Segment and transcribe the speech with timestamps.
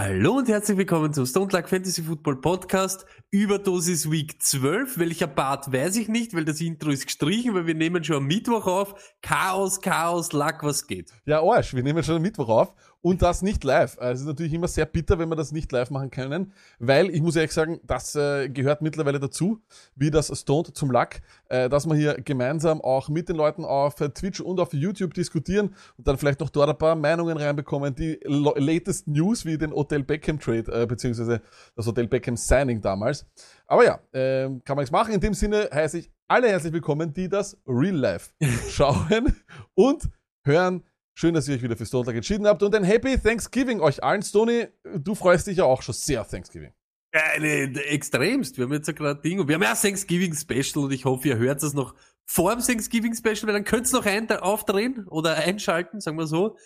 [0.00, 3.04] Hallo und herzlich willkommen zum Stone Luck Fantasy Football Podcast.
[3.32, 4.96] Überdosis Week 12.
[4.96, 8.26] Welcher Part weiß ich nicht, weil das Intro ist gestrichen, weil wir nehmen schon am
[8.28, 8.94] Mittwoch auf.
[9.22, 11.10] Chaos, Chaos, Luck, was geht?
[11.26, 13.96] Ja, Arsch, wir nehmen schon am Mittwoch auf und das nicht live.
[13.98, 17.10] Also es ist natürlich immer sehr bitter, wenn wir das nicht live machen können, weil
[17.10, 19.60] ich muss ehrlich sagen, das äh, gehört mittlerweile dazu,
[19.94, 21.10] wie das Stoned zum Luck,
[21.48, 25.14] äh, dass wir hier gemeinsam auch mit den Leuten auf äh, Twitch und auf YouTube
[25.14, 29.72] diskutieren und dann vielleicht noch dort ein paar Meinungen reinbekommen, die latest News wie den
[29.72, 31.40] Hotel Beckham Trade, äh, beziehungsweise
[31.76, 33.26] das Hotel Beckham Signing damals.
[33.66, 35.14] Aber ja, ähm, kann man nichts machen.
[35.14, 38.32] In dem Sinne heiße ich alle herzlich willkommen, die das Real Life
[38.70, 39.36] schauen
[39.74, 40.08] und
[40.44, 40.82] hören.
[41.20, 44.22] Schön, dass ihr euch wieder für Luck entschieden habt und ein Happy Thanksgiving euch allen.
[44.22, 46.72] Stoney, du freust dich ja auch schon sehr auf Thanksgiving.
[47.12, 48.56] Ja, ne, extremst.
[48.56, 51.26] Wir haben jetzt ja gerade Ding und wir haben ja Thanksgiving Special und ich hoffe,
[51.26, 55.08] ihr hört es noch vor dem Thanksgiving Special, weil dann könnt ihr noch ein, aufdrehen
[55.08, 56.56] oder einschalten, sagen wir so.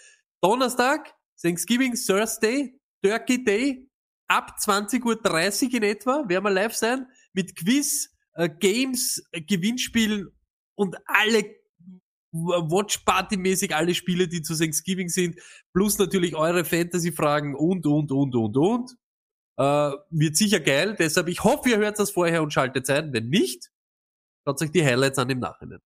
[0.43, 3.89] Donnerstag, Thanksgiving Thursday, Turkey Day,
[4.29, 5.03] ab 20.30
[5.65, 10.29] Uhr in etwa, werden wir live sein, mit Quiz, äh, Games, äh, Gewinnspielen
[10.75, 11.62] und alle
[12.33, 15.37] Watch-Party-mäßig alle Spiele, die zu Thanksgiving sind,
[15.75, 18.91] plus natürlich eure Fantasy-Fragen und, und, und, und, und.
[19.59, 23.13] Äh, wird sicher geil, deshalb ich hoffe, ihr hört das vorher und schaltet ein.
[23.13, 23.71] Wenn nicht,
[24.47, 25.79] schaut euch die Highlights an im Nachhinein.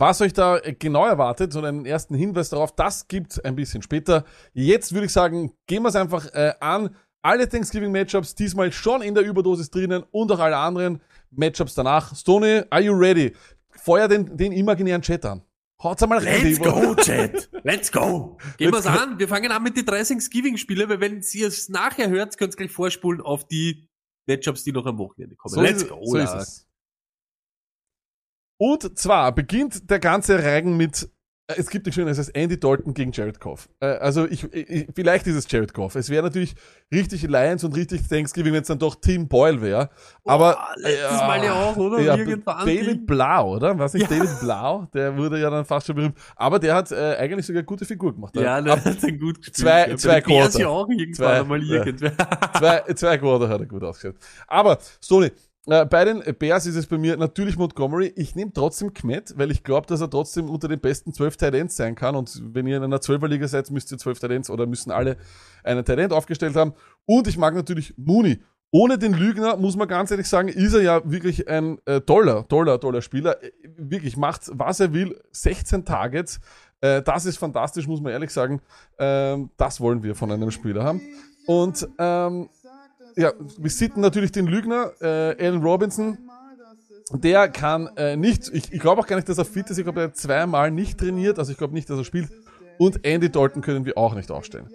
[0.00, 3.82] Was euch da äh, genau erwartet, so einen ersten Hinweis darauf, das gibt's ein bisschen
[3.82, 4.24] später.
[4.52, 6.94] Jetzt würde ich sagen, gehen wir es einfach äh, an.
[7.20, 12.14] Alle Thanksgiving-Matchups diesmal schon in der Überdosis drinnen und auch alle anderen Matchups danach.
[12.14, 13.34] Stoney, are you ready?
[13.70, 15.42] Feuer den, den imaginären Chat an.
[15.82, 16.42] Haut's einmal rein.
[16.42, 17.50] Let's go, Chat!
[17.62, 18.36] Let's go!
[18.56, 19.00] Gehen Let's wir's go.
[19.00, 19.18] an.
[19.18, 22.56] Wir fangen an mit den drei Thanksgiving-Spiele, weil wenn ihr es nachher hört, könnt ihr
[22.56, 23.88] gleich vorspulen auf die
[24.26, 25.54] Matchups, die noch am Wochenende kommen.
[25.54, 26.00] So Let's go!
[26.04, 26.68] so ist es.
[28.60, 31.08] Und zwar beginnt der ganze Reigen mit,
[31.56, 33.68] es gibt nicht schön, es heißt Andy Dalton gegen Jared Goff.
[33.80, 35.94] Äh, Also ich, ich, vielleicht ist es Jared Goff.
[35.94, 36.54] Es wäre natürlich
[36.92, 39.88] richtig Lions und richtig Thanksgiving, wenn es dann doch Tim Boyle wäre.
[40.24, 42.00] Aber Boah, letztes Mal ja auch, oder?
[42.00, 43.06] Ja, Irgendwann David.
[43.06, 43.78] Blau, oder?
[43.78, 44.16] Was nicht Ja.
[44.18, 44.86] David Blau?
[44.92, 46.18] Der wurde ja dann fast schon berühmt.
[46.36, 48.36] Aber der hat äh, eigentlich sogar eine gute Figur gemacht.
[48.36, 49.56] Ja, der hat dann gut gespielt.
[49.56, 49.96] Zwei- ja.
[49.96, 50.60] Zwei Quarter.
[50.60, 51.74] ja auch irgendwann Zwei, ja.
[51.84, 52.12] irgendwer.
[52.58, 54.16] zwei, zwei Quarter hat er gut ausgeschaut.
[54.46, 55.30] Aber, Stoney,
[55.70, 58.12] äh, bei den Bears ist es bei mir natürlich Montgomery.
[58.16, 61.76] Ich nehme trotzdem Kmet, weil ich glaube, dass er trotzdem unter den besten 12 Titans
[61.76, 62.16] sein kann.
[62.16, 65.16] Und wenn ihr in einer 12er Liga seid, müsst ihr 12 Titans oder müssen alle
[65.64, 66.74] einen Titan aufgestellt haben.
[67.06, 68.38] Und ich mag natürlich Mooney.
[68.70, 72.46] Ohne den Lügner, muss man ganz ehrlich sagen, ist er ja wirklich ein äh, toller,
[72.48, 73.42] toller, toller Spieler.
[73.42, 75.18] Äh, Wirklich, macht, was er will.
[75.32, 76.40] 16 Targets.
[76.80, 78.60] Äh, das ist fantastisch, muss man ehrlich sagen.
[78.98, 81.00] Ähm, das wollen wir von einem Spieler haben.
[81.46, 82.50] Und ähm,
[83.18, 86.18] ja, wir sitten natürlich den Lügner, äh, Allen Robinson.
[87.12, 89.78] Der kann äh, nicht, ich, ich glaube auch gar nicht, dass er fit ist.
[89.78, 91.38] Ich glaube, er hat zweimal nicht trainiert.
[91.38, 92.30] Also ich glaube nicht, dass er spielt.
[92.78, 94.68] Und Andy Dalton können wir auch nicht aufstellen.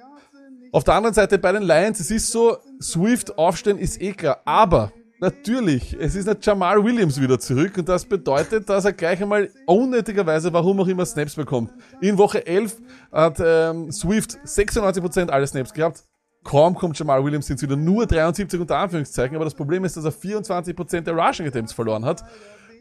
[0.73, 4.41] Auf der anderen Seite bei den Lions, es ist so, Swift aufstellen ist eh klar.
[4.43, 9.21] Aber natürlich, es ist nicht Jamal Williams wieder zurück und das bedeutet, dass er gleich
[9.21, 11.71] einmal unnötigerweise, warum auch immer, Snaps bekommt.
[12.01, 12.75] In Woche 11
[13.11, 16.03] hat ähm, Swift 96% aller Snaps gehabt.
[16.43, 20.05] Kaum kommt Jamal Williams es wieder nur 73 unter Anführungszeichen, aber das Problem ist, dass
[20.05, 22.23] er 24% der Rushing Attempts verloren hat.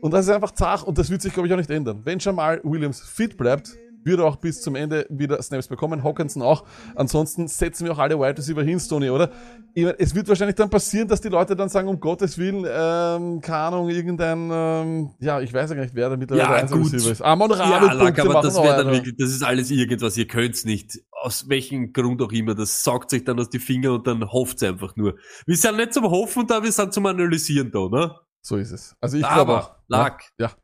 [0.01, 2.01] Und das ist einfach zart und das wird sich, glaube ich, auch nicht ändern.
[2.05, 3.71] Wenn Jamal Williams fit bleibt,
[4.05, 6.03] wird er auch bis zum Ende wieder Snaps bekommen.
[6.03, 6.65] Hawkinson auch.
[6.95, 9.31] Ansonsten setzen wir auch alle Wide Receiver hin, Stoney, oder?
[9.75, 12.67] Ich meine, es wird wahrscheinlich dann passieren, dass die Leute dann sagen, um Gottes Willen,
[12.69, 16.77] ähm, keine Ahnung, irgendein, ähm, ja, ich weiß ja gar nicht, wer da mittlerweile Ja.
[16.77, 17.23] Receiver ist.
[17.23, 20.65] Amon Ja, Rabel Lack, aber das wäre dann wirklich, das ist alles irgendwas, ihr könnt's
[20.65, 21.01] nicht.
[21.23, 24.63] Aus welchem Grund auch immer, das saugt sich dann aus die Finger und dann hofft's
[24.63, 25.19] einfach nur.
[25.47, 28.15] Wir sind nicht zum Hoffen da, wir sind zum Analysieren da, ne?
[28.45, 28.97] So ist es.
[29.01, 29.71] Also ich glaube auch.
[29.71, 30.57] Aber, Lack, Ja.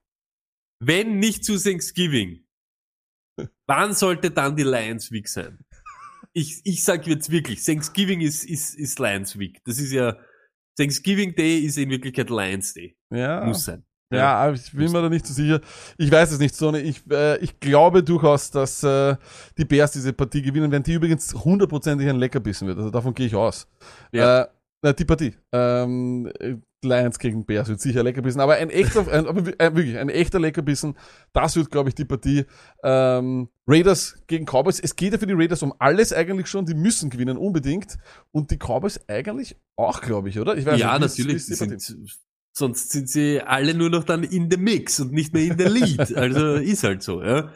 [0.81, 2.45] wenn nicht zu Thanksgiving,
[3.69, 5.65] wann sollte dann die Lions Week sein?
[6.33, 9.59] Ich, ich sag jetzt wirklich, Thanksgiving ist, ist, ist Lions Week.
[9.65, 10.17] Das ist ja,
[10.77, 12.97] Thanksgiving Day ist in Wirklichkeit Lions Day.
[13.11, 13.45] Ja.
[13.45, 13.85] Muss sein.
[14.11, 15.61] Ja, aber ich bin mir da nicht so sicher.
[15.99, 16.81] Ich weiß es nicht, Sonne.
[16.81, 19.17] Ich, äh, ich glaube durchaus, dass äh,
[19.59, 22.79] die Bears diese Partie gewinnen werden, die übrigens hundertprozentig ein Leckerbissen wird.
[22.79, 23.69] Also davon gehe ich aus.
[24.13, 24.43] Ja.
[24.43, 24.47] Äh,
[24.83, 25.35] na, die Partie.
[25.53, 29.99] Ähm, äh, Lions gegen Bears wird sicher Leckerbissen, aber ein echter, ein, wi- äh, wirklich,
[29.99, 30.95] ein echter Leckerbissen,
[31.33, 32.45] das wird, glaube ich, die Partie.
[32.85, 34.79] Ähm, Raiders gegen Cowboys.
[34.79, 37.99] Es geht ja für die Raiders um alles eigentlich schon, die müssen gewinnen, unbedingt.
[38.31, 40.57] Und die Cowboys eigentlich auch, glaube ich, oder?
[40.57, 41.37] Ich weiß ja, nicht, ist- natürlich.
[41.37, 42.07] ist die sind,
[42.59, 45.65] sonst sind sie alle nur noch dann in the mix und nicht mehr in the
[45.65, 46.13] lead.
[46.17, 47.53] Also ist halt so, ja.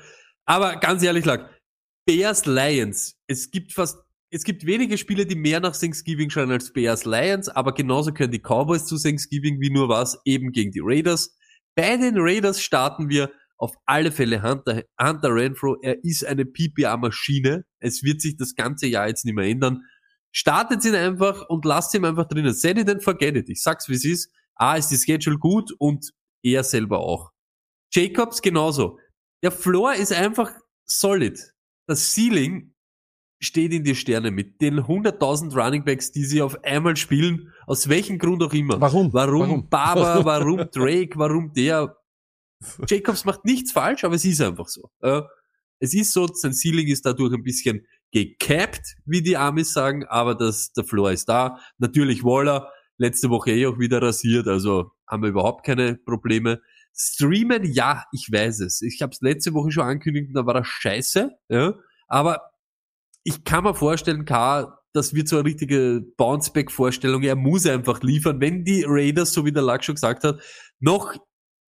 [0.47, 1.51] Aber ganz ehrlich, Lack,
[2.07, 3.17] Bears Lions.
[3.27, 3.99] Es gibt fast,
[4.31, 8.33] es gibt wenige Spiele, die mehr nach Thanksgiving schauen als Bears Lions, aber genauso können
[8.33, 11.37] die Cowboys zu Thanksgiving wie nur was eben gegen die Raiders.
[11.75, 15.77] Bei den Raiders starten wir auf alle Fälle Hunter, Hunter Renfro.
[15.83, 17.65] Er ist eine PPA-Maschine.
[17.79, 19.83] Es wird sich das ganze Jahr jetzt nicht mehr ändern.
[20.33, 22.53] Startet ihn einfach und lasst ihn einfach drinnen.
[22.53, 23.49] Set it and forget it.
[23.49, 24.33] Ich sag's wie es ist.
[24.57, 26.13] A ist die Schedule gut und
[26.43, 27.31] er selber auch.
[27.93, 28.99] Jacobs genauso.
[29.43, 30.51] Der Floor ist einfach
[30.85, 31.39] solid.
[31.87, 32.75] Das Ceiling
[33.41, 38.19] steht in die Sterne mit den 100.000 Runningbacks, die sie auf einmal spielen, aus welchem
[38.19, 38.81] Grund auch immer.
[38.81, 39.13] Warum?
[39.13, 39.69] Warum, Warum?
[39.69, 41.97] Barber, warum Drake, warum der?
[42.87, 44.89] Jacobs macht nichts falsch, aber es ist einfach so.
[45.81, 50.37] Es ist so, sein Ceiling ist dadurch ein bisschen gecapped, wie die Amis sagen, aber
[50.37, 51.59] das, der Floor ist da.
[51.79, 56.61] Natürlich Waller, letzte Woche eh auch wieder rasiert, also haben wir überhaupt keine Probleme.
[56.95, 58.83] Streamen, ja, ich weiß es.
[58.83, 61.75] Ich habe es letzte Woche schon angekündigt, da war das scheiße, ja.
[62.09, 62.51] Aber
[63.25, 67.23] ich kann mir vorstellen, K, das wird so eine richtige Bounceback-Vorstellung.
[67.23, 68.41] Er muss einfach liefern.
[68.41, 70.41] Wenn die Raiders, so wie der Luck schon gesagt hat,
[70.81, 71.15] noch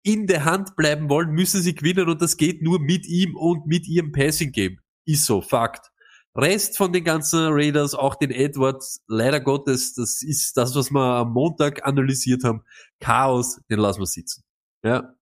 [0.03, 3.67] in der Hand bleiben wollen, müssen sie gewinnen und das geht nur mit ihm und
[3.67, 4.79] mit ihrem Passing-Game.
[5.05, 5.91] Ist so, Fakt.
[6.35, 11.01] Rest von den ganzen Raiders, auch den Edwards, leider Gottes, das ist das, was wir
[11.01, 12.63] am Montag analysiert haben.
[13.01, 14.43] Chaos, den lassen wir sitzen.
[14.83, 15.13] Ja.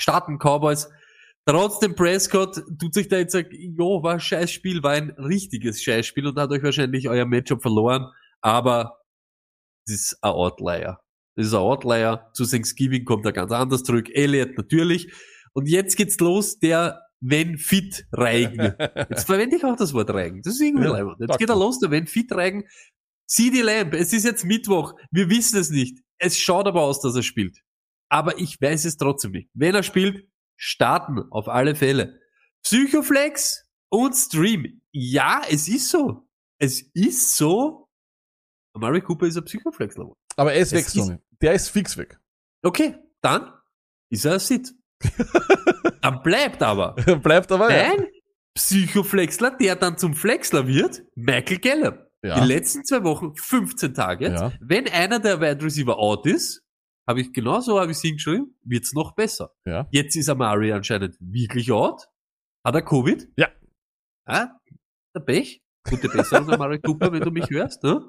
[0.00, 0.88] Starten Cowboys.
[1.46, 5.82] Trotzdem Prescott tut sich da jetzt, sagen, jo, war ein scheiß Spiel, war ein richtiges
[5.82, 8.10] Scheißspiel und hat euch wahrscheinlich euer Matchup verloren,
[8.40, 8.98] aber
[9.86, 11.00] das ist ein Outlier.
[11.36, 12.30] Das ist ein Outlier.
[12.32, 14.08] Zu Thanksgiving kommt er ganz anders zurück.
[14.14, 15.12] Elliot natürlich.
[15.52, 18.74] Und jetzt geht's los, der wenn fit Reigen.
[19.10, 20.42] Jetzt verwende ich auch das Wort Reigen.
[20.42, 21.16] Das ist irgendwie Ja, leibend.
[21.20, 22.64] Jetzt geht er los, der wenn fit Reigen.
[23.26, 23.94] Sieh die Lamp.
[23.94, 24.94] Es ist jetzt Mittwoch.
[25.10, 26.00] Wir wissen es nicht.
[26.18, 27.58] Es schaut aber aus, dass er spielt.
[28.10, 29.48] Aber ich weiß es trotzdem nicht.
[29.54, 31.20] Wenn er spielt, starten.
[31.30, 32.20] Auf alle Fälle.
[32.62, 34.82] Psychoflex und Stream.
[34.92, 36.28] Ja, es ist so.
[36.58, 37.88] Es ist so.
[38.74, 39.96] Amari Cooper ist ein Psychoflex.
[39.96, 40.14] -Lover.
[40.36, 41.18] Aber er ist weg, Es ist- Sonny.
[41.40, 42.18] Der ist fix weg.
[42.62, 43.52] Okay, dann
[44.10, 44.72] ist er ein Sit.
[46.04, 46.92] dann bleibt aber
[47.22, 47.92] Bleibt aber, ja.
[47.92, 48.06] ein
[48.54, 51.98] Psychoflexler, der dann zum Flexler wird, Michael Gallup.
[52.22, 52.40] Ja.
[52.40, 54.28] Die letzten zwei Wochen, 15 Tage.
[54.30, 54.52] Ja.
[54.60, 56.62] Wenn einer der Wide Receiver out ist,
[57.06, 59.50] habe ich genauso habe ich es hingeschrieben, wird's noch besser.
[59.66, 59.86] Ja.
[59.90, 62.06] Jetzt ist Amari anscheinend wirklich out.
[62.64, 63.28] Hat er Covid?
[63.36, 63.48] Ja.
[64.26, 64.48] Ah,
[65.14, 65.62] der Pech.
[65.88, 67.82] Gute Besserung, Amari Cooper, wenn du mich hörst.
[67.82, 68.02] Ne?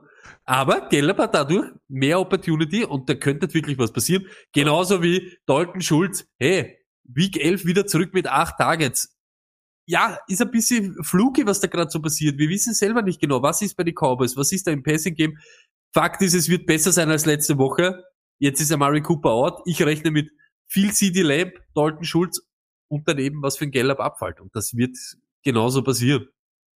[0.46, 4.28] Aber Gallup hat dadurch mehr Opportunity und da könnte wirklich was passieren.
[4.54, 6.26] Genauso wie Dalton Schulz.
[6.40, 6.78] Hey,
[7.08, 9.16] Week 11 wieder zurück mit acht Targets.
[9.88, 12.40] Ja, ist ein bisschen fluky, was da gerade so passiert.
[12.40, 15.16] Wir wissen selber nicht genau, was ist bei den Cowboys, was ist da im Passing
[15.16, 15.38] Game.
[15.94, 18.04] Fakt ist, es wird besser sein als letzte Woche.
[18.40, 19.62] Jetzt ist Amari Cooper out.
[19.66, 20.30] Ich rechne mit
[20.68, 22.42] viel CD Lamb, Dalton Schulz
[22.88, 24.42] und dann eben was für ein Gallup abfällt.
[24.42, 24.98] Und das wird
[25.44, 26.28] genauso passieren.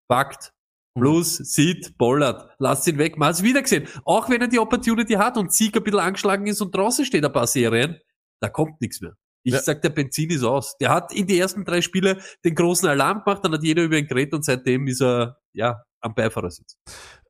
[0.07, 0.53] Fakt.
[0.95, 3.87] Plus, Sid, Bollard, lasst ihn weg, mal es wieder gesehen.
[4.05, 7.25] Auch wenn er die Opportunity hat und Sieg ein bisschen angeschlagen ist und draußen steht
[7.25, 8.01] ein paar Serien,
[8.41, 9.17] da kommt nichts mehr.
[9.49, 9.61] Ich Ja.
[9.63, 10.77] sag, der Benzin ist aus.
[10.79, 13.97] Der hat in die ersten drei Spiele den großen Alarm gemacht, dann hat jeder über
[13.97, 16.77] ihn geredet und seitdem ist er, ja, am Beifahrersitz.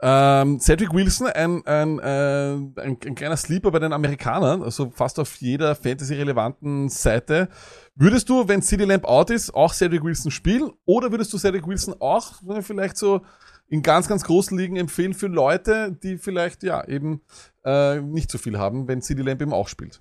[0.03, 5.19] Ähm, Cedric Wilson, ein, ein, äh, ein, ein kleiner Sleeper bei den Amerikanern, also fast
[5.19, 7.48] auf jeder fantasy-relevanten Seite.
[7.94, 10.70] Würdest du, wenn CD Lamp out ist, auch Cedric Wilson spielen?
[10.84, 13.22] Oder würdest du Cedric Wilson auch vielleicht so
[13.69, 17.22] in ganz, ganz großen Ligen empfehlen für Leute, die vielleicht ja eben
[17.65, 20.01] äh, nicht so viel haben, wenn CD Lamp eben auch spielt?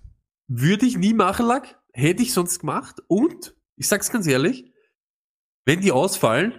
[0.50, 1.78] Würde ich nie machen, Lack.
[1.98, 3.02] Hätte ich sonst gemacht.
[3.08, 4.72] Und, ich sag's ganz ehrlich,
[5.66, 6.54] wenn die ausfallen,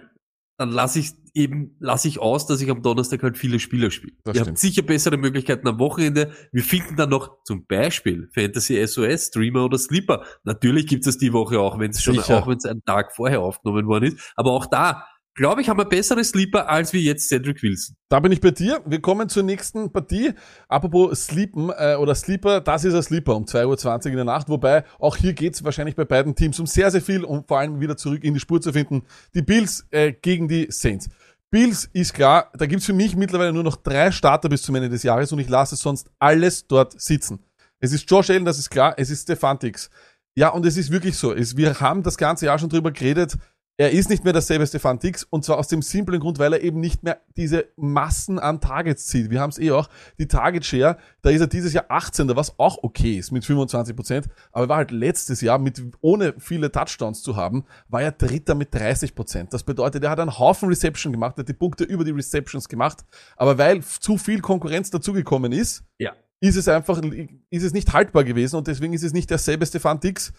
[0.57, 4.17] dann lasse ich eben, lasse ich aus, dass ich am Donnerstag halt viele Spieler spiele.
[4.25, 4.47] Das Ihr stimmt.
[4.49, 6.33] habt sicher bessere Möglichkeiten am Wochenende.
[6.51, 10.25] Wir finden dann noch zum Beispiel Fantasy SOS, Streamer oder Sleeper.
[10.43, 13.39] Natürlich gibt es die Woche auch, wenn es schon, auch wenn es einen Tag vorher
[13.39, 14.33] aufgenommen worden ist.
[14.35, 15.05] Aber auch da,
[15.39, 17.95] glaube ich, haben wir bessere Sleeper als wie jetzt Cedric Wilson.
[18.09, 18.81] Da bin ich bei dir.
[18.85, 20.33] Wir kommen zur nächsten Partie.
[20.67, 24.49] Apropos Sleepen äh, oder Sleeper, das ist ein Sleeper um 2.20 Uhr in der Nacht.
[24.49, 27.79] Wobei auch hier geht's wahrscheinlich bei beiden Teams um sehr, sehr viel, um vor allem
[27.79, 29.03] wieder zurück in die Spur zu finden.
[29.33, 31.07] Die Bills äh, gegen die Saints.
[31.49, 34.89] Bills ist klar, da gibt's für mich mittlerweile nur noch drei Starter bis zum Ende
[34.89, 37.45] des Jahres und ich lasse sonst alles dort sitzen.
[37.79, 39.89] Es ist Josh Allen, das ist klar, es ist Stefantix.
[40.35, 41.33] Ja, und es ist wirklich so.
[41.33, 43.37] Es, wir haben das ganze Jahr schon drüber geredet.
[43.79, 46.61] Er ist nicht mehr derselbe Stefan Dix und zwar aus dem simplen Grund, weil er
[46.61, 49.29] eben nicht mehr diese Massen an Targets zieht.
[49.29, 49.87] Wir haben es eh auch,
[50.19, 52.35] die Target Share, da ist er dieses Jahr 18.
[52.35, 56.33] was auch okay ist mit 25 Prozent, aber er war halt letztes Jahr mit, ohne
[56.39, 59.53] viele Touchdowns zu haben, war er Dritter mit 30 Prozent.
[59.53, 62.67] Das bedeutet, er hat einen Haufen Reception gemacht, er hat die Punkte über die Receptions
[62.67, 63.05] gemacht,
[63.37, 66.11] aber weil zu viel Konkurrenz dazugekommen ist, Ja.
[66.41, 67.01] ist es einfach,
[67.49, 70.33] ist es nicht haltbar gewesen und deswegen ist es nicht derselbe Stefan Dix,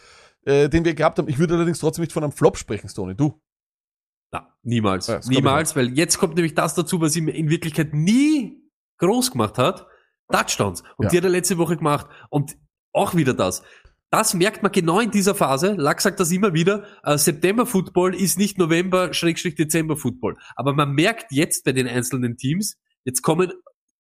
[0.45, 1.29] äh, den wir gehabt haben.
[1.29, 3.15] Ich würde allerdings trotzdem nicht von einem Flop sprechen, Stoney.
[3.15, 3.41] Du?
[4.33, 5.09] Na, niemals.
[5.09, 8.63] Ja, niemals, weil jetzt kommt nämlich das dazu, was ihm in Wirklichkeit nie
[8.99, 9.87] groß gemacht hat.
[10.31, 10.83] Touchdowns.
[10.97, 11.11] Und Ja.
[11.11, 12.07] die hat er letzte Woche gemacht.
[12.29, 12.57] Und
[12.93, 13.63] auch wieder das.
[14.11, 15.75] Das merkt man genau in dieser Phase.
[15.79, 16.85] Lack sagt das immer wieder.
[17.05, 20.37] Äh, September Football ist nicht November, Schrägstrich Dezember Football.
[20.57, 23.53] Aber man merkt jetzt bei den einzelnen Teams, jetzt kommen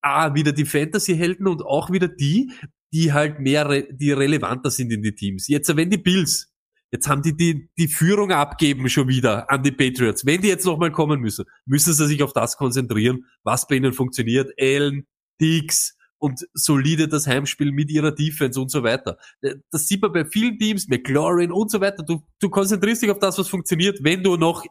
[0.03, 2.53] ah, wieder die Fantasy-Helden und auch wieder die,
[2.93, 5.49] die halt mehr, re die relevanter sind in die Teams.
[5.49, 6.53] Jetzt, wenn die Bills,
[6.91, 10.27] jetzt haben die, die die Führung abgeben schon wieder an die Patriots.
[10.27, 13.93] Wenn die jetzt nochmal kommen müssen, müssen sie sich auf das konzentrieren, was bei ihnen
[13.93, 14.53] funktioniert.
[14.61, 15.07] Allen,
[15.41, 19.19] Dix und solide das Heimspiel mit ihrer Defense und so weiter.
[19.71, 22.03] Das sieht man bei vielen Teams, McLaurin und so weiter.
[22.03, 24.65] Du, du konzentrierst dich auf das, was funktioniert, wenn du noch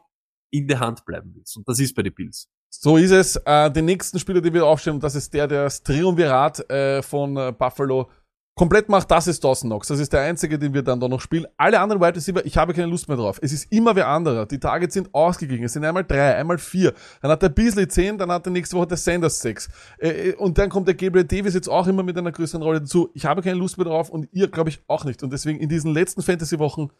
[0.50, 1.56] in der Hand bleiben willst.
[1.56, 2.48] Und das ist bei den Bills.
[2.70, 3.36] So ist es.
[3.44, 7.36] Äh, den nächsten Spieler, den wir aufstellen, das ist der, der das Triumvirat äh, von
[7.36, 8.08] äh, Buffalo
[8.60, 9.88] komplett macht, das ist Dawson Knox.
[9.88, 11.46] Das ist der einzige, den wir dann da noch spielen.
[11.56, 13.38] Alle anderen Wide Receiver, ich habe keine Lust mehr drauf.
[13.40, 14.44] Es ist immer wer anderer.
[14.44, 15.64] Die Targets sind ausgeglichen.
[15.64, 16.92] Es sind einmal drei, einmal vier.
[17.22, 19.70] Dann hat der Beasley zehn, dann hat der nächste Woche der Sanders sechs.
[19.98, 23.08] Äh, und dann kommt der Gabriel Davis jetzt auch immer mit einer größeren Rolle dazu.
[23.14, 25.22] Ich habe keine Lust mehr drauf und ihr, glaube ich, auch nicht.
[25.22, 26.90] Und deswegen in diesen letzten Fantasy-Wochen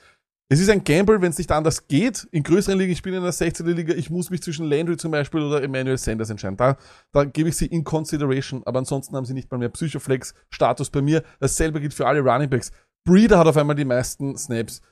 [0.52, 2.26] es ist ein Gamble, wenn es nicht anders geht.
[2.32, 3.64] In größeren Ligen, ich spiele in der 16.
[3.66, 6.56] Liga, ich muss mich zwischen Landry zum Beispiel oder Emmanuel Sanders entscheiden.
[6.56, 6.76] Da,
[7.12, 11.02] da gebe ich sie in consideration, aber ansonsten haben sie nicht mal mehr Psychoflex-Status bei
[11.02, 11.22] mir.
[11.38, 12.72] Dasselbe gilt für alle Runningbacks.
[13.06, 14.82] Breeder hat auf einmal die meisten Snaps.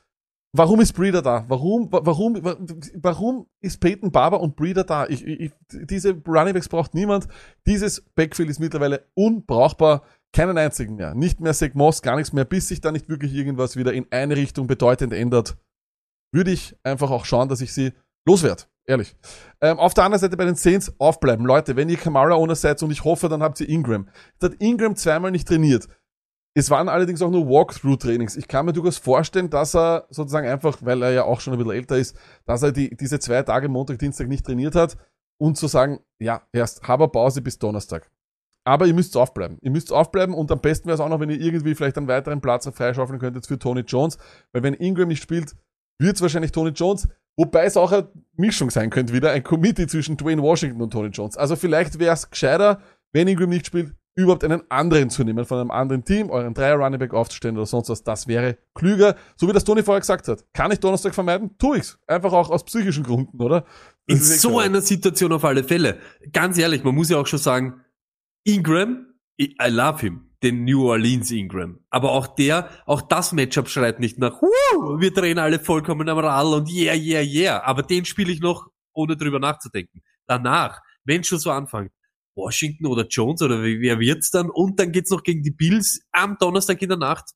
[0.55, 1.45] Warum ist Breeder da?
[1.47, 2.57] Warum, wa- warum, wa-
[2.95, 5.05] warum ist Peyton Barber und Breeder da?
[5.07, 7.27] Ich, ich, diese Runningbacks braucht niemand.
[7.67, 10.01] Dieses Backfield ist mittlerweile unbrauchbar.
[10.33, 11.15] Keinen einzigen mehr.
[11.15, 14.35] Nicht mehr Moss, gar nichts mehr, bis sich da nicht wirklich irgendwas wieder in eine
[14.35, 15.57] Richtung bedeutend ändert.
[16.31, 17.93] Würde ich einfach auch schauen, dass ich sie
[18.27, 18.63] loswerde.
[18.85, 19.15] Ehrlich.
[19.61, 21.45] Ähm, auf der anderen Seite bei den Saints aufbleiben.
[21.45, 24.09] Leute, wenn ihr Kamara-Owner seid und ich hoffe, dann habt ihr Ingram.
[24.33, 25.87] Jetzt hat Ingram zweimal nicht trainiert.
[26.55, 28.35] Es waren allerdings auch nur Walkthrough-Trainings.
[28.35, 31.59] Ich kann mir durchaus vorstellen, dass er sozusagen einfach, weil er ja auch schon ein
[31.59, 34.97] bisschen älter ist, dass er die, diese zwei Tage Montag, Dienstag nicht trainiert hat
[35.39, 38.09] und zu sagen, ja, erst habe Pause bis Donnerstag.
[38.65, 39.57] Aber ihr müsst aufbleiben.
[39.61, 42.07] Ihr müsst aufbleiben und am besten wäre es auch noch, wenn ihr irgendwie vielleicht einen
[42.07, 44.17] weiteren Platz freischaufeln könntet für Tony Jones.
[44.51, 45.55] Weil wenn Ingram nicht spielt,
[45.99, 47.07] wird es wahrscheinlich Tony Jones.
[47.37, 51.09] Wobei es auch eine Mischung sein könnte wieder, ein Committee zwischen Dwayne Washington und Tony
[51.09, 51.37] Jones.
[51.37, 52.81] Also vielleicht wäre es gescheiter,
[53.13, 56.75] wenn Ingram nicht spielt, überhaupt einen anderen zu nehmen, von einem anderen Team, euren Dreier
[56.75, 58.03] Running Back aufzustellen oder sonst was.
[58.03, 59.15] Das wäre klüger.
[59.37, 60.43] So wie das Tony vorher gesagt hat.
[60.53, 61.51] Kann ich Donnerstag vermeiden?
[61.57, 61.97] Tu ich's.
[62.07, 63.63] Einfach auch aus psychischen Gründen, oder?
[64.05, 64.63] In Das ist eh so klar.
[64.63, 65.97] einer Situation auf alle Fälle.
[66.33, 67.81] Ganz ehrlich, man muss ja auch schon sagen,
[68.43, 69.05] Ingram,
[69.39, 71.79] I love him, den New Orleans Ingram.
[71.89, 76.19] Aber auch der, auch das Matchup schreit nicht nach, Woo, wir drehen alle vollkommen am
[76.19, 77.63] Rall und yeah, yeah, yeah.
[77.63, 80.01] Aber den spiele ich noch, ohne drüber nachzudenken.
[80.27, 81.91] Danach, wenn schon so anfängt,
[82.35, 84.49] Washington oder Jones oder wer wird's dann?
[84.49, 87.31] Und dann geht's noch gegen die Bills am Donnerstag in der Nacht.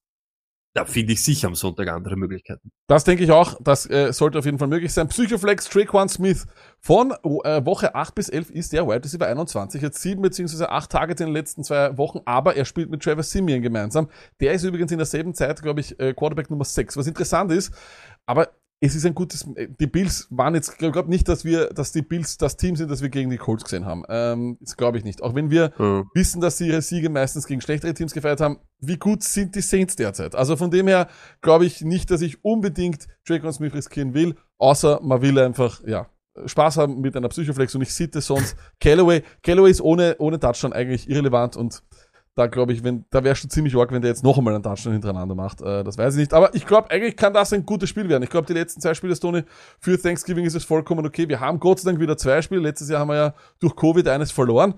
[0.75, 2.71] Da finde ich sicher am Sonntag andere Möglichkeiten.
[2.87, 3.59] Das denke ich auch.
[3.61, 5.07] Das äh, sollte auf jeden Fall möglich sein.
[5.07, 6.47] Psychoflex Traquan Smith
[6.79, 9.83] von äh, Woche 8 bis 11 ist der Wide Receiver 21.
[9.83, 13.29] Jetzt sieben beziehungsweise acht Targets in den letzten zwei Wochen, aber er spielt mit Travis
[13.29, 14.09] Simeon gemeinsam.
[14.39, 16.97] Der ist übrigens in derselben Zeit, glaube ich, äh, Quarterback Nummer 6.
[16.97, 17.71] Was interessant ist,
[18.25, 18.49] aber
[18.85, 21.93] es ist ein gutes, äh, die Bills waren jetzt, ich glaube nicht, dass wir, dass
[21.93, 24.03] die Bills das Team sind, das wir gegen die Colts gesehen haben.
[24.09, 25.21] Ähm, das glaube ich nicht.
[25.23, 26.09] Auch wenn wir Hm.
[26.13, 28.57] wissen, dass sie ihre Siege meistens gegen schlechtere Teams gefeiert haben.
[28.79, 30.35] Wie gut sind die Saints derzeit?
[30.35, 31.07] Also von dem her
[31.41, 36.09] glaube ich nicht, dass ich unbedingt Dragon Smith riskieren will, außer man will einfach, ja,
[36.45, 39.23] Spaß haben mit einer Psychoflex und ich sitte sonst Callaway.
[39.43, 41.83] Callaway ist ohne, ohne Touchdown eigentlich irrelevant und
[42.35, 44.63] da glaube ich, wenn, da wäre schon ziemlich arg, wenn der jetzt noch einmal einen
[44.63, 45.61] Touchdown hintereinander macht.
[45.61, 46.33] Äh, das weiß ich nicht.
[46.33, 48.23] Aber ich glaube, eigentlich kann das ein gutes Spiel werden.
[48.23, 49.43] Ich glaube, die letzten zwei Spiele, Tony,
[49.79, 51.29] für Thanksgiving ist es vollkommen okay.
[51.29, 52.61] Wir haben Gott sei Dank wieder zwei Spiele.
[52.61, 54.73] Letztes Jahr haben wir ja durch Covid eines verloren.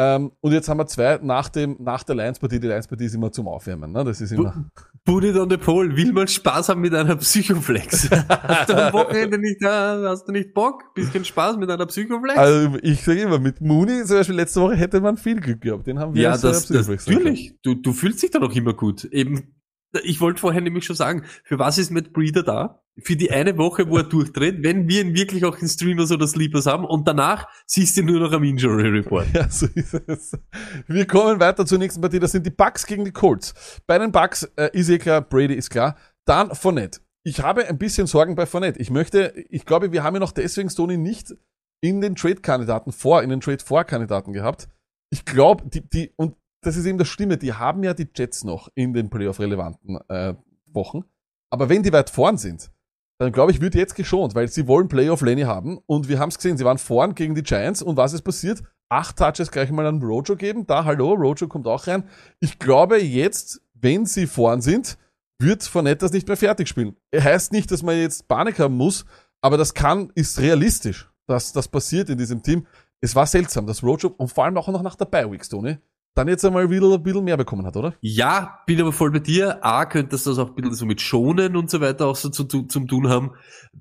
[0.00, 2.60] Ähm, und jetzt haben wir zwei nach dem, nach der Lions-Partie.
[2.60, 4.04] Die Lions-Partie ist immer zum Aufwärmen, ne?
[4.04, 4.70] Das ist immer.
[5.04, 8.08] Put it on the pole, will man Spaß haben mit einer Psychoflex.
[8.28, 10.94] hast du am Wochenende nicht, äh, hast du nicht Bock?
[10.94, 12.38] Bisschen Spaß mit einer Psychoflex?
[12.38, 15.88] Also, ich sage immer, mit Mooney zum Beispiel letzte Woche hätte man viel Glück gehabt.
[15.88, 17.56] Den haben wir ja, das, das natürlich.
[17.62, 19.02] Du, du fühlst dich dann auch immer gut.
[19.06, 19.56] Eben,
[20.04, 22.84] ich wollte vorher nämlich schon sagen, für was ist Matt Breeder da?
[23.02, 26.26] Für die eine Woche, wo er durchdreht, wenn wir ihn wirklich auch in Streamers oder
[26.26, 29.26] Sleepers haben und danach siehst du ihn nur noch am Injury Report.
[29.34, 30.32] Ja, so ist es.
[30.86, 32.18] Wir kommen weiter zur nächsten Partie.
[32.18, 33.80] Das sind die Bucks gegen die Colts.
[33.86, 35.96] Bei den Bucks äh, ist eh klar, Brady ist klar.
[36.24, 37.00] Dann Fournette.
[37.24, 38.80] ich habe ein bisschen Sorgen bei Fournette.
[38.80, 41.34] Ich möchte, ich glaube, wir haben ja noch deswegen Stoney nicht
[41.80, 44.68] in den Trade-Kandidaten vor, in den Trade-Vor-Kandidaten gehabt.
[45.10, 48.44] Ich glaube, die, die, und das ist eben das Stimme, die haben ja die Jets
[48.44, 50.34] noch in den Playoff-relevanten äh,
[50.72, 51.04] Wochen.
[51.50, 52.70] Aber wenn die weit vorn sind,
[53.18, 55.78] dann glaube ich, wird jetzt geschont, weil sie wollen Playoff Lenny haben.
[55.86, 57.82] Und wir haben es gesehen, sie waren vorn gegen die Giants.
[57.82, 58.62] Und was ist passiert?
[58.88, 60.66] Acht Touches gleich mal an Rojo geben.
[60.66, 62.04] Da, hallo, Rojo kommt auch rein.
[62.40, 64.96] Ich glaube jetzt, wenn sie vorn sind,
[65.40, 66.96] wird Fournette das nicht mehr fertig spielen.
[67.14, 69.04] Heißt nicht, dass man jetzt Panik haben muss,
[69.40, 72.66] aber das kann, ist realistisch, dass das passiert in diesem Team.
[73.00, 75.78] Es war seltsam, dass Rojo, und vor allem auch noch nach der Bi-Week, Tony,
[76.14, 77.94] dann jetzt einmal wieder ein bisschen mehr bekommen hat, oder?
[78.00, 79.64] Ja, bin aber voll bei dir.
[79.64, 82.28] A, könntest du das auch ein bisschen so mit Schonen und so weiter auch so
[82.28, 83.32] zu, zu, zum tun haben,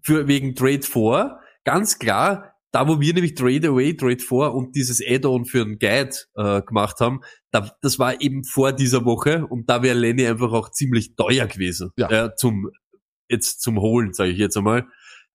[0.02, 1.40] für, wegen Trade 4.
[1.64, 5.80] Ganz klar, da wo wir nämlich Trade Away, Trade 4 und dieses Add-on für einen
[5.80, 10.28] Guide äh, gemacht haben, da, das war eben vor dieser Woche und da wäre Lenny
[10.28, 11.92] einfach auch ziemlich teuer gewesen.
[11.98, 12.10] Ja.
[12.10, 12.70] Äh, zum,
[13.30, 14.86] jetzt zum Holen, sage ich jetzt einmal.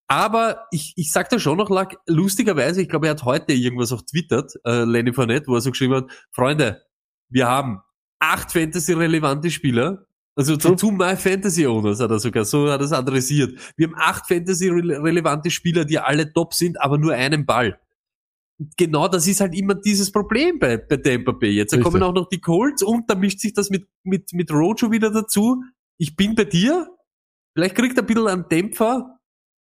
[0.09, 3.93] Aber ich, ich sag da schon noch, Lack, lustigerweise, ich glaube, er hat heute irgendwas
[3.93, 6.83] auch twittert, äh, Lenny Fournette, wo er so geschrieben hat, Freunde,
[7.29, 7.81] wir haben
[8.19, 12.85] acht Fantasy-relevante Spieler, also zu, zu My Fantasy Owners hat er sogar, so hat er
[12.85, 13.59] es adressiert.
[13.77, 17.79] Wir haben acht Fantasy-relevante Spieler, die alle top sind, aber nur einen Ball.
[18.77, 21.51] Genau das ist halt immer dieses Problem bei, bei Tampa Bay.
[21.51, 21.85] Jetzt Richtig.
[21.85, 25.11] kommen auch noch die Colts und da mischt sich das mit, mit, mit Rojo wieder
[25.11, 25.63] dazu.
[25.99, 26.89] Ich bin bei dir.
[27.55, 29.19] Vielleicht kriegt er ein bisschen einen Dämpfer,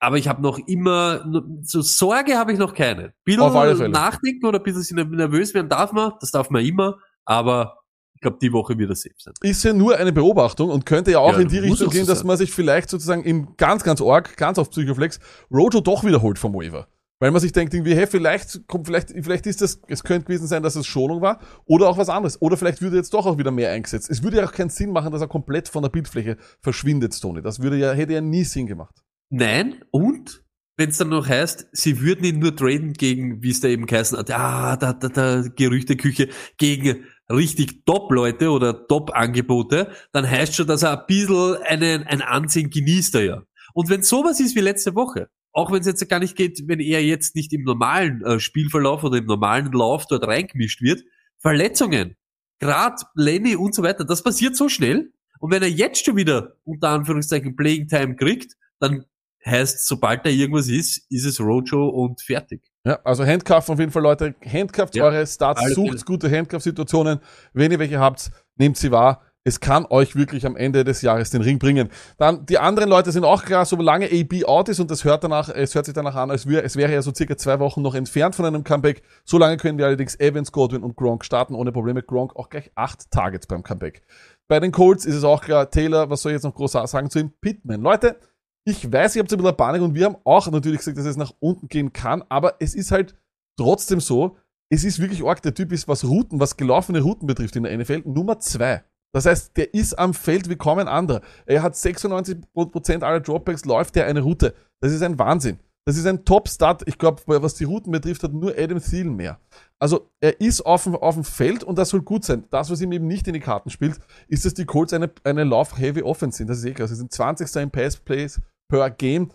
[0.05, 1.25] aber ich habe noch immer,
[1.63, 3.15] so Sorge habe ich noch keine.
[3.25, 3.89] Bisschen Auf alle Fälle.
[3.89, 7.79] nachdenken oder ein bisschen nervös werden darf man, das darf man immer, aber
[8.15, 9.35] ich glaube, die Woche wird er safe sein.
[9.43, 11.99] ist ja nur eine Beobachtung und könnte ja auch Ja, in die Richtung auch so
[11.99, 12.27] gehen, dass sein.
[12.27, 15.21] man sich vielleicht sozusagen im ganz, ganz arg, ganz auf Psychoflex,
[15.51, 16.87] Rojo doch wiederholt vom Waiver.
[17.21, 20.47] Weil man sich denkt, irgendwie, hey, vielleicht kommt, vielleicht, vielleicht ist das, es könnte gewesen
[20.47, 22.43] sein, dass es Schonung war oder auch was anderes.
[22.43, 24.11] Oder vielleicht würde jetzt doch auch wieder mehr eingesetzt.
[24.11, 27.41] Es würde ja auch keinen Sinn machen, dass er komplett von der Bildfläche verschwindet, Tony.
[27.41, 29.04] Das würde ja, hätte ja nie Sinn gemacht.
[29.37, 30.45] Nein, und
[30.77, 33.87] wenn es dann noch heißt, sie würden ihn nur traden gegen, wie es da eben
[33.87, 40.69] geheißen hat, ah, da, da, da, Gerüchteküche, gegen richtig Top-Leute oder Top-Angebote, dann heißt schon,
[40.69, 43.43] dass er ein bisschen einen, ein Ansehen genießt er ja.
[43.73, 46.79] Und wenn sowas ist wie letzte Woche, auch wenn es jetzt gar nicht geht, wenn
[46.79, 51.03] er jetzt nicht im normalen äh, Spielverlauf oder im normalen Lauf dort reingemischt wird,
[51.41, 52.15] Verletzungen,
[52.61, 55.13] grad Lenny und so weiter, das passiert so schnell.
[55.41, 59.05] Und wenn er jetzt schon wieder unter Anführungszeichen Playing Time kriegt, dann
[59.45, 62.63] heißt, sobald da irgendwas ist, ist es Rojo und fertig.
[62.85, 64.35] Ja, also Handcuff auf jeden Fall, Leute.
[64.45, 67.21] Handcufft Ja, eure Starts, sucht gute Handcuff-Situationen.
[67.53, 69.23] Wenn ihr welche habt, nehmt sie wahr.
[69.47, 71.91] Es kann euch wirklich am Ende des Jahres den Ring bringen.
[72.17, 75.51] Dann, die anderen Leute sind auch klar, solange AB out ist und das hört danach,
[75.51, 77.95] es hört sich danach an, als wäre, es wäre ja so circa zwei Wochen noch
[77.95, 79.03] entfernt von einem Comeback.
[79.27, 82.03] Solange können wir allerdings Evans, Godwin und Gronk starten, ohne Probleme.
[82.03, 84.01] Gronk auch gleich acht Targets beim Comeback.
[84.49, 87.11] Bei den Colts ist es auch klar, Taylor, was soll ich jetzt noch groß sagen
[87.11, 87.31] zu ihm?
[87.43, 87.83] Pittman.
[87.83, 88.17] Leute,
[88.65, 91.17] ich weiß, ihr habt ein bisschen Panik und wir haben auch natürlich gesagt, dass es
[91.17, 93.15] nach unten gehen kann, aber es ist halt
[93.57, 94.37] trotzdem so,
[94.71, 95.43] es ist wirklich arg.
[95.43, 98.83] Der Typ ist, was Routen, was gelaufene Routen betrifft in der NFL, Nummer zwei.
[99.13, 101.21] Das heißt, der ist am Feld wie kaum ein anderer.
[101.47, 104.55] Er hat 96% aller Dropbacks, läuft er eine Route.
[104.81, 105.61] Das ist ein Wahnsinn.
[105.87, 106.83] Das ist ein Top-Start.
[106.87, 109.39] Ich glaube, was die Routen betrifft, hat nur Adam Thielen mehr.
[109.79, 112.45] Also, er ist auf dem, auf dem Feld und das soll gut sein.
[112.51, 115.45] Das, was ihm eben nicht in die Karten spielt, ist, dass die Colts eine, eine
[115.45, 116.49] Lauf-Heavy Offense sind.
[116.49, 116.89] Das ist eh klar.
[116.89, 117.55] Sie sind 20.
[117.63, 119.31] im Pass-Plays per Game.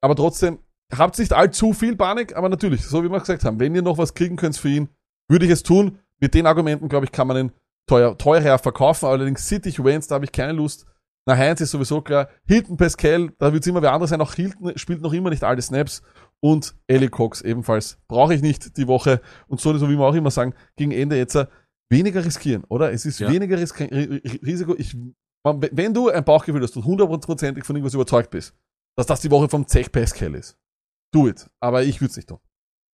[0.00, 0.58] Aber trotzdem,
[0.96, 3.98] habt nicht allzu viel Panik, aber natürlich, so wie wir gesagt haben, wenn ihr noch
[3.98, 4.88] was kriegen könnt für ihn,
[5.28, 5.98] würde ich es tun.
[6.20, 7.52] Mit den Argumenten, glaube ich, kann man ihn
[7.86, 9.06] teuer, teurer verkaufen.
[9.06, 10.86] Allerdings City Waynes, da habe ich keine Lust.
[11.26, 12.28] Na, Heinz ist sowieso klar.
[12.44, 14.20] Hilton Pascal, da wird es immer wer anderes sein.
[14.20, 16.02] Auch Hilton spielt noch immer nicht alle Snaps.
[16.40, 17.98] Und Ellie Cox ebenfalls.
[18.08, 19.20] Brauche ich nicht die Woche.
[19.46, 21.46] Und so, so wie wir auch immer sagen, gegen Ende jetzt äh,
[21.90, 22.92] weniger riskieren, oder?
[22.92, 23.30] Es ist Ja.
[23.30, 24.74] weniger Risiko.
[24.76, 24.96] Ich,
[25.44, 28.54] wenn du ein Bauchgefühl hast und hundertprozentig von irgendwas überzeugt bist,
[28.96, 30.58] dass das die Woche vom Zech Pascal ist,
[31.12, 31.48] do it.
[31.60, 32.38] Aber ich würde es nicht tun.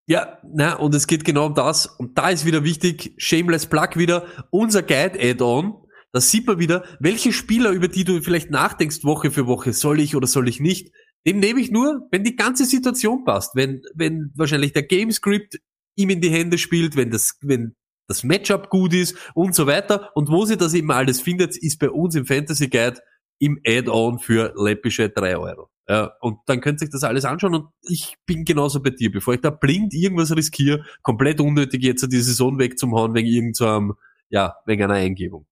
[0.06, 1.86] Ja, na, und es geht genau um das.
[1.86, 5.74] Und da ist wieder wichtig, Shameless Plug wieder, unser Guide-Add-on.
[6.12, 10.00] Da sieht man wieder, welche Spieler, über die du vielleicht nachdenkst, Woche für Woche, soll
[10.00, 10.90] ich oder soll ich nicht,
[11.26, 13.54] den nehme ich nur, wenn die ganze Situation passt.
[13.54, 15.58] Wenn, wenn wahrscheinlich der Gamescript
[15.96, 17.76] ihm in die Hände spielt, wenn das, wenn
[18.08, 20.10] das Matchup gut ist und so weiter.
[20.14, 23.00] Und wo sie das eben alles findet, ist bei uns im Fantasy Guide
[23.38, 25.68] im Add-on für läppische drei Euro.
[25.88, 29.10] Ja, und dann könnt ihr euch das alles anschauen und ich bin genauso bei dir.
[29.10, 33.94] Bevor ich da blind irgendwas riskiere, komplett unnötig jetzt die Saison wegzuhauen wegen irgendeinem,
[34.28, 35.46] ja, wegen einer Eingebung.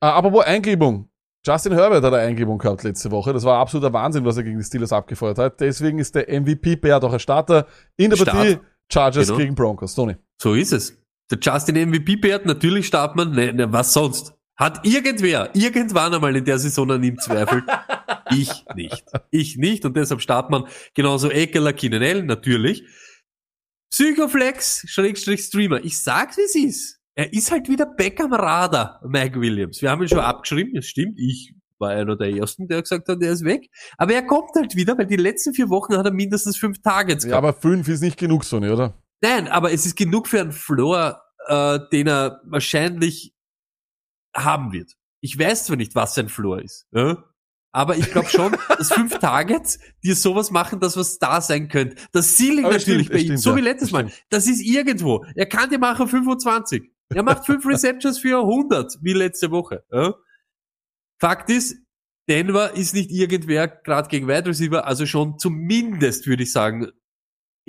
[0.00, 1.08] Äh, aber wo Eingebung?
[1.46, 3.32] Justin Herbert hat eine Eingebung gehabt letzte Woche.
[3.32, 5.60] Das war absoluter Wahnsinn, was er gegen die Steelers abgefeuert hat.
[5.60, 8.36] Deswegen ist der MVP Bär doch ein Starter in der Start.
[8.36, 8.58] Partie
[8.92, 9.38] Chargers Genau.
[9.38, 9.94] gegen Broncos.
[9.94, 10.16] Tony.
[10.40, 10.98] So ist es.
[11.30, 14.34] Der Justin MVP Bert, natürlich startet man, ne, ne, was sonst?
[14.56, 17.64] Hat irgendwer, irgendwann einmal in der Saison an ihm zweifelt?
[18.30, 19.04] Ich nicht.
[19.30, 20.64] Ich nicht und deshalb startet man
[20.94, 22.84] genauso Ekeler, Kinenell, natürlich.
[23.90, 25.82] Psychoflex, Schrägstrich Streamer.
[25.84, 27.00] Ich sag's, wie es ist.
[27.14, 29.82] Er ist halt wieder back am Radar, Mike Williams.
[29.82, 31.18] Wir haben ihn schon abgeschrieben, das stimmt.
[31.18, 33.68] Ich war einer der ersten, der gesagt hat, der ist weg.
[33.96, 37.24] Aber er kommt halt wieder, weil die letzten vier Wochen hat er mindestens fünf Targets
[37.24, 37.44] Ja, gehabt.
[37.46, 39.02] aber fünf ist nicht genug, Sony, oder?
[39.20, 43.32] Nein, aber es ist genug für einen Floor, äh, den er wahrscheinlich
[44.36, 44.92] haben wird.
[45.20, 47.24] Ich weiß zwar nicht, was sein Floor ist, ja?
[47.78, 51.94] Aber ich glaube schon, dass fünf Targets dir sowas machen, dass was da sein könnte.
[52.10, 54.10] Das Ceiling Aber natürlich stimmt, bei ihm, so wie letztes es Mal.
[54.30, 55.24] Das ist irgendwo.
[55.36, 56.90] Er kann dir machen 25.
[57.14, 59.84] Er macht fünf Receptions für 100, wie letzte Woche.
[59.92, 60.14] Ja?
[61.20, 61.76] Fakt ist,
[62.28, 66.88] Denver ist nicht irgendwer gerade gegen Wide Receiver, also schon zumindest würde ich sagen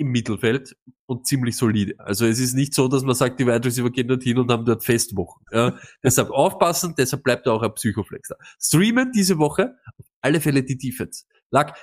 [0.00, 1.94] im Mittelfeld und ziemlich solide.
[1.98, 4.64] Also es ist nicht so, dass man sagt, die Wide Receiver gehen dorthin und haben
[4.64, 5.44] dort Festwochen.
[5.52, 8.36] Ja, deshalb aufpassen, deshalb bleibt auch ein Psychoflex da.
[8.58, 11.24] Streamen diese Woche auf alle Fälle die Defense.
[11.50, 11.76] Lag,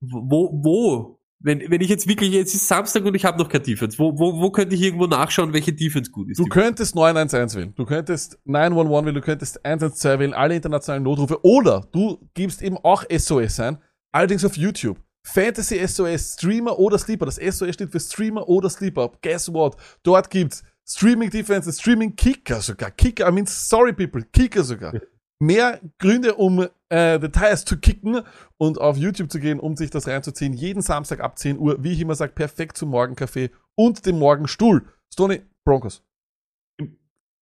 [0.00, 3.64] wo, wo, wenn, wenn ich jetzt wirklich, jetzt ist Samstag und ich habe noch keine
[3.64, 6.38] Defense, wo, wo, wo könnte ich irgendwo nachschauen, welche Defense gut ist?
[6.38, 11.44] Du könntest 911 wählen, du könntest 911 wählen, du könntest 112 wählen, alle internationalen Notrufe,
[11.44, 13.78] oder du gibst eben auch SOS ein,
[14.12, 14.98] allerdings auf YouTube.
[15.26, 17.26] Fantasy SOS, Streamer oder Sleeper.
[17.26, 19.10] Das SOS steht für Streamer oder Sleeper.
[19.22, 19.76] Guess what?
[20.02, 22.90] Dort gibt's Streaming Defense, Streaming Kicker sogar.
[22.92, 24.94] Kicker, I mean, sorry people, Kicker sogar.
[25.38, 28.22] Mehr Gründe, um äh, Details zu kicken
[28.56, 30.52] und auf YouTube zu gehen, um sich das reinzuziehen.
[30.54, 34.86] Jeden Samstag ab 10 Uhr, wie ich immer sage, perfekt zum Morgenkaffee und dem Morgenstuhl.
[35.12, 36.02] Stony, Broncos.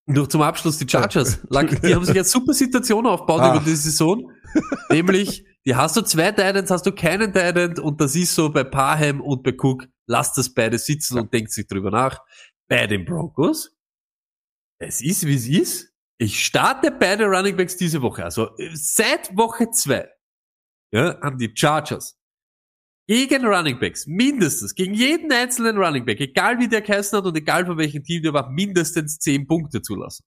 [0.06, 1.38] Noch zum Abschluss die Chargers.
[1.82, 3.54] Die haben sich eine super Situation aufgebaut Ah.
[3.56, 4.30] über die Saison.
[4.90, 8.64] Nämlich, die hast du zwei Titans, hast du keinen Titan und das ist so bei
[8.64, 9.86] Parham und bei Cook.
[10.06, 12.20] Lasst das beide sitzen und denkt sich drüber nach.
[12.68, 13.74] Bei den Broncos,
[14.78, 15.94] es ist wie es ist.
[16.18, 18.24] Ich starte beide Running Backs diese Woche.
[18.24, 20.08] Also äh, seit Woche zwei
[20.92, 22.18] ja, haben die Chargers
[23.06, 27.36] gegen Running Backs, mindestens, gegen jeden einzelnen Running Back, egal wie der geheißen hat und
[27.36, 30.24] egal von welchem Team der war, mindestens 10 Punkte zulassen.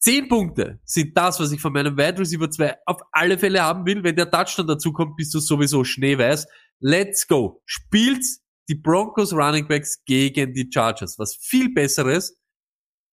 [0.00, 3.84] 10 Punkte sind das, was ich von meinem Wide Receiver 2 auf alle Fälle haben
[3.84, 4.02] will.
[4.02, 6.46] Wenn der Touchdown dazu kommt, bist du sowieso schneeweiß.
[6.80, 7.62] Let's go.
[7.66, 8.24] Spielt
[8.68, 11.18] die Broncos Running Backs gegen die Chargers.
[11.18, 12.38] Was viel besseres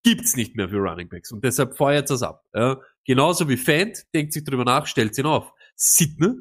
[0.02, 1.30] gibt's nicht mehr für Running Backs.
[1.30, 2.44] Und deshalb feuert das ab.
[2.54, 2.80] Ja.
[3.04, 5.52] Genauso wie Fant, denkt sich drüber nach, stellt ihn auf.
[5.76, 6.34] Sidney,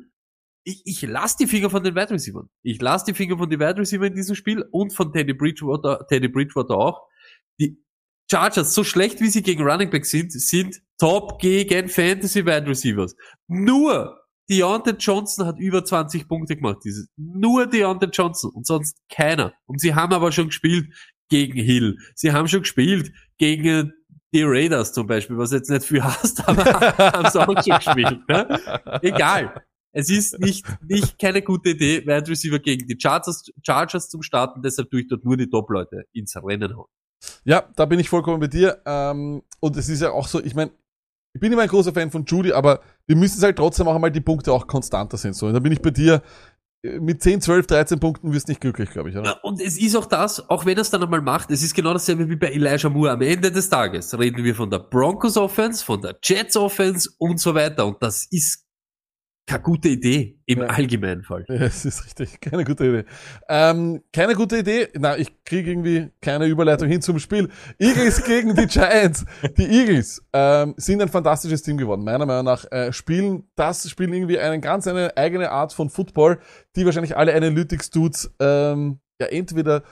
[0.64, 2.46] ich, ich lasse die Finger von den Wide Receivers.
[2.62, 6.06] Ich lasse die Finger von den Wide Receiver in diesem Spiel und von Teddy Bridgewater,
[6.08, 7.08] Teddy Bridgewater auch.
[7.60, 7.82] Die
[8.30, 13.16] Chargers, so schlecht wie sie gegen Running Back sind, sind top gegen Fantasy Wide Receivers.
[13.48, 16.80] Nur Deontay Johnson hat über 20 Punkte gemacht.
[16.84, 17.10] Dieses.
[17.18, 19.54] Nur Deontay Johnson und sonst keiner.
[19.66, 20.94] Und sie haben aber schon gespielt
[21.30, 21.98] gegen Hill.
[22.16, 23.94] Sie haben schon gespielt gegen
[24.34, 26.64] die Raiders zum Beispiel, was jetzt nicht viel hast, aber
[26.98, 28.28] haben sie auch schon gespielt.
[28.28, 29.00] Ne?
[29.02, 29.64] Egal.
[29.94, 34.62] Es ist nicht, nicht keine gute Idee, Wide Receiver gegen die Chargers, Chargers zum Starten,
[34.62, 36.88] deshalb tue ich dort nur die Top-Leute ins Rennen hauen.
[37.44, 38.82] Ja, da bin ich vollkommen bei dir.
[38.86, 40.72] Ähm, und es ist ja auch so, ich meine,
[41.34, 43.96] ich bin immer ein großer Fan von Judy, aber wir müssen es halt trotzdem auch
[43.96, 45.36] einmal die Punkte auch konstanter sind.
[45.36, 46.22] So, und da bin ich bei dir.
[46.84, 49.26] Äh, Mit 10, 12, 13 Punkten wirst du nicht glücklich, glaube ich, oder?
[49.26, 51.74] Ja, und es ist auch das, auch wenn er es dann einmal macht, es ist
[51.74, 53.12] genau dasselbe wie bei Elijah Moore.
[53.12, 57.40] Am Ende des Tages reden wir von der Broncos Offense, von der Jets Offense und
[57.40, 57.86] so weiter.
[57.88, 58.67] Und das ist
[59.48, 60.66] keine gute Idee im Ja.
[60.68, 61.46] allgemeinen Fall.
[61.50, 62.40] Ja, es ist richtig.
[62.42, 63.06] Keine gute Idee.
[63.50, 64.90] Ähm, keine gute Idee.
[65.00, 67.50] Na, ich kriege irgendwie keine Überleitung hin zum Spiel.
[67.80, 69.26] Eagles gegen die Giants.
[69.58, 72.04] Die Eagles ähm, sind ein fantastisches Team geworden.
[72.04, 76.40] Meiner Meinung nach äh, spielen das spielen irgendwie eine ganz eine eigene Art von Football,
[76.76, 79.84] die wahrscheinlich alle Analytics-Dudes ähm, ja entweder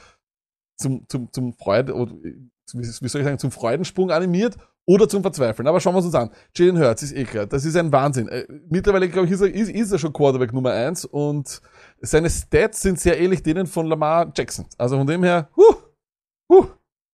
[0.78, 5.21] zum, zum, zum Freude oder wie wie soll ich sagen, zum Freudensprung animiert oder zum
[5.21, 5.67] Verzweifeln.
[5.67, 6.30] Aber schauen wir uns an.
[6.56, 7.45] Jalen Hurts ist eh klar.
[7.45, 8.28] Das ist ein Wahnsinn.
[8.28, 11.62] Äh, Mittlerweile, glaube ich, ist er, ist, ist er schon Quarterback Nummer eins und
[12.02, 14.65] seine Stats sind sehr ähnlich denen von Lamar Jackson.
[14.78, 15.76] Also von dem her, huh,
[16.52, 16.67] huh,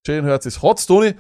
[0.06, 1.14] Jalen Hurts ist hot, Tony.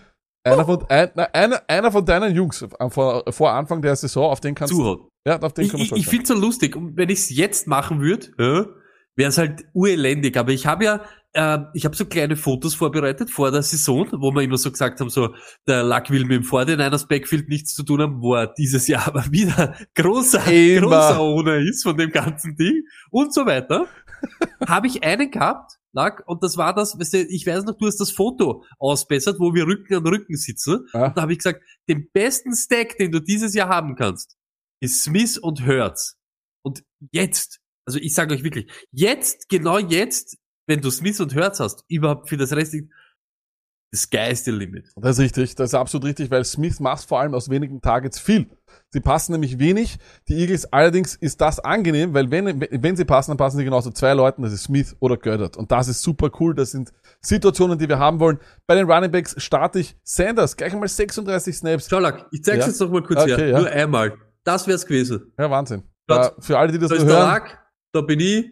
[0.43, 4.31] Einer von, ein, na, einer, einer von deinen Jungs äh, vor, vor Anfang der Saison,
[4.31, 6.33] auf den kannst du, ja, auf den Ich, kann man ich, ich finde es so
[6.33, 6.75] lustig.
[6.75, 8.65] Und wenn ich es jetzt machen würde, ja,
[9.15, 10.37] wäre es halt urelendig.
[10.37, 11.01] Aber ich habe ja,
[11.33, 14.99] äh, ich habe so kleine Fotos vorbereitet vor der Saison, wo wir immer so gesagt
[14.99, 15.33] haben, so
[15.67, 19.07] der Luck will mit dem 49ers Backfield nichts zu tun haben, wo er dieses Jahr
[19.07, 20.87] aber wieder großer, Immer.
[20.87, 23.87] großer Owner ist von dem ganzen Ding und so weiter.
[24.67, 27.87] habe ich einen gehabt, Luck, und das war das, weißt du, ich weiß noch, du
[27.87, 30.85] hast das Foto ausbessert, wo wir Rücken an Rücken sitzen.
[30.93, 31.07] Ja.
[31.07, 34.37] Und da habe ich gesagt, den besten Stack, den du dieses Jahr haben kannst,
[34.79, 36.17] ist Smith und Hurts.
[36.63, 41.59] Und jetzt, also ich sage euch wirklich, jetzt, genau jetzt, wenn du Smith und Hurts
[41.59, 42.73] hast, überhaupt für das Rest,
[43.93, 44.87] the sky is the limit.
[44.95, 48.19] Das ist richtig, das ist absolut richtig, weil Smith macht vor allem aus wenigen Targets
[48.19, 48.49] viel.
[48.89, 49.97] Sie passen nämlich wenig.
[50.29, 53.91] Die Eagles allerdings ist das angenehm, weil wenn, wenn sie passen, dann passen sie genauso
[53.91, 55.57] zwei Leuten, das ist Smith oder Goddard.
[55.57, 56.55] Und das ist super cool.
[56.55, 58.39] Das sind Situationen, die wir haben wollen.
[58.65, 61.89] Bei den Running Backs starte ich Sanders, gleich einmal 36 Snaps.
[61.89, 62.67] Schaulag, ich zeig's Ja.
[62.67, 63.47] jetzt noch mal kurz Okay, her.
[63.49, 63.59] ja.
[63.59, 64.17] Nur einmal.
[64.45, 65.33] Das wär's gewesen.
[65.37, 65.83] Ja, Wahnsinn.
[66.07, 67.27] Da- Äh, für alle, die das Da nur ist der hören.
[67.29, 67.59] Lack,
[67.93, 68.51] da bin ich,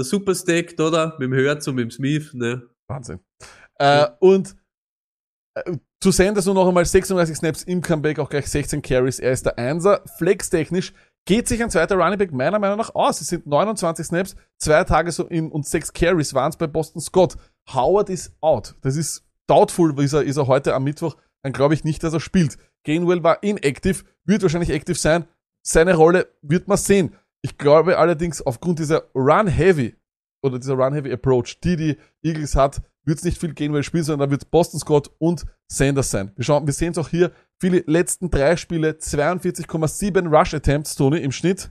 [0.00, 2.62] der Superstack, da, mit dem Herz und mit dem Smith, ne.
[2.88, 3.20] Wahnsinn.
[3.78, 4.56] Äh, und
[5.54, 9.18] äh, zu Sanders nur noch einmal 36 Snaps im Comeback, auch gleich 16 Carries.
[9.18, 10.02] Er ist der Einser.
[10.16, 10.94] Flex-technisch
[11.26, 13.20] geht sich ein zweiter Running Back meiner Meinung nach aus.
[13.20, 17.36] Es sind 29 Snaps, zwei Tage und sechs Carries waren es bei Boston Scott.
[17.72, 18.74] Howard ist out.
[18.80, 21.16] Das ist doubtful, ist er, ist er heute am Mittwoch.
[21.42, 22.56] Dann glaube ich nicht, dass er spielt.
[22.84, 25.26] Gainwell war inactive, wird wahrscheinlich active sein.
[25.62, 27.14] Seine Rolle wird man sehen.
[27.42, 29.96] Ich glaube allerdings, aufgrund dieser Run-Heavy
[30.42, 34.30] oder dieser Run-Heavy-Approach, die die Eagles hat, wird es nicht viel Gainwell spielen, sondern da
[34.30, 36.32] wird Boston Scott und Sanders sein.
[36.36, 41.32] Wir schauen, wir sehen es auch hier, viele letzten drei Spiele, 42,7 Rush-Attempts, Tony, im
[41.32, 41.70] Schnitt.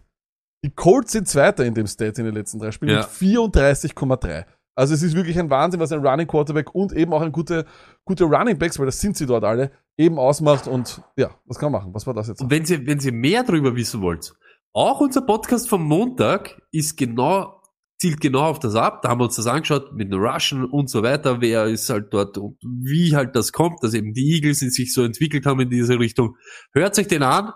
[0.64, 3.02] Die Colts sind Zweiter in dem Stat in den letzten drei Spielen Ja.
[3.02, 4.46] mit 34,3.
[4.76, 7.66] Also es ist wirklich ein Wahnsinn, was ein Running Quarterback und eben auch ein guter,
[8.06, 11.72] gute Running Backs, weil das sind sie dort alle, eben ausmacht und ja, was kann
[11.72, 11.94] man machen?
[11.94, 12.42] Was war das jetzt?
[12.42, 14.34] Und wenn Sie, wenn Sie mehr darüber wissen wollt,
[14.74, 17.62] auch unser Podcast vom Montag ist genau,
[18.00, 19.02] zielt genau auf das ab.
[19.02, 21.42] Da haben wir uns das angeschaut mit den Russian und so weiter.
[21.42, 25.04] Wer ist halt dort und wie halt das kommt, dass eben die Eagles sich so
[25.04, 26.36] entwickelt haben in diese Richtung.
[26.74, 27.52] Hört sich den an.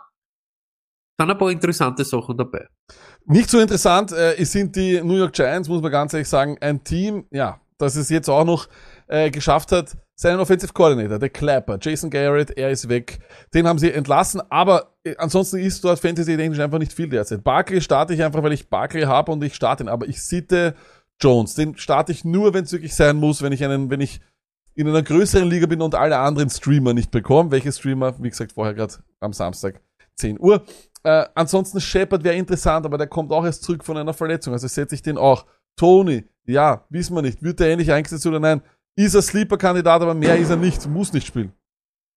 [1.17, 2.67] Dann ein paar interessante Sachen dabei.
[3.25, 6.83] Nicht so interessant äh, sind die New York Giants, muss man ganz ehrlich sagen, ein
[6.83, 8.67] Team, ja, das es jetzt auch noch
[9.07, 13.19] äh, geschafft hat, seinen Offensive Coordinator, der Clapper, Jason Garrett, er ist weg.
[13.53, 17.43] Den haben sie entlassen, aber ansonsten ist dort Fantasy-technisch einfach nicht viel derzeit.
[17.43, 20.75] Barkley starte ich einfach, weil ich Barkley habe und ich starte ihn, aber ich sitte
[21.19, 21.55] Jones.
[21.55, 24.21] Den starte ich nur, wenn es wirklich sein muss, wenn ich einen, wenn ich
[24.75, 27.51] in einer größeren Liga bin und alle anderen Streamer nicht bekomme.
[27.51, 28.15] Welche Streamer?
[28.21, 29.81] Wie gesagt, vorher gerade am Samstag
[30.15, 30.63] 10 Uhr.
[31.03, 34.53] Äh, ansonsten Shepard wäre interessant, aber der kommt auch erst zurück von einer Verletzung.
[34.53, 35.45] Also setze ich den auch.
[35.75, 37.43] Tony, ja, wissen wir nicht.
[37.43, 38.61] Wird er ähnlich eingesetzt oder nein?
[38.95, 40.87] Ist er Sleeper-Kandidat, aber mehr ist er nicht.
[40.87, 41.51] Muss nicht spielen.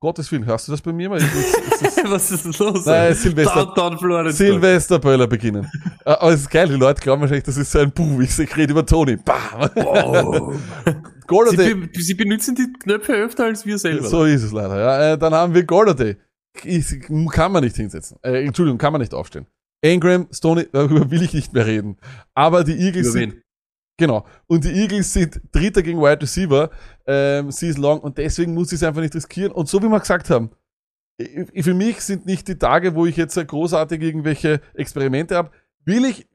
[0.06, 1.10] Gottes Willen, hörst du das bei mir?
[1.16, 2.86] Ich, ich, ich, Was ist denn los?
[2.86, 4.30] Nein, Silvester- Florida.
[4.30, 5.68] Silvesterböller beginnen.
[6.04, 8.20] Äh, Aber es ist geil, die Leute glauben wahrscheinlich, das ist so ein Buh.
[8.20, 9.16] Ich ich rede über Tony.
[9.16, 9.68] Bam.
[11.26, 11.70] Golladay.
[11.70, 14.06] Sie, be Sie benutzen die Knöpfe öfter als wir selber.
[14.08, 14.78] So ist es leider.
[14.78, 15.12] Ja.
[15.14, 16.14] Äh, dann haben wir Golladay.
[16.62, 16.86] Ich,
[17.32, 18.16] kann man nicht hinsetzen.
[18.22, 19.46] Äh, Entschuldigung, kann man nicht aufstehen.
[19.82, 21.96] Ingram, Stoney, darüber will ich nicht mehr reden.
[22.32, 23.34] Aber die Eagles sind?
[23.96, 24.26] Genau.
[24.46, 26.70] Und die Eagles sind Dritter gegen Wide Receiver,
[27.06, 29.52] ähm, Season long und deswegen muss ich es einfach nicht riskieren.
[29.52, 30.50] Und so wie wir gesagt haben,
[31.18, 35.50] für mich sind nicht die Tage, wo ich jetzt großartig irgendwelche Experimente habe.
[35.84, 36.26] Will ich,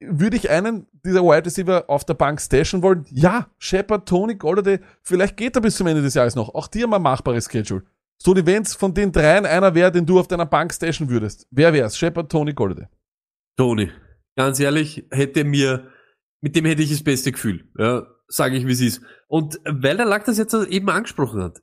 [0.00, 3.04] würde ich einen dieser Wide Receiver auf der Bank stashen wollen?
[3.10, 6.54] Ja, Shepard, Tony, Golladay, vielleicht geht er bis zum Ende des Jahres noch.
[6.54, 7.82] Auch die haben ein machbares Schedule.
[8.18, 11.48] So, die wenn's von den dreien einer wäre, den du auf deiner Bank stashen würdest.
[11.50, 11.98] Wer wär's?
[11.98, 12.86] Shepard, Tony, Golladay.
[13.56, 13.90] Toni,
[14.36, 15.88] ganz ehrlich, hätte mir,
[16.42, 19.00] mit dem hätte ich das beste Gefühl, ja, sage ich, wie es ist.
[19.28, 21.62] Und weil der Lack das jetzt eben angesprochen hat,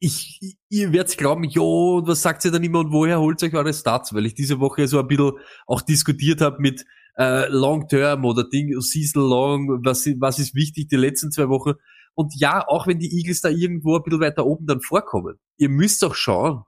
[0.00, 3.54] ich, ihr werdet glauben, jo, und was sagt ihr dann immer und woher holt euch
[3.54, 4.12] eure Stats?
[4.12, 5.32] Weil ich diese Woche so ein bisschen
[5.66, 6.84] auch diskutiert habe mit
[7.16, 11.74] äh, Long Term oder Ding, Season Long, was, was ist wichtig die letzten zwei Wochen.
[12.14, 15.68] Und ja, auch wenn die Eagles da irgendwo ein bisschen weiter oben dann vorkommen, ihr
[15.68, 16.62] müsst auch schauen,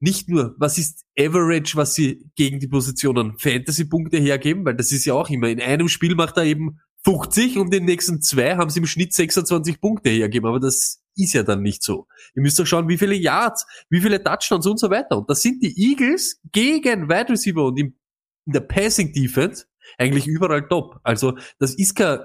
[0.00, 5.04] nicht nur, was ist Average, was sie gegen die Positionen Fantasy-Punkte hergeben, weil das ist
[5.04, 8.56] ja auch immer, in einem Spiel macht er eben 50 und in den nächsten zwei
[8.56, 12.06] haben sie im Schnitt 26 Punkte hergeben, aber das ist ja dann nicht so.
[12.34, 15.16] Ihr müsst auch schauen, wie viele Yards, wie viele Touchdowns und so weiter.
[15.16, 17.96] Und das sind die Eagles gegen Wide Receiver und im,
[18.44, 19.64] in der Passing Defense
[19.96, 21.00] eigentlich überall top.
[21.02, 22.18] Also das ist kein,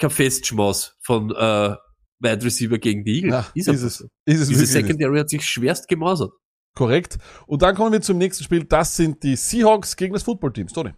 [0.00, 1.76] kein Festschmaus von äh,
[2.18, 3.32] Wide Receiver gegen die Eagles.
[3.32, 3.98] Ja, ist, einfach es.
[3.98, 4.08] so.
[4.24, 4.66] Ist es Diese.
[4.66, 6.32] Secondary hat sich schwerst gemausert.
[6.74, 7.18] Korrekt.
[7.46, 8.64] Und dann kommen wir zum nächsten Spiel.
[8.64, 10.66] Das sind die Seahawks gegen das Footballteam.
[10.66, 10.90] Tony.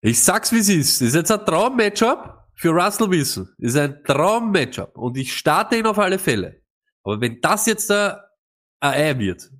[0.00, 1.00] Ich sag's wie es ist.
[1.00, 3.48] Das ist jetzt ein Traum-Matchup für Russell Wilson.
[3.58, 4.96] Ist ein Traum-Matchup.
[4.96, 6.62] Und ich starte ihn auf alle Fälle.
[7.02, 8.16] Aber wenn das jetzt ein
[8.80, 9.50] Ei wird,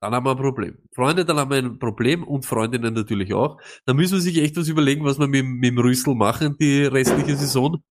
[0.00, 0.78] dann haben wir ein Problem.
[0.94, 3.60] Freunde, dann haben wir ein Problem und Freundinnen natürlich auch.
[3.86, 6.84] Dann müssen wir sich echt was überlegen, was wir mit, mit dem Rüssel machen, die
[6.84, 7.82] restliche Saison.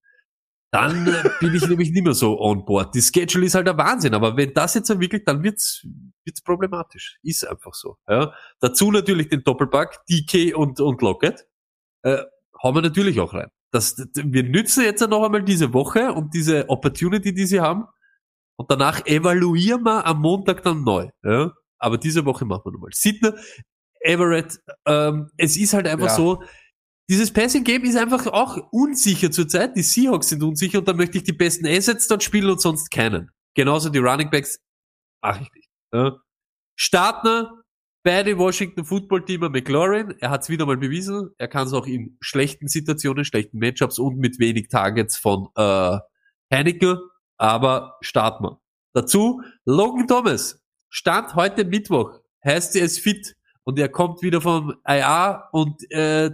[0.71, 2.95] Dann äh, bin ich nämlich nicht mehr so on board.
[2.95, 5.85] Die Schedule ist halt der Wahnsinn, aber wenn das jetzt entwickelt, dann wird's,
[6.25, 7.17] wird's problematisch.
[7.23, 7.97] Ist einfach so.
[8.07, 8.33] Ja.
[8.59, 11.45] Dazu natürlich den Doppelpack, DK und, und Lockett
[12.03, 12.17] äh,
[12.61, 13.51] haben wir natürlich auch rein.
[13.71, 17.85] Das, wir nützen jetzt noch einmal diese Woche und diese Opportunity, die sie haben.
[18.57, 21.09] Und danach evaluieren wir am Montag dann neu.
[21.23, 21.53] Ja?
[21.79, 22.91] Aber diese Woche machen wir nochmal.
[22.93, 23.31] Sidney,
[24.01, 26.15] Everett, ähm, es ist halt einfach Ja.
[26.15, 26.43] so,
[27.09, 29.75] dieses Passing Game ist einfach auch unsicher zurzeit.
[29.75, 32.89] Die Seahawks sind unsicher und da möchte ich die besten Assets dort spielen und sonst
[32.91, 33.31] keinen.
[33.55, 34.59] Genauso die Running Backs
[35.23, 35.69] mache ich nicht.
[35.93, 36.17] Ja.
[36.77, 37.60] Startner
[38.03, 40.15] bei den Washington Football Teamer McLaurin.
[40.19, 41.29] Er hat es wieder mal bewiesen.
[41.37, 45.97] Er kann es auch in schlechten Situationen, schlechten Matchups und mit wenig Targets von äh,
[46.51, 46.99] Heineken.
[47.37, 48.61] Aber starten wir.
[48.93, 50.61] Dazu Logan Thomas.
[50.89, 52.19] Stand heute Mittwoch.
[52.43, 56.31] Heißt er ist fit und er kommt wieder vom IA und äh,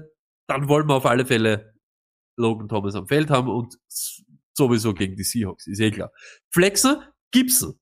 [0.48, 1.74] dann wollen wir auf alle Fälle
[2.38, 3.78] Logan Thomas am Feld haben und
[4.54, 6.12] sowieso gegen die Seahawks, ist eh klar.
[6.50, 7.80] Flexer, Gibson.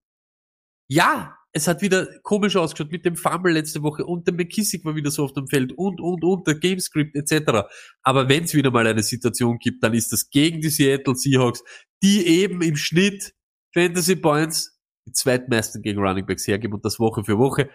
[0.87, 4.93] Ja, es hat wieder komisch ausgeschaut mit dem Fumble letzte Woche und der McKissick war
[4.95, 7.69] wieder so auf dem Feld und, und, und, der Gamescript etc.
[8.03, 11.63] Aber wenn es wieder mal eine Situation gibt, dann ist das gegen die Seattle Seahawks,
[12.03, 13.33] die eben im Schnitt
[13.73, 17.69] Fantasy Points die zweitmeisten gegen Running Backs hergeben und das Woche für Woche.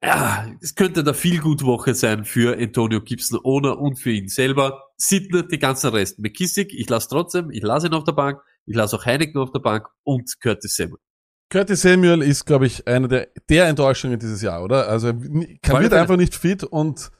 [0.00, 4.28] Ja, es könnte da viel gut Woche sein für Antonio Gibson ohne und für ihn
[4.28, 4.84] selber.
[4.96, 6.20] Sidner, die ganzen Rest.
[6.20, 9.50] McKissick, ich lasse trotzdem, ich lasse ihn auf der Bank, ich lasse auch Heineken auf
[9.50, 11.03] der Bank und Curtis Samuel.
[11.54, 14.88] Curtis Samuel ist, glaube ich, eine der, der Enttäuschungen dieses Jahr, oder?
[14.88, 17.12] Also, er wird einfach nicht fit und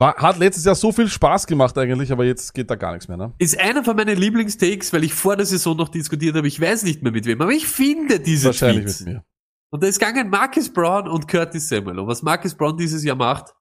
[0.00, 3.06] war, hat letztes Jahr so viel Spaß gemacht eigentlich, aber jetzt geht da gar nichts
[3.06, 3.34] mehr, ne?
[3.38, 6.82] Ist einer von meinen Lieblingstakes, weil ich vor der Saison noch diskutiert habe, ich weiß
[6.82, 9.00] nicht mehr mit wem, aber ich finde diese Wahrscheinlich Tweets.
[9.04, 9.24] mit mir.
[9.70, 12.00] Und da ist gegangen Marcus Brown und Curtis Samuel.
[12.00, 13.54] Und was Marcus Brown dieses Jahr macht,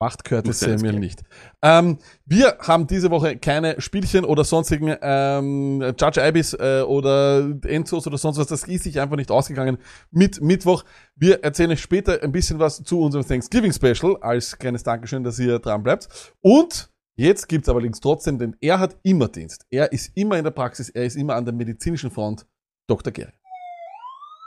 [0.00, 1.00] Macht Curtis Samuel gehen.
[1.00, 1.22] nicht.
[1.60, 8.06] Ähm, wir haben diese Woche keine Spielchen oder sonstigen ähm, Judge Ibis äh, oder Enzos
[8.06, 8.46] oder sonst was.
[8.46, 9.78] Das ist sich einfach nicht ausgegangen
[10.12, 10.84] mit Mittwoch.
[11.16, 15.36] Wir erzählen euch später ein bisschen was zu unserem Thanksgiving Special als kleines Dankeschön, dass
[15.40, 16.32] ihr dran bleibt.
[16.40, 19.66] Und jetzt gibt's allerdings trotzdem, denn er hat immer Dienst.
[19.68, 22.46] Er ist immer in der Praxis, er ist immer an der medizinischen Front.
[22.86, 23.12] Dr.
[23.12, 23.32] Gary.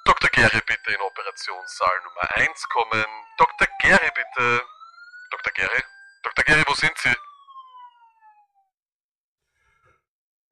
[0.06, 0.30] Dr.
[0.32, 3.06] Gary bitte in Operationssaal Nummer 1 kommen.
[3.38, 3.68] Dr.
[3.82, 4.62] Gary bitte.
[5.32, 5.54] Dr.
[5.54, 5.82] Gary?
[6.24, 6.44] Dr.
[6.46, 7.10] Gary, wo sind Sie?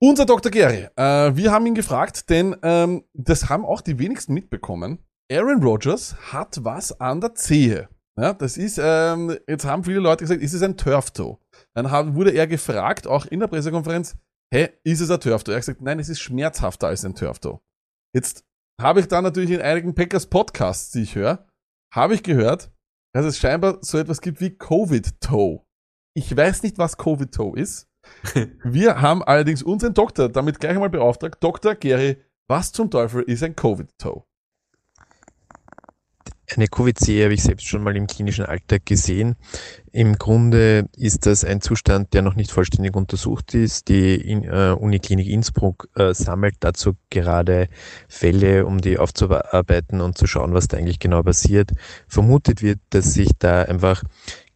[0.02, 0.52] Unser Dr.
[0.52, 5.00] Gary, äh, wir haben ihn gefragt, denn ähm, das haben auch die wenigsten mitbekommen.
[5.30, 7.90] Aaron Rodgers hat was an der Zehe.
[8.18, 11.38] Ja, das ist, ähm, jetzt haben viele Leute gesagt, ist es ein Turf-Toe?
[11.74, 14.18] Dann haben, wurde er gefragt, auch in der Pressekonferenz,
[14.54, 15.54] hä, ist es ein Turf-Toe?
[15.54, 17.60] Er hat gesagt, nein, es ist schmerzhafter als ein Turf-Toe.
[18.16, 18.46] Jetzt
[18.82, 21.46] habe ich da natürlich in einigen Packers Podcasts, die ich höre,
[21.94, 22.72] habe ich gehört,
[23.14, 25.62] dass es scheinbar so etwas gibt wie Covid-Toe.
[26.16, 27.88] Ich weiß nicht, was Covid-Toe ist.
[28.64, 31.44] Wir haben allerdings unseren Doktor damit gleich einmal beauftragt.
[31.44, 31.76] Dr.
[31.76, 32.18] Gary,
[32.48, 34.24] was zum Teufel ist ein Covid-Toe?
[36.56, 39.36] Eine Covid-C habe ich selbst schon mal im klinischen Alltag gesehen.
[39.92, 43.88] Im Grunde ist das ein Zustand, der noch nicht vollständig untersucht ist.
[43.88, 47.68] Die In äh, Uniklinik Innsbruck äh, sammelt dazu gerade
[48.08, 51.72] Fälle, um die aufzuarbeiten und zu schauen, was da eigentlich genau passiert.
[52.08, 54.04] Vermutet wird, dass sich da einfach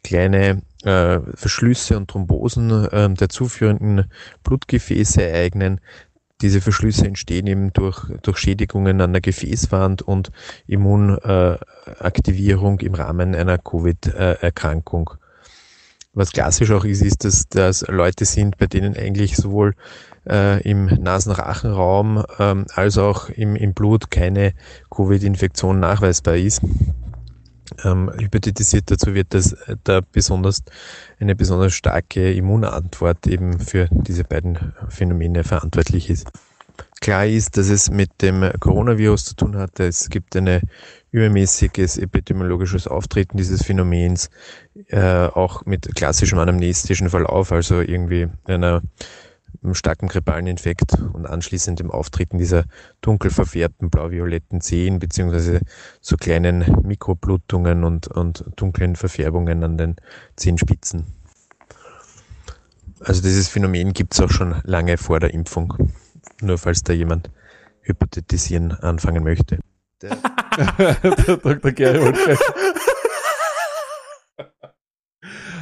[0.02, 4.10] kleine äh, Verschlüsse und Thrombosen äh, der zuführenden
[4.42, 5.80] Blutgefäße ereignen.
[6.40, 10.32] Diese Verschlüsse entstehen eben durch, durch Schädigungen an der Gefäßwand und
[10.66, 15.10] Immunaktivierung im Rahmen einer Covid-Erkrankung.
[16.12, 19.74] Was klassisch auch ist, ist, dass das Leute sind, bei denen eigentlich sowohl
[20.28, 24.52] äh, im Nasenrachenraum ähm, als auch im, im Blut keine
[24.90, 26.62] Covid-Infektion nachweisbar ist.
[27.82, 30.62] Ähm, hypothetisiert dazu wird, dass da besonders
[31.18, 36.28] eine besonders starke Immunantwort eben für diese beiden Phänomene verantwortlich ist.
[37.00, 39.78] Klar ist, dass es mit dem Coronavirus zu tun hat.
[39.78, 40.62] Es gibt ein
[41.10, 44.30] übermäßiges epidemiologisches Auftreten dieses Phänomens,
[44.88, 48.82] äh, auch mit klassischem anamnestischen Verlauf, also irgendwie einer
[49.62, 52.64] einem starken grippalen Infekt und anschließend dem Auftreten dieser
[53.00, 55.60] dunkel verfärbten blau-violetten Zehen beziehungsweise
[56.00, 59.96] so kleinen Mikroblutungen und, und dunklen Verfärbungen an den
[60.36, 61.06] Zehenspitzen.
[63.00, 65.92] Also dieses Phänomen gibt es auch schon lange vor der Impfung.
[66.40, 67.30] Nur falls da jemand
[67.82, 69.58] hypothetisieren anfangen möchte.
[70.02, 70.16] Der
[71.26, 71.72] Der Dr.
[71.72, 72.12] Gary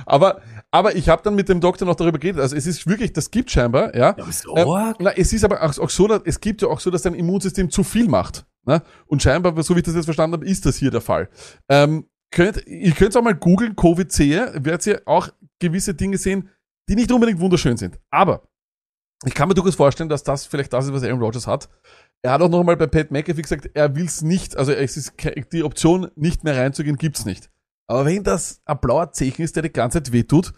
[0.06, 2.40] aber, aber ich habe dann mit dem Doktor noch darüber geredet.
[2.40, 4.16] Also es ist wirklich, das gibt scheinbar, ja.
[4.16, 6.90] Ja, ist Ähm, na, es ist aber auch, so, dass, es gibt ja auch so,
[6.90, 8.46] dass dein Immunsystem zu viel macht.
[8.64, 8.82] Ne?
[9.06, 11.28] Und scheinbar, so wie ich das jetzt verstanden habe, ist das hier der Fall.
[11.68, 14.30] Ähm, könnt, ihr könnt auch mal googeln, Covid-C,
[14.64, 15.28] werdet ihr auch
[15.60, 16.48] gewisse Dinge sehen,
[16.88, 18.00] die nicht unbedingt wunderschön sind.
[18.10, 18.48] Aber
[19.26, 21.68] ich kann mir durchaus vorstellen, dass das vielleicht das ist, was Aaron Rodgers hat.
[22.22, 24.96] Er hat auch noch mal bei Pat McAfee gesagt, er will es nicht, also es
[24.96, 25.14] ist
[25.52, 27.50] die Option, nicht mehr reinzugehen, gibt's nicht.
[27.92, 30.54] Aber wenn das ein blauer Zeichen ist, der die ganze Zeit wehtut,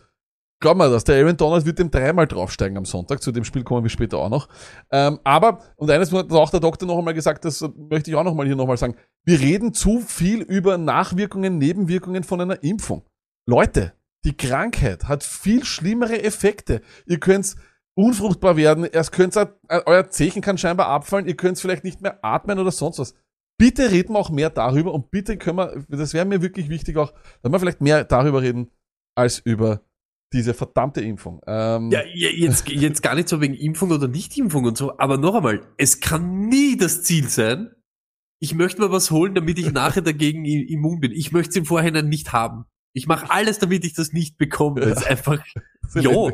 [0.61, 3.65] glaub mal das, der Aaron Donald wird dem dreimal draufsteigen am Sonntag, zu dem Spiel
[3.65, 4.49] kommen wir später auch noch.
[4.93, 8.23] Ähm, aber, und eines hat auch der Doktor noch einmal gesagt, das möchte ich auch
[8.23, 12.63] noch mal hier noch mal sagen, wir reden zu viel über Nachwirkungen, Nebenwirkungen von einer
[12.63, 13.05] Impfung.
[13.47, 16.83] Leute, die Krankheit hat viel schlimmere Effekte.
[17.05, 17.57] Ihr könnt's
[17.95, 19.37] unfruchtbar werden, erst könnt
[19.69, 23.15] euer Zechen kann scheinbar abfallen, ihr könnt vielleicht nicht mehr atmen oder sonst was.
[23.59, 26.97] Bitte reden wir auch mehr darüber und bitte können wir, das wäre mir wirklich wichtig
[26.97, 28.71] auch, dass wir vielleicht mehr darüber reden,
[29.17, 29.83] als über
[30.33, 31.41] diese verdammte Impfung.
[31.47, 35.37] Ähm, Ja, jetzt, jetzt gar nicht so wegen Impfung oder Nicht-Impfung und so, aber noch
[35.37, 37.71] einmal, es kann nie das Ziel sein,
[38.41, 41.13] ich möchte mir was holen, damit ich nachher dagegen immun bin.
[41.13, 42.67] Ich möchte es im Vorhinein nicht haben.
[42.93, 44.83] Ich mache alles, damit ich das nicht bekomme.
[44.83, 45.43] Das ist einfach,
[45.95, 46.31] jo,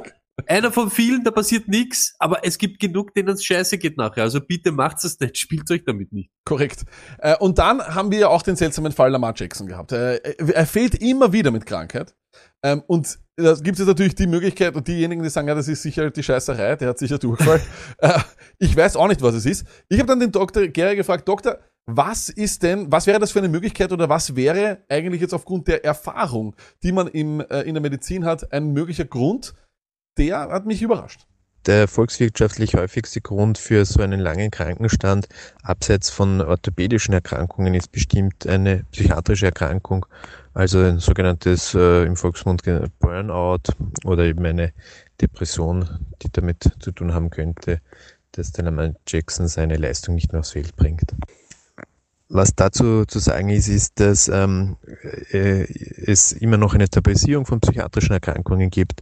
[0.49, 4.23] einer von vielen, da passiert nichts, aber es gibt genug, denen es scheiße geht nachher.
[4.23, 6.31] Also bitte macht es nicht, spielt euch damit nicht.
[6.45, 6.85] Korrekt.
[7.19, 9.93] Äh, und dann haben wir ja auch den seltsamen Fall Lamar Jackson gehabt.
[9.93, 12.15] Äh, er fehlt immer wieder mit Krankheit.
[12.63, 15.69] Ähm, und da gibt es jetzt natürlich die Möglichkeit, und diejenigen, die sagen, ja, das
[15.69, 17.61] ist sicher die Scheißerei, der hat sicher Durchfall.
[17.99, 18.19] äh,
[18.59, 19.67] ich weiß auch nicht, was es ist.
[19.89, 20.69] Ich habe dann den Dr.
[20.69, 24.85] Gere gefragt, Doktor, was ist denn, was wäre das für eine Möglichkeit oder was wäre
[24.89, 29.05] eigentlich jetzt aufgrund der Erfahrung, die man im, äh, in der Medizin hat, ein möglicher
[29.05, 29.55] Grund?
[30.21, 31.23] Der hat mich überrascht.
[31.65, 35.31] Der volkswirtschaftlich häufigste Grund für so einen langen Krankenstand,
[35.63, 40.05] abseits von orthopädischen Erkrankungen, ist bestimmt eine psychiatrische Erkrankung,
[40.53, 42.65] also ein sogenanntes äh, im Volksmund
[42.99, 43.73] Burnout
[44.05, 44.75] oder eben eine
[45.23, 45.89] Depression,
[46.21, 47.81] die damit zu tun haben könnte,
[48.33, 51.15] dass der Lamar Jackson seine Leistung nicht mehr aufs Feld bringt.
[52.29, 54.77] Was dazu zu sagen ist, ist, dass ähm,
[55.33, 55.65] äh,
[56.07, 59.01] es immer noch eine Tabuisierung von psychiatrischen Erkrankungen gibt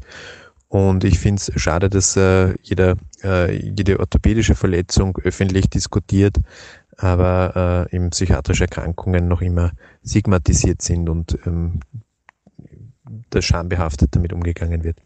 [0.68, 6.36] und ich finde es schade, dass äh, jeder, äh, jede orthopädische Verletzung öffentlich diskutiert,
[6.98, 9.72] aber äh, eben psychiatrische Erkrankungen noch immer
[10.04, 11.80] stigmatisiert sind und ähm,
[13.30, 14.98] das schambehaftet damit umgegangen wird.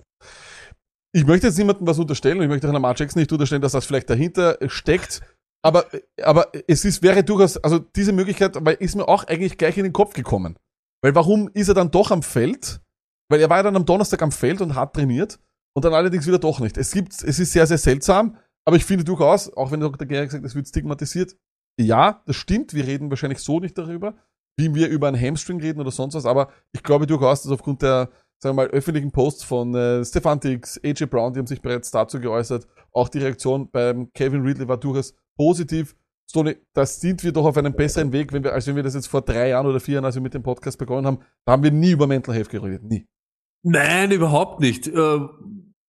[1.13, 3.73] Ich möchte jetzt niemandem was unterstellen und ich möchte auch Lamar Jackson nicht unterstellen, dass
[3.73, 5.21] das vielleicht dahinter steckt.
[5.65, 5.87] Aber,
[6.21, 9.85] aber es ist, wäre durchaus, also diese Möglichkeit aber ist mir auch eigentlich gleich in
[9.85, 10.59] den Kopf gekommen.
[11.03, 12.81] Weil warum ist er dann doch am Feld?
[13.29, 15.39] Weil er war ja dann am Donnerstag am Feld und hat trainiert
[15.75, 16.77] und dann allerdings wieder doch nicht.
[16.77, 20.07] Es gibt, es ist sehr, sehr seltsam, aber ich finde durchaus, auch wenn Dr.
[20.07, 21.37] Gehrig sagt, es wird stigmatisiert,
[21.79, 24.15] ja, das stimmt, wir reden wahrscheinlich so nicht darüber,
[24.59, 27.83] wie wir über einen Hamstring reden oder sonst was, aber ich glaube durchaus, dass aufgrund
[27.83, 31.91] der, sagen wir mal, öffentlichen Posts von äh, Stefantix, AJ Brown, die haben sich bereits
[31.91, 35.97] dazu geäußert, auch die Reaktion beim Kevin Ridley war durchaus positiv.
[36.29, 38.95] Stoney, das sind wir doch auf einem besseren Weg, wenn wir, als wenn wir das
[38.95, 41.53] jetzt vor drei Jahren oder vier Jahren, als wir mit dem Podcast begonnen haben, da
[41.53, 42.83] haben wir nie über Mental Health geredet.
[42.85, 43.07] Nie.
[43.63, 44.89] Nein, überhaupt nicht.
[44.89, 45.21] Äh,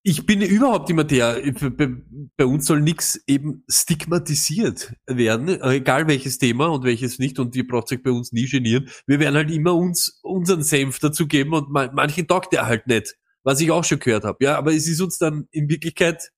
[0.06, 1.40] Ich bin überhaupt immer der,
[1.76, 1.88] bei,
[2.36, 7.66] bei uns soll nichts eben stigmatisiert werden, egal welches Thema und welches nicht, und ihr
[7.66, 8.90] braucht euch bei uns nie genieren.
[9.06, 12.86] Wir werden halt immer uns unseren Senf dazu geben und man, manchen taugt der halt
[12.86, 14.44] nicht, was ich auch schon gehört habe.
[14.44, 16.32] Ja, aber es ist uns dann in Wirklichkeit,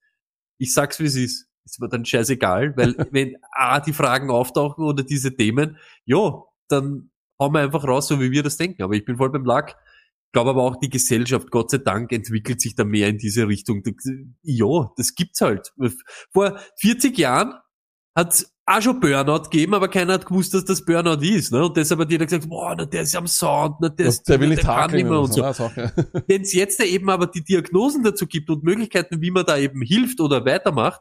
[0.59, 4.85] ich sag's wie es ist, ist mir dann scheißegal, weil wenn A, die Fragen auftauchen
[4.85, 7.11] oder diese Themen, ja, dann
[7.41, 8.83] hauen wir einfach raus, so wie wir das denken.
[8.83, 9.77] Aber ich bin voll beim Lack.
[10.27, 13.49] Ich glaube aber auch die Gesellschaft, Gott sei Dank, entwickelt sich da mehr in diese
[13.49, 13.83] Richtung.
[14.43, 15.73] Ja, das gibt's halt.
[16.33, 17.55] Vor 40 Jahren
[18.15, 21.53] hat's auch schon Burnout gegeben, aber keiner hat gewusst, dass das Burnout ist.
[21.53, 21.65] Ne?
[21.65, 24.41] Und deshalb hat jeder gesagt, boah, na, der ist am Sound, na, der, ist, der
[24.41, 25.53] will nicht kann hakeln nicht mehr und so.
[25.53, 25.71] so.
[26.27, 29.83] Wenn es jetzt eben aber die Diagnosen dazu gibt und Möglichkeiten, wie man da eben
[29.83, 31.01] hilft oder weitermacht,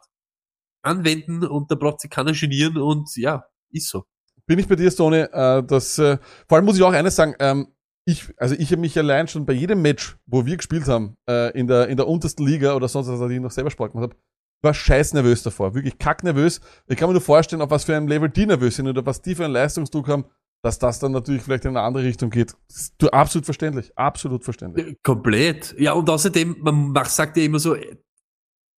[0.84, 4.06] anwenden und da braucht sich keiner genieren und ja, ist so.
[4.46, 7.34] bin ich bei dir, Stoney, äh, das, äh, vor allem muss ich auch eines sagen,
[7.40, 7.70] ähm,
[8.06, 11.58] ich, also ich habe mich allein schon bei jedem Match, wo wir gespielt haben, äh,
[11.58, 14.12] in der, in der untersten Liga oder sonst was, als ich noch selber Sport gemacht
[14.12, 14.22] habe,
[14.62, 16.62] war scheiß nervös davor, wirklich kack nervös.
[16.88, 19.22] Ich kann mir nur vorstellen, auf was für einem Level die nervös sind oder was
[19.22, 20.26] die für einen Leistungsdruck haben,
[20.64, 22.56] dass das dann natürlich vielleicht in eine andere Richtung geht.
[22.98, 24.98] Du- absolut verständlich, absolut verständlich.
[25.04, 25.76] Komplett.
[25.78, 27.76] Ja, und außerdem, man macht, sagt ja immer so,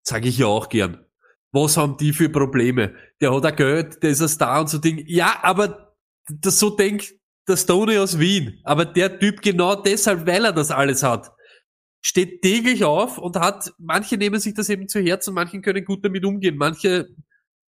[0.06, 1.06] sage ich ja auch gern.
[1.54, 2.94] Was haben die für Probleme?
[3.22, 5.04] Der hat ein Geld, der ist ein Star und so Ding.
[5.08, 5.96] Ja, aber
[6.30, 7.14] das so denkt
[7.48, 8.60] der Stoney aus Wien.
[8.64, 11.32] Aber der Typ genau deshalb, weil er das alles hat,
[12.02, 16.06] steht täglich auf und hat, manche nehmen sich das eben zu Herzen, manche können gut
[16.06, 17.08] damit umgehen, manche,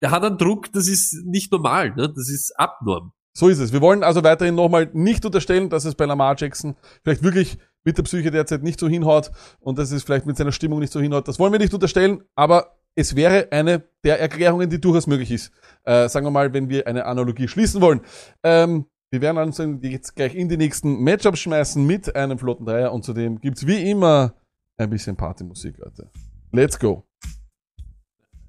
[0.02, 2.12] der hat einen Druck, das ist nicht normal, ne?
[2.14, 3.12] das ist abnorm.
[3.34, 3.72] So ist es.
[3.72, 7.98] Wir wollen also weiterhin nochmal nicht unterstellen, dass es bei Lamar Jackson vielleicht wirklich mit
[7.98, 11.00] der Psyche derzeit nicht so hinhaut und dass es vielleicht mit seiner Stimmung nicht so
[11.00, 11.28] hinhaut.
[11.28, 15.52] Das wollen wir nicht unterstellen, aber es wäre eine der Erklärungen, die durchaus möglich ist.
[15.84, 18.02] Äh, sagen wir mal, wenn wir eine Analogie schließen wollen.
[18.44, 22.92] Ähm, wir werden uns jetzt gleich in die nächsten Matchups schmeißen mit einem flotten Dreier
[22.94, 24.34] und zudem gibt's wie immer
[24.78, 26.10] ein bisschen Partymusik, Leute.
[26.52, 27.04] Let's go.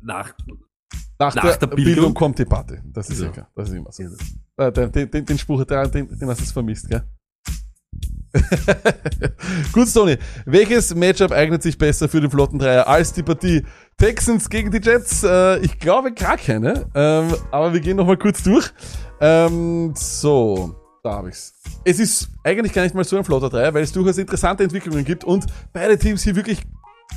[0.03, 0.33] Nach,
[1.19, 1.85] Nach, Nach der, der Bildung.
[1.95, 2.79] Bildung kommt die Party.
[2.93, 3.29] Das ist Ja.
[3.29, 3.49] sicher.
[3.55, 4.03] Das ist immer so.
[4.57, 7.03] Äh, Den, den, den, den Spruch, den, den, hast du vermisst, gell?
[9.73, 10.17] Gut, Stoney.
[10.47, 13.65] Welches Matchup eignet sich besser für den flotten Dreier als die Partie
[13.97, 15.25] Texans gegen die Jets?
[15.25, 16.87] Äh, ich glaube gar keine.
[16.95, 18.73] Ähm, aber wir gehen noch mal kurz durch.
[19.21, 21.55] Ähm, so, da habe ich's.
[21.85, 25.05] Es ist eigentlich gar nicht mal so ein flotter Dreier, weil es durchaus interessante Entwicklungen
[25.05, 26.62] gibt und beide Teams hier wirklich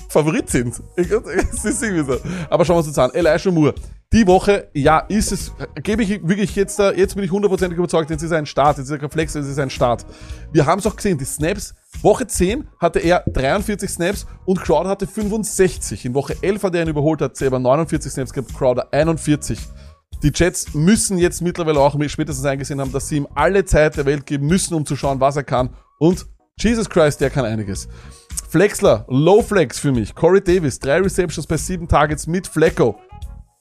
[0.09, 0.81] Favorit sind.
[0.95, 2.19] Es ist irgendwie so.
[2.49, 3.11] Aber schauen wir uns jetzt an.
[3.13, 3.73] Elijah Moore.
[4.11, 5.51] Die Woche, ja, ist es,
[5.81, 8.91] gebe ich wirklich jetzt, da, jetzt bin ich hundertprozentig überzeugt, jetzt ist ein Start, jetzt
[8.91, 10.05] ist kein Flex, jetzt ist ein Start.
[10.51, 11.73] Wir haben es auch gesehen, die Snaps,
[12.03, 16.05] Woche 10 hatte er 43 Snaps und Crowder hatte 65.
[16.05, 19.57] In Woche 11 hat er ihn überholt, hat selber 49 Snaps gehabt, Crowder 41.
[20.23, 24.05] Die Jets müssen jetzt mittlerweile auch spätestens eingesehen haben, dass sie ihm alle Zeit der
[24.05, 25.69] Welt geben müssen, um zu schauen, was er kann.
[25.99, 26.25] Und
[26.57, 27.89] Jesus Christ, der kann einiges.
[28.49, 30.15] Flexler, Low Flex für mich.
[30.15, 32.97] Corey Davis, drei Receptions bei sieben Targets mit Flecko.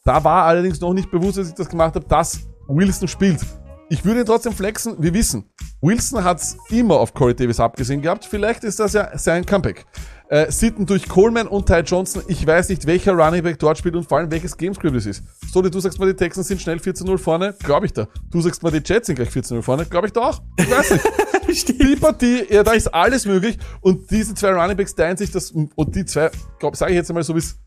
[0.04, 3.40] Da war allerdings noch nicht bewusst, als ich das gemacht habe, dass Wilson spielt.
[3.88, 4.94] Ich würde ihn trotzdem flexen.
[5.00, 5.50] Wir wissen,
[5.80, 8.24] Wilson hat's immer auf Corey Davis abgesehen gehabt.
[8.24, 9.84] Vielleicht ist das ja sein Comeback.
[10.32, 12.22] Äh, Sitten durch Coleman und Ty Johnson.
[12.26, 15.22] Ich weiß nicht, welcher Running Back dort spielt und vor allem welches Gamescript es ist.
[15.52, 17.54] Soli, du sagst mal, die Texans sind schnell 14-0 vorne.
[17.62, 18.08] Glaube ich da.
[18.30, 19.84] Du sagst mal, die Jets sind gleich 14-0 vorne.
[19.84, 20.40] Glaube ich da auch.
[20.56, 21.68] Ich weiß nicht.
[21.80, 23.58] die Partie, ja, da ist alles möglich.
[23.82, 26.30] Und diese zwei Running Backs teilen sich das, und die zwei,
[26.72, 27.58] sage ich jetzt einmal so, wie es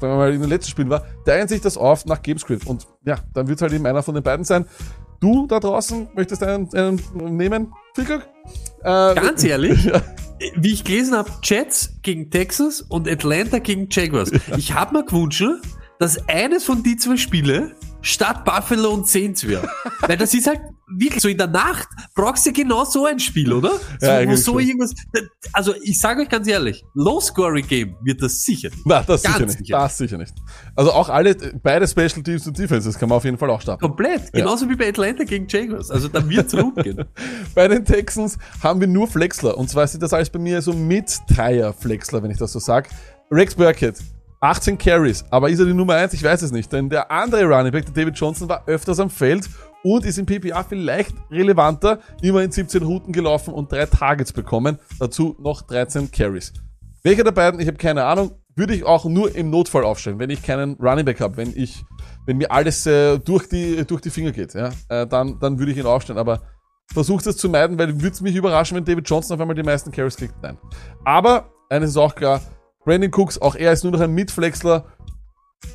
[0.00, 2.66] mal in den letzten Spielen war, teilen sich das auf nach Gamescript.
[2.66, 4.64] Und ja, dann wird halt eben einer von den beiden sein.
[5.20, 7.70] Du da draußen möchtest einen, einen nehmen?
[7.94, 8.22] Viel Glück.
[8.80, 10.00] Äh, Ganz ehrlich, Ja.
[10.56, 14.30] Wie ich gelesen habe, Jets gegen Texas und Atlanta gegen Jaguars.
[14.56, 15.44] Ich habe mir gewünscht,
[15.98, 19.68] dass eines von die zwei Spiele statt Buffalo und Saints wäre.
[20.00, 23.52] Weil das ist halt wirklich so in der Nacht brauchst du genau so ein Spiel,
[23.52, 23.72] oder?
[24.00, 24.60] So, Ja, wo so schon.
[24.60, 24.92] irgendwas.
[25.52, 28.68] Also ich sage euch ganz ehrlich, Low-Scoring-Game wird das sicher.
[28.70, 28.82] nicht.
[28.84, 29.58] Na, das Ganz sicher nicht.
[29.58, 29.78] sicher.
[29.78, 30.34] Das sicher nicht.
[30.76, 33.80] Also auch alle, beide Special Teams und Defenses kann man auf jeden Fall auch starten.
[33.80, 34.32] Komplett.
[34.32, 35.90] Genauso wie bei Atlanta gegen Jaguars.
[35.90, 37.04] Also da wird's rund gehen.
[37.54, 39.56] Bei den Texans haben wir nur Flexler.
[39.56, 42.58] Und zwar sieht das alles bei mir so mit Dreier Flexler, wenn ich das so
[42.58, 42.88] sag.
[43.30, 43.98] Rex Burkett,
[44.40, 45.24] 18 Carries.
[45.30, 46.12] Aber ist er die Nummer 1?
[46.12, 46.70] Ich weiß es nicht.
[46.72, 49.48] Denn der andere Running Back, der David Johnson, war öfters am Feld
[49.84, 52.00] und ist im PPA vielleicht relevanter.
[52.22, 54.78] Immerhin 17 Routen gelaufen und drei Targets bekommen.
[54.98, 56.52] Dazu noch 13 Carries.
[57.04, 57.60] Welcher der beiden?
[57.60, 58.32] Ich habe keine Ahnung.
[58.56, 61.84] Würde ich auch nur im Notfall aufstellen, wenn ich keinen Running Back habe, wenn ich,
[62.24, 65.72] wenn mir alles äh, durch die durch die Finger geht, ja, äh, dann dann würde
[65.72, 66.18] ich ihn aufstellen.
[66.18, 66.40] Aber
[66.92, 69.64] versucht es zu meiden, weil würde es mich überraschen, wenn David Johnson auf einmal die
[69.64, 70.34] meisten Carries kriegt.
[70.40, 70.56] Nein.
[71.04, 72.40] Aber eines ist auch klar:
[72.84, 74.84] Brandon Cooks, auch er ist nur noch ein Mitflexler.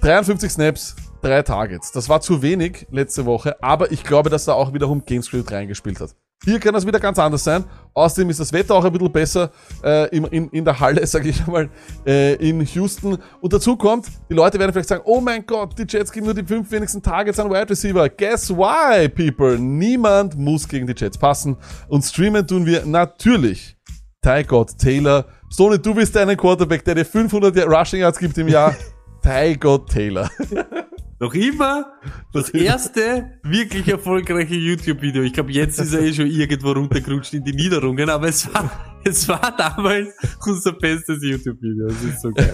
[0.02, 1.92] 53 Snaps, drei Targets.
[1.92, 6.00] Das war zu wenig letzte Woche, aber ich glaube, dass er auch wiederum Gamescript reingespielt
[6.00, 6.16] hat.
[6.46, 7.66] Hier kann das wieder ganz anders sein.
[7.94, 9.52] Außerdem ist das Wetter auch ein bisschen besser
[9.84, 11.70] äh, in, in, in der Halle, sage ich einmal,
[12.06, 13.18] äh, in Houston.
[13.42, 16.36] Und dazu kommt, die Leute werden vielleicht sagen, oh mein Gott, die Jets geben nur
[16.36, 18.08] die fünf wenigsten Targets an Wide Receiver.
[18.08, 19.60] Guess why, people?
[19.60, 21.58] Niemand muss gegen die Jets passen.
[21.90, 23.76] Und streamen tun wir natürlich
[24.22, 25.26] Ty God Taylor.
[25.50, 28.74] Sony, du bist einen Quarterback, der dir 500 Rushing Yards gibt im Jahr.
[29.22, 30.30] Ty God Taylor.
[31.22, 31.86] Noch immer
[32.32, 35.22] das erste wirklich erfolgreiche YouTube-Video.
[35.24, 38.72] Ich glaube, jetzt ist er eh schon irgendwo runtergerutscht in die Niederungen, aber es war,
[39.04, 40.16] es war damals
[40.46, 41.88] unser bestes YouTube-Video.
[41.90, 42.54] Das ist so geil.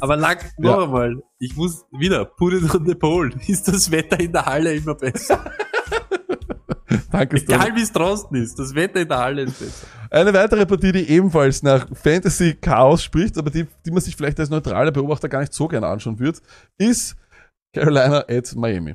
[0.00, 0.84] Aber lang, noch Ja.
[0.84, 3.30] einmal, ich muss wieder, put it on the pole.
[3.46, 5.44] Ist das Wetter in der Halle immer besser?
[7.12, 7.36] Danke.
[7.36, 9.86] Egal wie es draußen ist, das Wetter in der Halle ist besser.
[10.10, 14.38] Eine weitere Partie, die ebenfalls nach Fantasy Chaos spricht, aber die, die man sich vielleicht
[14.40, 16.40] als neutraler Beobachter gar nicht so gerne anschauen wird,
[16.78, 17.16] ist
[17.74, 18.94] Carolina at Miami.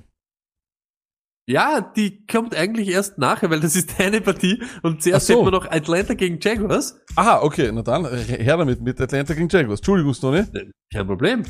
[1.46, 5.44] Ja, die kommt eigentlich erst nachher, weil das ist deine Partie und zuerst so.
[5.44, 6.98] wir noch Atlanta gegen Jaguars.
[7.16, 9.82] Aha, okay, na dann, äh, her damit mit Atlanta gegen Jaguars.
[9.82, 10.46] Entschuldigung, Stoney.
[10.92, 11.44] Kein Problem.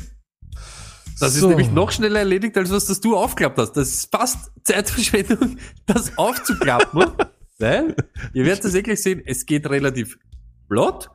[1.20, 1.46] Das So.
[1.46, 3.72] ist nämlich noch schneller erledigt, als was das du aufklappt hast.
[3.74, 7.04] Das ist fast Zeitverschwendung, das aufzuklappen.
[7.58, 7.94] weil,
[8.32, 10.18] ihr werdet das gleich sehen, es geht relativ
[10.66, 11.08] flott.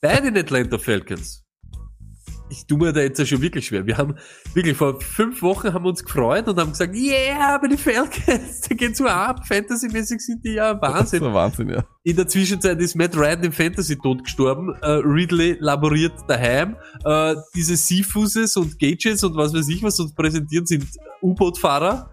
[0.00, 1.42] Bei den Atlanta Falcons.
[2.48, 3.86] Ich tue mir da jetzt ja schon wirklich schwer.
[3.86, 4.14] Wir haben
[4.54, 8.60] wirklich vor fünf Wochen haben wir uns gefreut und haben gesagt, yeah, aber die Falcons,
[8.68, 9.46] da geht's so ab.
[9.46, 11.34] Fantasymäßig sind die ja Das ist Wahnsinn.
[11.34, 11.84] Wahnsinn, ja.
[12.04, 14.74] In der Zwischenzeit ist Matt Ryan im Fantasy-Tod gestorben.
[14.80, 16.76] Äh, Ridley laboriert daheim.
[17.04, 20.86] Äh, diese Seafuses und Gages und was weiß ich was uns präsentieren sind
[21.22, 22.10] U-Boot-Fahrer.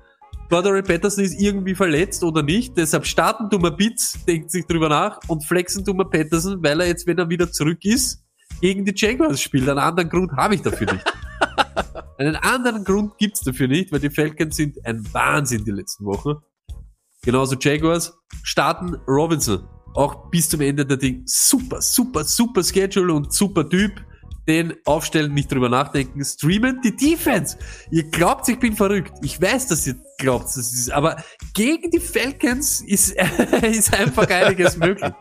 [0.49, 2.77] Cordero Patterson ist irgendwie verletzt oder nicht.
[2.77, 6.79] Deshalb starten tun wir Bits, denkt sich drüber nach und flexen tun wir Patterson, weil
[6.79, 8.22] er jetzt, wenn er wieder zurück ist,
[8.63, 9.67] gegen die Jaguars spielt.
[9.67, 11.03] Einen anderen Grund habe ich dafür nicht.
[12.17, 16.35] Einen anderen Grund gibt's dafür nicht, weil die Falcons sind ein Wahnsinn die letzten Wochen.
[17.23, 19.67] Genauso Jaguars starten Robinson.
[19.95, 21.23] Auch bis zum Ende der Ding.
[21.25, 24.01] Super, super, super Schedule und super Typ.
[24.47, 26.81] Den aufstellen, nicht drüber nachdenken, streamen.
[26.83, 27.57] Die Defense.
[27.91, 29.13] Ihr glaubt, ich bin verrückt.
[29.21, 31.15] Ich weiß, dass ihr glaubt, das ist, aber
[31.53, 33.11] gegen die Falcons ist,
[33.61, 35.13] ist einfach einiges möglich.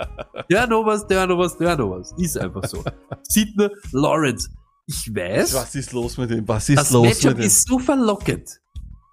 [0.50, 2.12] Turnovers, Turnovers, Turnovers.
[2.18, 2.82] Ist einfach so.
[3.28, 4.48] Sidney Lawrence.
[4.86, 6.46] Ich weiß, Was ist los mit dem?
[6.48, 7.46] Was ist das los Matchup mit dem?
[7.46, 8.58] ist so verlockend.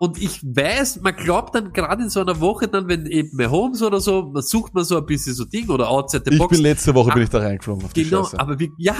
[0.01, 3.81] Und ich weiß, man glaubt dann gerade in so einer Woche dann, wenn eben Mahomes
[3.83, 6.51] oder so, man sucht man so ein bisschen so Ding oder outside the Ich box.
[6.55, 8.39] bin letzte Woche Ah, bin ich da reingeflogen auf die genau, Scheiße.
[8.39, 8.95] aber wir, ja,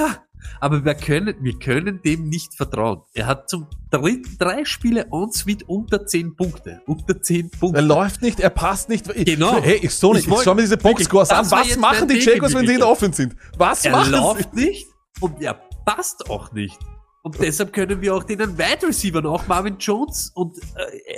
[0.59, 3.01] Aber wir können, wir können dem nicht vertrauen.
[3.13, 6.81] Er hat zum dritten drei Spiele en suite unter 10 Punkte.
[6.85, 7.79] Unter 10 Punkte.
[7.79, 9.07] Er läuft nicht, er passt nicht.
[9.15, 9.61] Ich- Genau.
[9.61, 10.27] Hey, ich, so nicht.
[10.27, 11.49] Ich ich schau mir diese Boxscores an.
[11.51, 13.35] Was machen die Jaguars, wenn sie in Offense sind?
[13.57, 14.87] Was er machen läuft nicht
[15.21, 15.53] und er
[15.85, 16.77] passt auch nicht.
[17.21, 20.57] Und deshalb können wir auch den Wide Receiver auch Marvin Jones und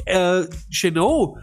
[0.06, 0.48] äh, äh,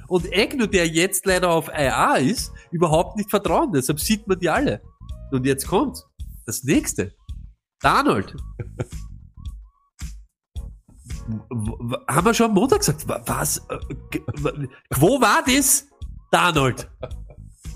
[0.09, 3.71] und Agnew, der jetzt leider auf IA ist, überhaupt nicht vertrauen.
[3.73, 4.83] Deshalb sieht man die alle.
[5.31, 6.05] Und jetzt kommt
[6.47, 7.13] das nächste.
[11.29, 13.07] W- Haben wir schon am Montag gesagt?
[13.09, 13.59] Wa- Was?
[13.69, 13.79] Äh,
[14.97, 15.87] Wo war das?
[16.31, 16.89] Donald.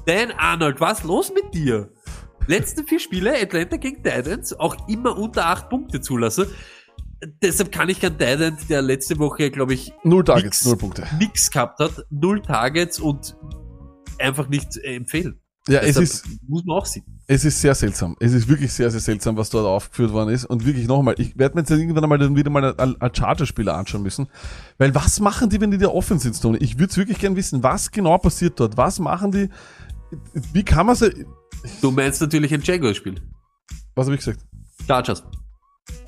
[0.06, 1.90] Dan Arnold, was los mit dir?
[2.46, 6.46] Letzte vier Spiele, Atlanta gegen Titans, auch immer unter acht Punkte zulassen.
[7.40, 10.64] Deshalb kann ich kein Titan, der letzte Woche, glaube ich, Null Targets, Nix.
[10.66, 11.06] null Punkte.
[11.20, 13.36] nix gehabt hat, null Targets und
[14.18, 15.40] einfach nicht äh, empfehlen.
[15.68, 17.04] Ja, es Deshalb ist, muss man auch sehen.
[17.32, 18.14] Es ist sehr seltsam.
[18.20, 20.44] Es ist wirklich sehr, sehr seltsam, was dort aufgeführt worden ist.
[20.44, 24.02] Und wirklich nochmal, ich werde mir jetzt irgendwann einmal dann wieder mal als Charter-Spieler anschauen
[24.02, 24.28] müssen.
[24.76, 26.58] Weil was machen die, wenn die der Offense sind, Tony?
[26.58, 28.76] Ich würde wirklich gern wissen, was genau passiert dort?
[28.76, 29.48] Was machen die?
[30.52, 31.24] Wie kann man sie,
[31.80, 33.20] Du meinst natürlich ein Jaguars-Spiel.
[33.94, 34.44] was habe ich gesagt?
[34.86, 35.22] Chargers.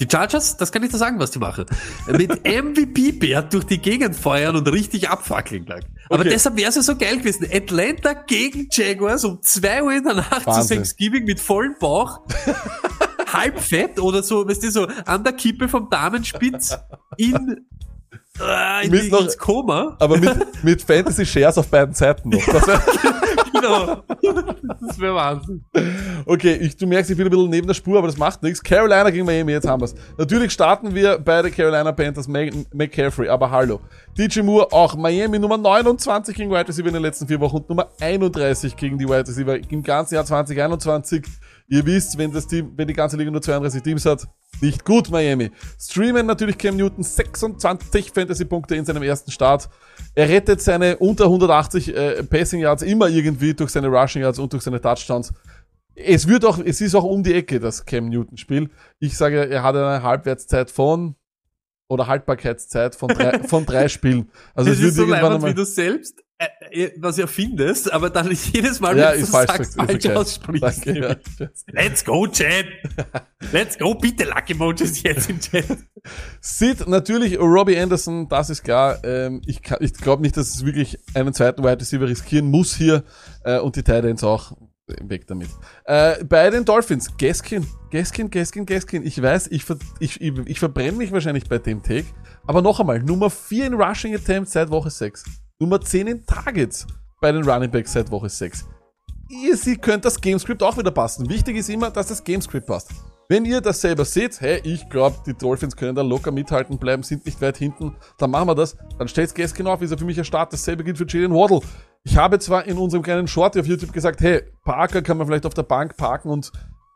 [0.00, 1.66] Die Chargers, das kann ich dir sagen, was die machen.
[2.06, 5.84] Mit MVP-Bär durch die Gegend feuern und richtig abfackeln gleich.
[6.08, 6.30] Aber Okay.
[6.30, 7.46] deshalb wäre es ja so geil gewesen.
[7.52, 10.76] Atlanta gegen Jaguars um zwei Uhr in der Nacht zu Wahnsinn.
[10.78, 12.20] Thanksgiving mit vollem Bauch.
[13.32, 16.76] halb fett oder so, weißt du, so an der Kippe vom Damenspitz
[17.16, 17.66] in,
[18.40, 19.96] äh, in Mit die, noch- ins Koma.
[19.98, 20.30] Aber mit,
[20.64, 22.44] mit Fantasy Shares auf beiden Seiten noch.
[22.46, 22.80] Das wär,
[23.54, 24.02] Genau.
[24.80, 25.64] Das wäre Wahnsinn.
[26.26, 28.62] okay, ich, du merkst, ich bin ein bisschen neben der Spur, aber das macht nichts.
[28.62, 29.94] Carolina gegen Miami, jetzt haben wir's.
[30.18, 33.80] Natürlich starten wir bei der Carolina Panthers, McCaffrey, aber hallo.
[34.18, 37.68] DJ Moore auch Miami Nummer 29 gegen Wide Receiver in den letzten vier Wochen und
[37.68, 41.24] Nummer 31 gegen die Wide Receiver im ganzen Jahr 2021.
[41.68, 44.26] Ihr wisst, wenn das Team, wenn die ganze Liga nur 32 Teams hat,
[44.60, 45.50] nicht gut Miami.
[45.78, 49.68] Streamen natürlich Cam Newton 26 Fantasy-Punkte in seinem ersten Start.
[50.14, 54.52] Er rettet seine unter 180 äh, Passing Yards immer irgendwie durch seine Rushing Yards und
[54.52, 55.32] durch seine Touchdowns.
[55.94, 58.70] Es wird auch, es ist auch um die Ecke, das Cam Newton Spiel.
[58.98, 61.14] Ich sage, er hat eine Halbwertszeit von,
[61.88, 64.30] oder Haltbarkeitszeit von drei, von drei Spielen.
[64.54, 66.46] Also das es wird ist so irgendwann leibend, wie einmal, du selbst äh,
[66.84, 70.14] äh, was erfindest, aber dann jedes Mal, ja, wenn du falsch, sagst, falsch okay.
[70.16, 70.86] aussprichst.
[70.86, 71.48] Danke, ja.
[71.68, 72.66] Let's go, Chat!
[73.52, 75.64] Let's go, bitte Lucky Emojis jetzt im Chat.
[76.40, 78.98] Sid, natürlich Robbie Anderson, das ist klar.
[79.04, 82.74] Ähm, ich kann- ich glaube nicht, dass es wirklich einen zweiten Wide Receiver riskieren muss
[82.74, 83.04] hier
[83.44, 84.56] äh, und die Titans auch.
[84.86, 85.48] Weg damit.
[85.86, 89.06] Äh, bei den Dolphins, Gaskin, Gaskin, Gaskin, Gaskin.
[89.06, 92.04] Ich weiß, ich, ver ich, ich, ich verbrenne mich wahrscheinlich bei dem Take.
[92.46, 95.24] Aber noch einmal, Nummer 4 in Rushing Attempts seit Woche 6.
[95.64, 96.86] Nummer 10 in Targets
[97.22, 98.66] bei den Running Backs seit Woche 6.
[99.30, 101.26] Ihr sie könnt das Gamescript auch wieder passen.
[101.30, 102.90] Wichtig ist immer, dass das Gamescript passt.
[103.30, 107.02] Wenn ihr das selber seht, hey, ich glaube, die Dolphins können da locker mithalten bleiben,
[107.02, 108.76] sind nicht weit hinten, dann machen wir das.
[108.98, 110.52] Dann stellt Gaskin auf, ist er für mich ein Start.
[110.52, 111.60] Dasselbe gilt für Jalen Waddle.
[112.02, 115.46] Ich habe zwar in unserem kleinen Short auf YouTube gesagt, hey, Parker kann man vielleicht
[115.46, 116.52] auf der Bank parken und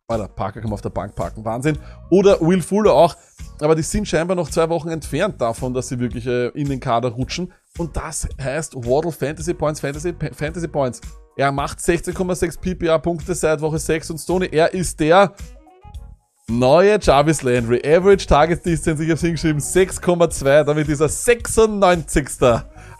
[0.08, 1.78] Alter, Parker kann man auf der Bank parken, Wahnsinn.
[2.10, 3.16] Oder Will Fuller auch,
[3.60, 6.80] aber die sind scheinbar noch zwei Wochen entfernt davon, dass sie wirklich äh, in den
[6.80, 7.52] Kader rutschen.
[7.78, 11.00] Und das heißt Waddle Fantasy Points, Fantasy, Fantasy Points.
[11.36, 15.32] Er macht 16,6 PPA-Punkte seit Woche 6 und Stoney, er ist der
[16.48, 17.80] neue Jarvis Landry.
[17.84, 20.64] Average Target Distance, ich hab's hingeschrieben, 6,2.
[20.64, 22.26] Damit ist er 96.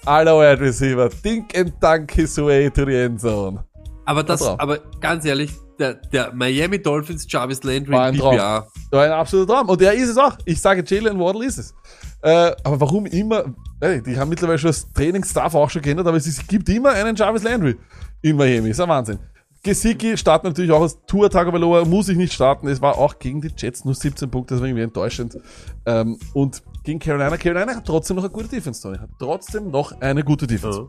[0.05, 1.09] aller Wide Receiver.
[1.25, 3.65] Dink and dunk his way to the end zone.
[4.05, 8.35] Aber das, aber ganz ehrlich, der, der Miami Dolphins Jarvis Landry War ein Traum.
[8.37, 8.67] PPR.
[8.91, 9.69] War ein absoluter Traum.
[9.69, 10.37] Und er ist es auch.
[10.45, 11.75] Ich sage, Jalen Waddle ist es.
[12.23, 13.45] Äh, aber warum immer?
[13.81, 16.69] Ey, die haben mittlerweile schon das Trainingsstaff auch schon geändert, aber es, ist, es gibt
[16.69, 17.77] immer einen Jarvis Landry
[18.23, 18.71] in Miami.
[18.71, 19.19] Ist ein Wahnsinn.
[19.63, 22.69] Gesicki startet natürlich auch als Tour Tagovailoa, muss ich nicht starten.
[22.69, 25.37] Es war auch gegen die Jets nur 17 Punkte, das war irgendwie enttäuschend.
[25.85, 28.99] Ähm, und gegen Carolina, Carolina hat trotzdem noch eine gute Defense, Tony.
[28.99, 30.89] Hat trotzdem noch eine gute Defense.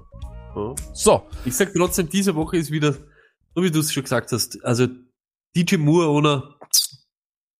[0.93, 2.95] So, Ich sag trotzdem, diese Woche ist wieder,
[3.55, 4.87] so wie du es schon gesagt hast, also
[5.55, 6.55] DJ Moore ohne,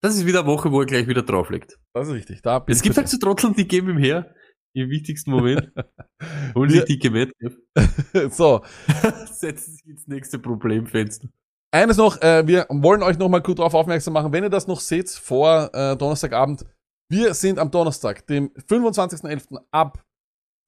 [0.02, 1.78] das ist wieder eine Woche, wo er gleich wieder drauflegt.
[1.94, 2.42] das ist richtig.
[2.42, 4.34] Da bin Es gibt halt so Trotteln, die geben ihm her,
[4.74, 5.72] im wichtigsten Moment,
[6.54, 8.32] holen sich dicke Wettkampf, dich.
[8.32, 8.64] So,
[9.32, 11.28] setzen sich ins nächste Problemfenster.
[11.72, 14.66] Eines noch, äh, wir wollen euch noch mal kurz darauf aufmerksam machen, wenn ihr das
[14.66, 16.64] noch seht vor äh, Donnerstagabend.
[17.08, 19.58] Wir sind am Donnerstag, dem 25.11.
[19.70, 20.04] ab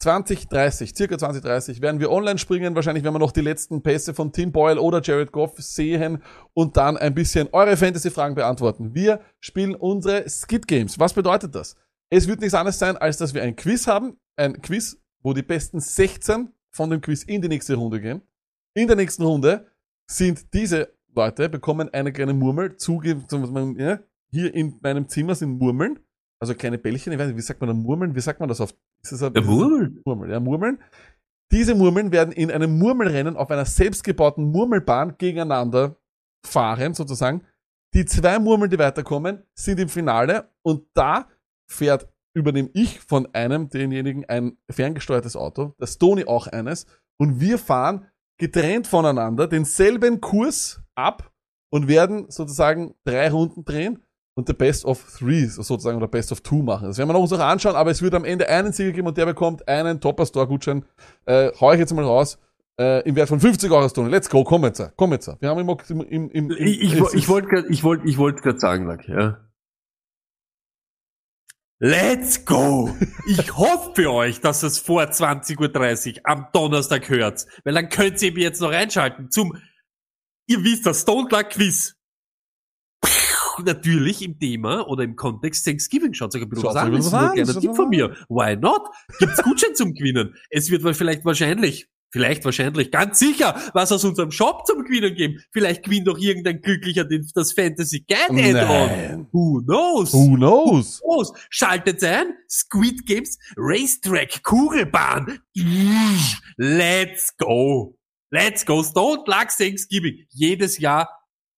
[0.02, 2.74] 2030, circa 2030, werden wir online springen.
[2.74, 6.22] Wahrscheinlich werden wir noch die letzten Pässe von Tim Boyle oder Jared Goff sehen
[6.54, 8.94] und dann ein bisschen eure Fantasy-Fragen beantworten.
[8.94, 10.98] Wir spielen unsere Skid Games.
[10.98, 11.76] Was bedeutet das?
[12.10, 14.16] Es wird nichts anderes sein, als dass wir ein Quiz haben.
[14.34, 18.22] Ein Quiz, wo die besten 16 von dem Quiz in die nächste Runde gehen.
[18.74, 19.68] In der nächsten Runde
[20.10, 23.22] sind diese Leute, bekommen eine kleine Murmel zuge,
[23.76, 24.00] ja,
[24.30, 26.00] hier in meinem Zimmer sind Murmeln,
[26.42, 28.16] also kleine Bällchen, ich weiß nicht, wie sagt man da Murmeln?
[28.16, 28.74] Wie sagt man das auf?
[29.00, 30.02] Ist das ein, Der Murmel.
[30.04, 30.82] Murmel, ja, Murmeln.
[31.52, 36.00] Diese Murmeln werden in einem Murmelrennen auf einer selbstgebauten Murmelbahn gegeneinander
[36.44, 37.44] fahren, sozusagen.
[37.94, 41.28] Die zwei Murmeln, die weiterkommen, sind im Finale und da
[41.70, 46.86] fährt, übernehme ich von einem denjenigen ein ferngesteuertes Auto, das Tony auch eines
[47.20, 48.08] und wir fahren
[48.40, 51.32] getrennt voneinander denselben Kurs ab
[51.70, 54.02] und werden sozusagen drei Runden drehen
[54.34, 56.88] und der Best of Three sozusagen oder Best of Two machen.
[56.88, 59.16] Das werden wir uns noch anschauen, aber es wird am Ende einen Sieger geben und
[59.18, 60.84] der bekommt einen Topper Store Gutschein.
[61.26, 62.38] Äh, hau ich jetzt mal raus.
[62.80, 64.08] Äh, Im Wert von 50 Euro Tony.
[64.08, 65.30] Let's go, komm jetzt, komm jetzt.
[65.40, 68.16] Wir haben im, im, im, im Ich, ich, wo- ich wollte grad- ich wollte ich
[68.16, 69.38] wollte gerade sagen, Lack, ja.
[71.84, 72.94] Let's go!
[73.26, 78.22] Ich hoffe für euch, dass es vor 20.30 Uhr am Donnerstag hört, weil dann könnt
[78.22, 79.56] ihr eben jetzt noch einschalten zum,
[80.46, 81.96] ihr wisst das, Stone Luck Quiz.
[83.64, 86.14] Natürlich im Thema oder im Kontext Thanksgiving.
[86.14, 86.92] Schaut euch ein bisschen Schaut was an.
[86.92, 88.16] Das ist nur ein kleiner Tipp von mir.
[88.28, 88.82] Why not?
[89.18, 90.34] Gibt's Gutschein zum Gewinnen?
[90.50, 95.42] Es wird vielleicht wahrscheinlich, vielleicht wahrscheinlich, ganz sicher, was aus unserem Shop zum Gewinnen geben.
[95.50, 99.28] Vielleicht gewinnt doch irgendein Glücklicher das Fantasy Guide Add-on.
[99.32, 100.12] Who knows?
[100.12, 101.00] Who knows?
[101.06, 105.40] Los, schaltet ein, Squid Games, Racetrack, Kugelbahn.
[106.56, 107.96] Let's go.
[108.30, 108.82] Let's go.
[108.82, 110.26] Stone Luck Thanksgiving.
[110.30, 111.08] Jedes Jahr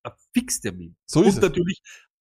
[0.04, 0.96] ein Fixtermin.
[1.06, 1.40] So ist und es.
[1.42, 1.80] natürlich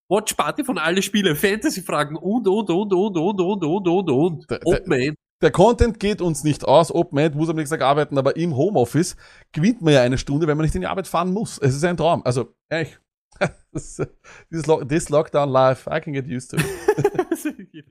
[0.09, 4.49] Watch Party von alle Spiele, Fantasy-Fragen und, und, und, und, und, und, und, und, und.
[4.51, 5.17] Der- der- Open End.
[5.41, 6.89] Der Content geht uns nicht aus.
[6.93, 9.17] Open End muss am nächsten Tag arbeiten, aber im Homeoffice
[9.51, 11.57] gewinnt man ja eine Stunde, wenn man nicht in die Arbeit fahren muss.
[11.57, 12.23] Es ist ein Traum.
[12.25, 12.53] Also.
[13.73, 13.97] Das,
[14.51, 17.83] this, this Lockdown Life, I can get used to it.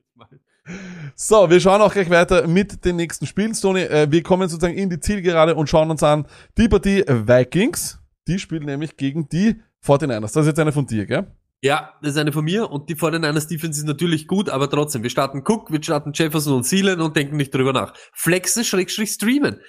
[1.17, 3.81] So, wir schauen auch gleich weiter mit den nächsten Spielen, Tony.
[3.81, 6.27] Äh, wir kommen sozusagen in die Zielgerade und schauen uns an
[6.57, 7.99] die Partie Vikings.
[8.29, 10.21] Die spielen nämlich gegen die 49ers.
[10.21, 11.35] Das ist jetzt eine von dir, gell?
[11.65, 15.05] Ja, das ist eine von mir und die 49ers Defense ist natürlich gut, aber trotzdem,
[15.05, 17.95] wir starten Cook, wir starten Jefferson und Thielen und denken nicht drüber nach.
[18.13, 19.61] Flexen, Schrägstrich, streamen.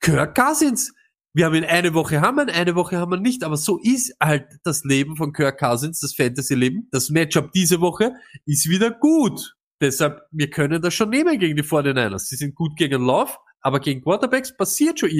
[0.00, 0.92] Kirk Cousins.
[1.32, 4.14] Wir haben ihn eine Woche haben wir eine Woche haben wir nicht, aber so ist
[4.20, 6.88] halt das Leben von Kirk Cousins, das Fantasy-Leben.
[6.90, 8.12] Das Matchup diese Woche
[8.46, 9.56] ist wieder gut.
[9.80, 12.26] Deshalb, wir können das schon nehmen gegen die 49ers.
[12.26, 15.10] Sie sind gut gegen Love, aber gegen Quarterbacks passiert schon,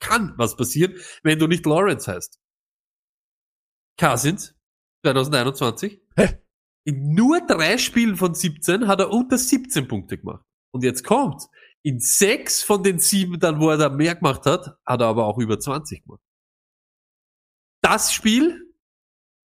[0.00, 2.38] kann was passieren, wenn du nicht Lawrence heißt.
[3.98, 4.54] Cousins,
[5.04, 6.00] 2021.
[6.16, 6.38] Hä?
[6.86, 10.44] In nur drei Spielen von 17 hat er unter 17 Punkte gemacht.
[10.72, 11.48] Und jetzt kommt's.
[11.82, 15.26] In sechs von den sieben, dann wo er da mehr gemacht hat, hat er aber
[15.26, 16.20] auch über 20 gemacht.
[17.82, 18.74] Das Spiel,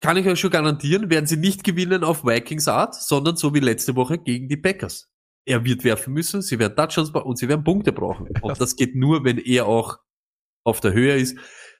[0.01, 3.59] kann ich euch schon garantieren, werden sie nicht gewinnen auf Vikings Art, sondern so wie
[3.59, 5.09] letzte Woche gegen die Packers.
[5.47, 8.27] Er wird werfen müssen, sie werden Touchdowns brauchen und sie werden Punkte brauchen.
[8.41, 9.99] Und das geht nur, wenn er auch
[10.63, 11.37] auf der Höhe ist.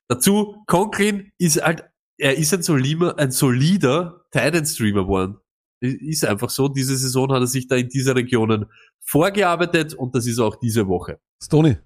[0.07, 1.83] Dazu, Conklin ist halt,
[2.17, 5.37] er ist ein solider, ein solider Titan-Streamer geworden.
[5.81, 6.67] Ist einfach so.
[6.69, 8.65] Diese Saison hat er sich da in diese Regionen
[9.05, 11.19] vorgearbeitet und das ist auch diese Woche.
[11.43, 11.77] Stoney.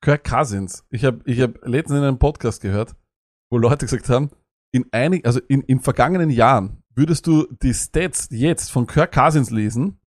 [0.00, 0.84] Kirk Cousins.
[0.90, 2.94] Ich habe ich hab letztens in einem Podcast gehört,
[3.50, 4.30] wo Leute gesagt haben,
[4.72, 9.50] in einig, also in, in vergangenen Jahren würdest du die Stats jetzt von Kirk Cousins
[9.50, 10.00] lesen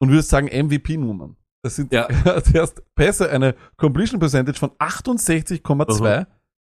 [0.00, 1.36] und würdest sagen MVP-Nummern.
[1.62, 2.08] Das sind, Ja.
[2.54, 6.26] hast Pässe, eine Completion Percentage von 68,2,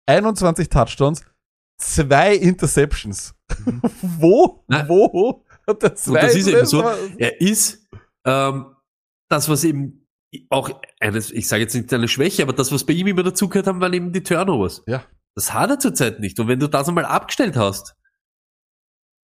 [0.07, 1.25] 21 Touchdowns,
[1.79, 3.35] zwei Interceptions.
[4.03, 4.65] wo?
[4.69, 5.45] Na, wo?
[5.67, 6.83] Hat er zwei Und das ist eben so.
[7.19, 7.87] Er ist
[8.25, 8.67] ähm,
[9.29, 10.07] das, was eben
[10.51, 10.71] auch
[11.01, 13.81] eines, ich sage jetzt nicht eine Schwäche, aber das, was bei ihm immer dazugehört haben,
[13.81, 14.83] waren eben die Turnovers.
[14.87, 15.05] Ja.
[15.35, 16.39] Das hat er zurzeit nicht.
[16.41, 17.95] Und wenn du das einmal abgestellt hast,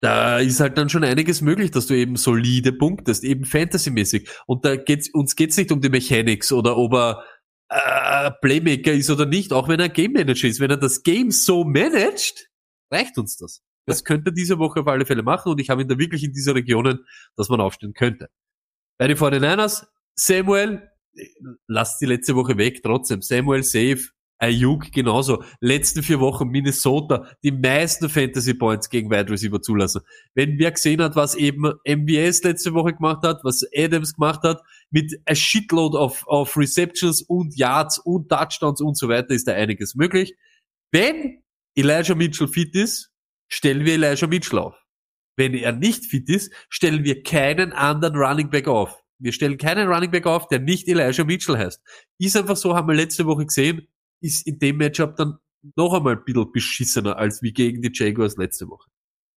[0.02, 4.30] da ist halt dann schon einiges möglich, dass du eben solide punktest, eben fantasymäßig.
[4.45, 7.24] Und da geht's, uns geht's nicht um die Mechanics oder ob er
[7.70, 10.59] äh, Playmaker ist oder nicht, auch wenn er Game Manager ist.
[10.59, 12.49] Wenn er das Game so managt,
[12.91, 13.61] reicht uns das.
[13.86, 16.24] Das könnte er diese Woche auf alle Fälle machen und ich habe ihn da wirklich
[16.24, 17.05] in diese Regionen,
[17.36, 18.30] dass man aufstehen könnte.
[18.97, 20.89] Bei den 49ers, Samuel,
[21.68, 23.22] lasst die letzte Woche weg, trotzdem.
[23.22, 24.09] Samuel safe,
[24.39, 25.43] Ayuk genauso.
[25.59, 30.01] Letzten vier Wochen Minnesota, die meisten Fantasy Points gegen Wide Receiver zulassen.
[30.35, 34.61] Wenn wer gesehen hat, was eben MBS letzte Woche gemacht hat, was Adams gemacht hat,
[34.91, 39.53] mit a shitload of, of Receptions und Yards und Touchdowns und so weiter, ist da
[39.53, 40.35] einiges möglich.
[40.91, 41.41] Wenn
[41.75, 43.11] Elijah Mitchell fit ist,
[43.47, 44.75] stellen wir Elijah Mitchell auf.
[45.35, 49.03] Wenn er nicht fit ist, stellen wir keinen anderen Running Back auf.
[49.19, 51.81] Wir stellen keinen Running Back auf, der nicht Elijah Mitchell heißt.
[52.19, 53.88] Ist einfach so, haben wir letzte Woche gesehen,
[54.22, 55.38] ist in dem Matchup dann
[55.76, 58.89] noch einmal ein bisschen beschissener als wie gegen die Jaguars letzte Woche.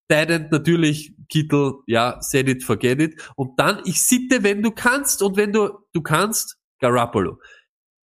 [0.09, 3.31] Titan natürlich, Kittel, ja, set it, forget it.
[3.35, 7.37] Und dann, ich sitte, wenn du kannst und wenn du, du kannst, Garoppolo.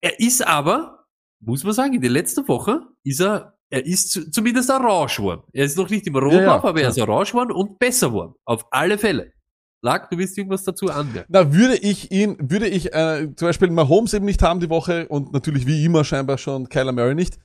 [0.02, 1.06] Er ist aber,
[1.40, 5.44] muss man sagen, in den letzten Wochen ist er, er ist zu- zumindest orange geworden.
[5.54, 8.10] Er ist noch nicht im Rotlauf, Ja, ja, aber er ist orange geworden und besser
[8.10, 8.36] geworden.
[8.46, 9.34] Auf alle Fälle.
[9.86, 11.28] Lack, du willst irgendwas dazu anmerken?
[11.30, 15.08] Na, würde ich ihn, würde ich äh, zum Beispiel Mahomes eben nicht haben die Woche
[15.10, 17.38] und natürlich wie immer scheinbar schon Kyler Murray nicht,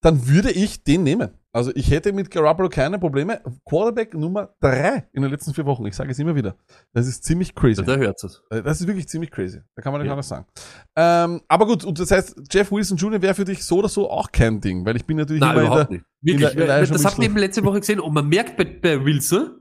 [0.00, 1.30] dann würde ich den nehmen.
[1.52, 3.40] Also ich hätte mit Garoppolo keine Probleme.
[3.68, 5.84] Quarterback Nummer drei in den letzten vier Wochen.
[5.86, 6.54] Ich sage es immer wieder.
[6.92, 7.82] Das ist ziemlich crazy.
[7.84, 8.40] Da hört es.
[8.48, 9.60] Das ist wirklich ziemlich crazy.
[9.74, 10.12] Da kann man nicht Ja.
[10.12, 10.46] anders sagen.
[10.94, 13.20] Ähm, aber gut, und das heißt, Jeff Wilson Jr.
[13.22, 15.60] wäre für dich so oder so auch kein Ding, weil ich bin natürlich Nein, immer
[15.62, 16.06] in überhaupt der, nicht.
[16.20, 16.50] Wirklich.
[16.52, 19.04] in der Elijah das habt ihr eben letzte Woche gesehen und man merkt bei, bei
[19.04, 19.57] Wilson,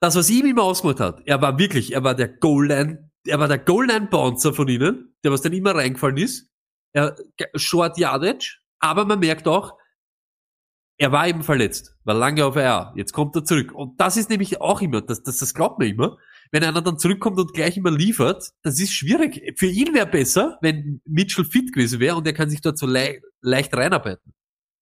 [0.00, 3.48] das, was ihm immer ausgemacht hat, er war wirklich, er war der Goal-Line, er war
[3.48, 6.50] der Goal-Line-Bouncer von ihnen, der was dann immer reingefallen ist.
[6.92, 7.16] Er,
[7.54, 9.78] Short Yardage, aber man merkt auch,
[10.98, 12.92] er war eben verletzt, war lange auf IR.
[12.96, 13.72] Jetzt kommt er zurück.
[13.72, 16.18] Und das ist nämlich auch immer, das, das, das glaubt man immer.
[16.50, 19.54] Wenn einer dann zurückkommt und gleich immer liefert, das ist schwierig.
[19.58, 22.86] Für ihn wäre besser, wenn Mitchell fit gewesen wäre und er kann sich dort so
[22.86, 24.34] lei leicht reinarbeiten.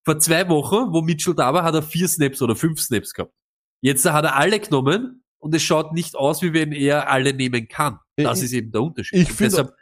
[0.05, 3.35] Vor zwei Wochen, wo Mitchell da war, hat er vier Snaps oder fünf Snaps gehabt.
[3.81, 7.69] Jetzt hat er alle genommen und es schaut nicht aus, wie wenn er alle nehmen
[7.69, 7.99] kann.
[8.17, 9.21] Das Ich- ist eben der Unterschied.
[9.21, 9.73] ich finde-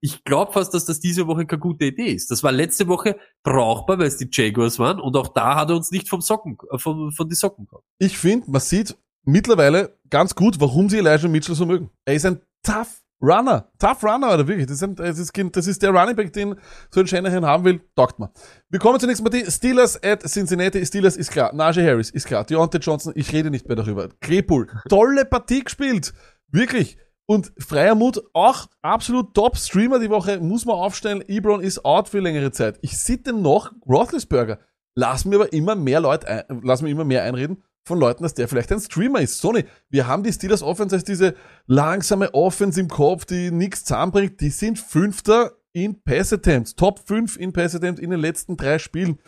[0.00, 2.30] ich glaube fast, dass das diese Woche keine gute Idee ist.
[2.30, 5.76] Das war letzte Woche brauchbar, weil es die Jaguars waren und auch da hat er
[5.76, 7.84] uns nicht vom Socken, äh, von, von die Socken gehabt.
[7.98, 11.90] ich finde, man sieht mittlerweile ganz gut, warum sie Elijah Mitchell so mögen.
[12.04, 13.70] Er ist ein tough Runner.
[13.78, 14.66] Tough Runner, oder wirklich.
[14.66, 16.54] Das ist, ein, das ist, das ist der Running Back, den
[16.90, 17.80] so ein Shanahan haben will.
[17.96, 18.30] Taugt man.
[18.68, 19.50] Wir kommen zur nächsten Partie.
[19.50, 20.84] Steelers at Cincinnati.
[20.84, 21.54] Steelers ist klar.
[21.54, 22.44] Najee Harris ist klar.
[22.44, 24.08] Deontay Johnson, ich rede nicht mehr darüber.
[24.20, 26.12] Krepul, tolle Partie gespielt.
[26.48, 26.98] Wirklich.
[27.26, 31.24] Und freier Mut, auch absolut Top-Streamer die Woche, muss man aufstellen.
[31.26, 32.78] Ebron ist out für längere Zeit.
[32.82, 34.58] Ich sitte noch Roethlisberger.
[34.94, 38.34] Lass mir aber immer mehr Leute, ein, lass mir immer mehr einreden von Leuten, dass
[38.34, 39.38] der vielleicht ein Streamer ist.
[39.38, 41.34] Sony, wir haben die Steelers Offense als diese
[41.66, 44.40] langsame Offense im Kopf, die nichts zusammenbringt.
[44.40, 48.78] Die sind Fünfter in Pass Attempts, Top 5 in Pass Attempts in den letzten drei
[48.78, 49.18] Spielen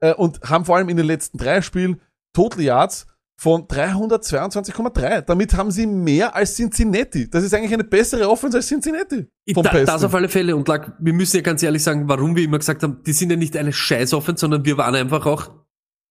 [0.00, 2.00] äh, und haben vor allem in den letzten drei Spielen
[2.32, 3.06] Total Yards
[3.36, 5.22] von 322,3.
[5.22, 7.28] Damit haben sie mehr als Cincinnati.
[7.28, 9.26] Das ist eigentlich eine bessere Offense als Cincinnati.
[9.52, 10.54] Vom Da, das auf alle Fälle.
[10.54, 13.30] Und Lack, wir müssen ja ganz ehrlich sagen, warum wir immer gesagt haben, die sind
[13.30, 15.50] ja nicht eine Scheiß-Offense, sondern wir waren einfach auch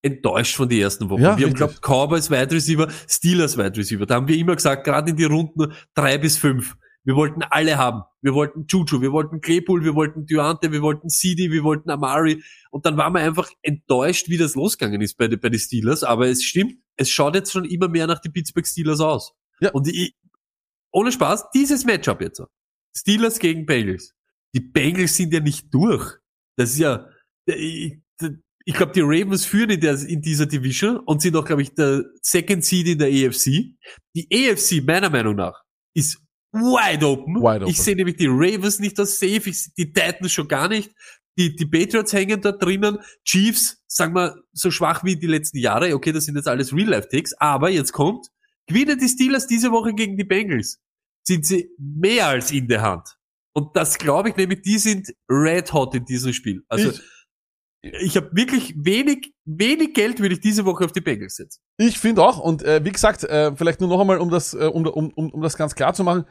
[0.03, 1.21] enttäuscht von den ersten Wochen.
[1.21, 1.57] Ja, wir haben richtig.
[1.57, 4.05] glaubt, Cowboys Wide Receiver, Steelers Wide Receiver.
[4.05, 6.75] Da haben wir immer gesagt, gerade in die Runden drei bis fünf.
[7.05, 8.03] Wir wollten alle haben.
[8.21, 12.41] Wir wollten Juju, wir wollten Claypool, wir wollten Duante, wir wollten CD, wir wollten Amari.
[12.71, 16.03] Und dann waren wir einfach enttäuscht, wie das losgegangen ist bei, den- bei den Steelers.
[16.03, 19.33] Aber es stimmt, es schaut jetzt schon immer mehr nach den Pittsburgh Steelers aus.
[19.59, 19.71] Ja.
[19.71, 20.15] Und ich,
[20.91, 22.41] ohne Spaß, dieses Matchup jetzt.
[22.95, 24.13] Steelers gegen Bengals.
[24.55, 26.13] Die Bengals sind ja nicht durch.
[26.55, 27.07] Das ist ja,
[28.65, 31.73] ich, glaube, die Ravens führen in, der, in dieser Division und sind auch, glaube ich,
[31.73, 33.75] der Second Seed in der AFC.
[34.15, 35.61] Die AFC, meiner Meinung nach,
[35.93, 36.19] ist
[36.51, 37.35] wide open.
[37.35, 37.67] Wide open.
[37.67, 40.91] Ich sehe nämlich die Ravens nicht als safe, ich, die Titans schon gar nicht.
[41.37, 42.99] Die, die Patriots hängen da drinnen.
[43.25, 45.93] Chiefs, sagen wir, so schwach wie die letzten Jahre.
[45.95, 47.33] Okay, das sind jetzt alles Real-Life-Takes.
[47.39, 48.27] Aber jetzt kommt,
[48.67, 50.79] gewinnen die Steelers diese Woche gegen die Bengals.
[51.25, 53.17] Sind sie mehr als in der Hand.
[53.53, 56.63] Und das glaube ich nämlich, die sind red hot in diesem Spiel.
[56.69, 57.01] Also, Ich-
[57.83, 61.61] ich habe wirklich wenig, wenig Geld würde ich diese Woche auf die Bengals setzen.
[61.77, 64.69] Ich finde auch, und äh, wie gesagt, äh, vielleicht nur noch einmal, um das, äh,
[64.71, 66.25] um, um, um, das ganz klar zu machen,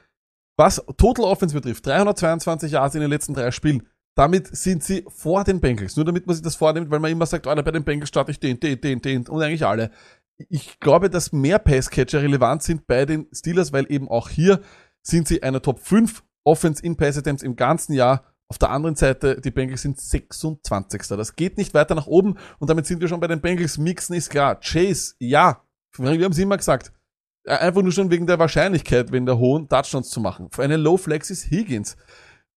[0.57, 3.87] was Total Offense betrifft, 322 Yards in den letzten drei Spielen,
[4.17, 5.97] damit sind sie vor den Bengals.
[5.97, 8.31] Nur damit man sich das vornimmt, weil man immer sagt, oh, bei den Bengals starte
[8.31, 9.91] ich den, den, den, den und eigentlich alle.
[10.49, 14.61] Ich glaube, dass mehr Passcatcher relevant sind bei den Steelers, weil eben auch hier
[15.03, 18.32] sind sie eine Top 5 Offense in Pass Attempts im ganzen Jahr.
[18.53, 21.09] Auf der anderen Seite, die Bengals sind 26.
[21.09, 23.79] Das geht nicht weiter nach oben und damit sind wir schon bei den Bengals.
[23.79, 24.61] Mixen ist klar.
[24.61, 25.65] Chase, ja.
[25.97, 26.93] Wir haben es immer gesagt.
[27.45, 30.51] Äh, Einfach nur schon wegen der Wahrscheinlichkeit, wegen der hohen Touchdowns zu machen.
[30.51, 31.97] Für eine Low Flex ist Higgins.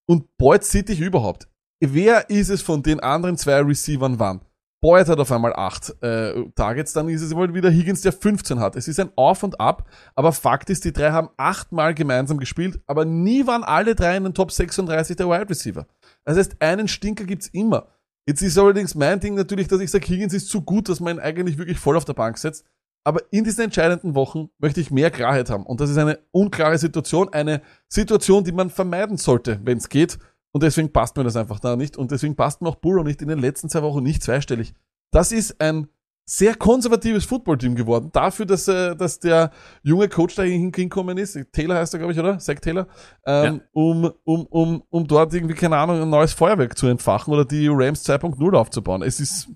[0.05, 1.47] Und Boyd sieht dich überhaupt.
[1.79, 4.41] Wer ist es von den anderen zwei Receivern wann?
[4.85, 8.59] Boyd hat auf einmal acht äh, Targets, dann ist es wohl wieder Higgins, der 15
[8.59, 8.75] hat.
[8.75, 12.79] Es ist ein Auf und Ab, aber Fakt ist, die drei haben achtmal gemeinsam gespielt,
[12.85, 15.87] aber nie waren alle drei in den Top 36 der Wide Receiver.
[16.23, 17.87] Das heißt, einen Stinker gibt's immer.
[18.27, 21.17] Jetzt ist allerdings mein Ding natürlich, dass ich sage, Higgins ist zu gut, dass man
[21.17, 22.63] ihn eigentlich wirklich voll auf der Bank setzt.
[23.03, 25.65] Aber in diesen entscheidenden Wochen möchte ich mehr Klarheit haben.
[25.65, 30.19] Und das ist eine unklare Situation, eine Situation, die man vermeiden sollte, wenn es geht.
[30.55, 31.97] Und deswegen passt mir das einfach da nicht.
[31.97, 34.73] Und deswegen passt mir auch Burrow nicht in den letzten zwei Wochen nicht zweistellig.
[35.11, 35.89] Das ist ein
[36.25, 38.09] sehr konservatives Footballteam geworden.
[38.13, 39.51] Dafür, dass, äh, dass der
[39.83, 42.39] junge Coach da hin- hingekommen ist, Taylor heißt er, glaube ich, oder?
[42.39, 42.87] Zach Taylor,
[43.25, 47.43] ähm, um, um, um, um dort irgendwie, keine Ahnung, ein neues Feuerwerk zu entfachen oder
[47.43, 49.01] die Rams 2.0 aufzubauen.
[49.01, 49.49] Es ist,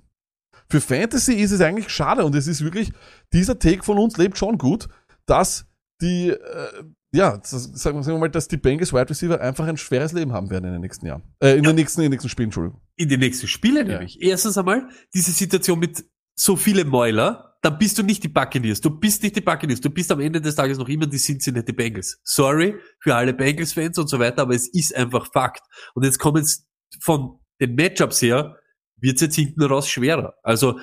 [0.69, 2.91] für Fantasy ist es eigentlich schade und es ist wirklich,
[3.31, 4.89] dieser Take von uns lebt schon gut,
[5.25, 5.65] dass
[6.01, 10.31] die, äh, ja, sagen, wir, mal, dass die Bengals Wide Receiver einfach ein schweres Leben
[10.31, 11.23] haben werden in den nächsten Jahren.
[11.41, 12.81] Äh, in den nächsten, in den nächsten Spielen, Entschuldigung.
[12.95, 14.21] in den nächsten Spielen nämlich.
[14.21, 16.05] Erstens einmal diese Situation mit
[16.35, 18.79] so viele Mäuler, dann bist du nicht die Buccaneers.
[18.79, 19.81] Du bist nicht die Buccaneers.
[19.81, 22.19] Du bist am Ende des Tages noch immer die Cincinnati Bengals.
[22.23, 25.61] Sorry für alle Bengals-Fans und so weiter, aber es ist einfach Fakt.
[25.95, 26.67] Und jetzt kommen es
[27.01, 28.57] von den Matchups her,
[28.97, 30.35] wird es jetzt hinten raus schwerer.
[30.43, 30.79] Also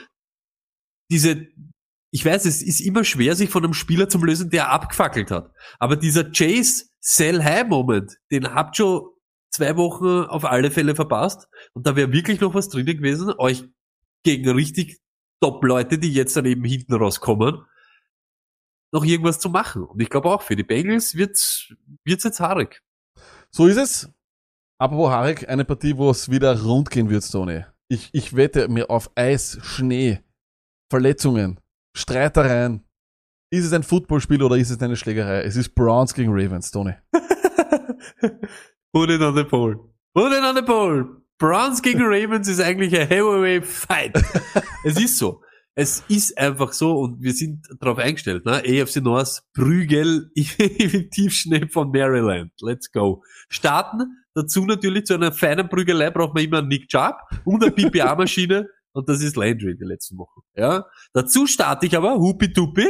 [1.11, 1.47] diese,
[2.17, 5.53] ich weiß, es ist immer schwer, sich von einem Spieler zu lösen, der abgefackelt hat.
[5.79, 9.11] Aber dieser Chase Sell High Moment, den habt schon
[9.51, 11.47] zwei Wochen auf alle Fälle verpasst.
[11.75, 13.65] Und da wäre wirklich noch was drinnen gewesen, euch
[14.23, 14.99] gegen richtig
[15.43, 17.67] Top-Leute, die jetzt dann eben hinten rauskommen,
[18.93, 19.85] noch irgendwas zu machen.
[19.85, 21.71] Und ich glaube auch, für die Bengals wird's,
[22.03, 22.83] wird's jetzt haarig.
[23.51, 24.11] So ist es.
[24.79, 27.67] Apropos Harek, eine Partie, wo es wieder rund gehen wird, Tony.
[27.89, 30.21] Ich, ich wette mir auf Eis, Schnee,
[30.89, 31.61] Verletzungen,
[31.97, 32.85] Streitereien.
[33.51, 35.43] Ist es ein Footballspiel oder ist es eine Schlägerei?
[35.43, 36.93] Es ist Browns gegen Ravens, Tony.
[38.93, 39.77] Put it on the pole.
[40.15, 41.23] Put it on the pole.
[41.39, 44.13] Browns gegen Ravens ist eigentlich ein heavyweight fight.
[44.85, 45.43] es ist so.
[45.75, 48.63] Es ist einfach so und wir sind darauf eingestellt, ne?
[48.65, 52.53] AFC North, Prügel im Tiefschnee von Maryland.
[52.61, 53.23] Let's go.
[53.51, 57.73] Starten dazu natürlich zu einer feinen Prügelei braucht man immer einen Nick Chubb und eine
[57.73, 60.41] PPA-Maschine und das ist Landry in den letzten Wochen.
[60.55, 60.87] Ja?
[61.13, 62.87] Dazu starte ich aber Hupi Tupi.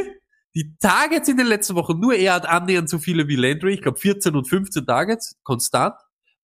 [0.55, 3.81] Die Targets in den letzten Wochen, nur er hat annähernd so viele wie Landry, ich
[3.81, 5.95] glaube 14 und 15 Targets, konstant.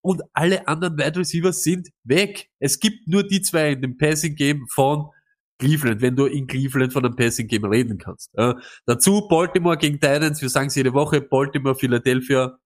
[0.02, 2.50] Und alle anderen Wide Receivers sind weg.
[2.60, 5.08] Es gibt nur die zwei in dem Passing Game von
[5.60, 8.32] Cleveland, wenn du in Cleveland von einem Passing Game reden kannst.
[8.38, 8.60] Ja.
[8.86, 12.58] Dazu Baltimore gegen Titans, wir sagen es jede Woche, Baltimore, Philadelphia,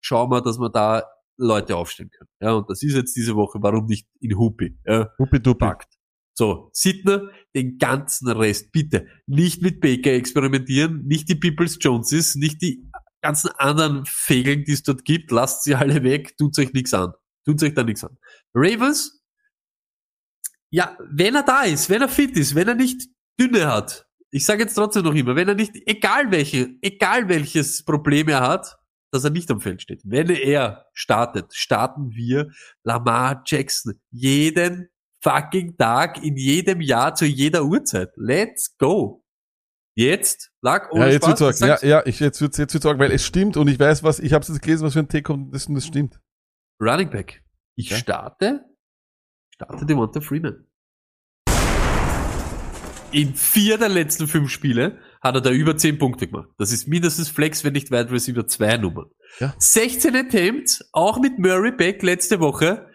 [0.00, 1.04] schauen wir, dass wir da
[1.36, 2.30] Leute aufstellen können.
[2.40, 4.78] Ja, und das ist jetzt diese Woche, warum nicht in Hupi?
[4.86, 5.58] Ja, Hupi Dupi.
[5.58, 5.95] packt.
[6.38, 9.06] So, Sidner, den ganzen Rest, bitte.
[9.26, 12.86] Nicht mit Baker experimentieren, nicht die Peoples Joneses, nicht die
[13.22, 17.12] ganzen anderen Fegeln, die es dort gibt, lasst sie alle weg, tut euch nichts an.
[17.46, 18.18] Tut euch da nichts an.
[18.54, 19.22] Ravens,
[20.70, 23.08] ja, wenn er da ist, wenn er fit ist, wenn er nicht
[23.40, 27.82] dünne hat, ich sage jetzt trotzdem noch immer, wenn er nicht, egal welche, egal welches
[27.84, 28.76] Problem er hat,
[29.10, 30.02] dass er nicht am Feld steht.
[30.04, 32.50] Wenn er startet, starten wir
[32.82, 34.90] Lamar Jackson jeden
[35.22, 38.10] fucking Tag, in jedem Jahr, zu jeder Uhrzeit.
[38.16, 39.22] Let's go.
[39.98, 41.82] Jetzt, lag ohne Ja, jetzt Spaß, wird's arg.
[41.82, 44.18] Ja, ja, ich, jetzt wird's, jetzt wird's arg, weil es stimmt und ich weiß was,
[44.20, 46.20] ich habe jetzt gelesen, was für ein Take kommt, das, das stimmt.
[46.80, 47.42] Running Back.
[47.76, 47.96] Ich Ja.
[47.96, 48.64] starte,
[49.54, 50.66] starte Devonta Freeman.
[53.12, 56.48] In vier der letzten fünf Spiele hat er da über zehn Punkte gemacht.
[56.58, 59.06] Das ist mindestens Flex, wenn nicht Wide Receiver zwei Nummern.
[59.40, 59.54] Ja.
[59.58, 62.90] 16 Attempts, auch mit Murray Beck letzte Woche.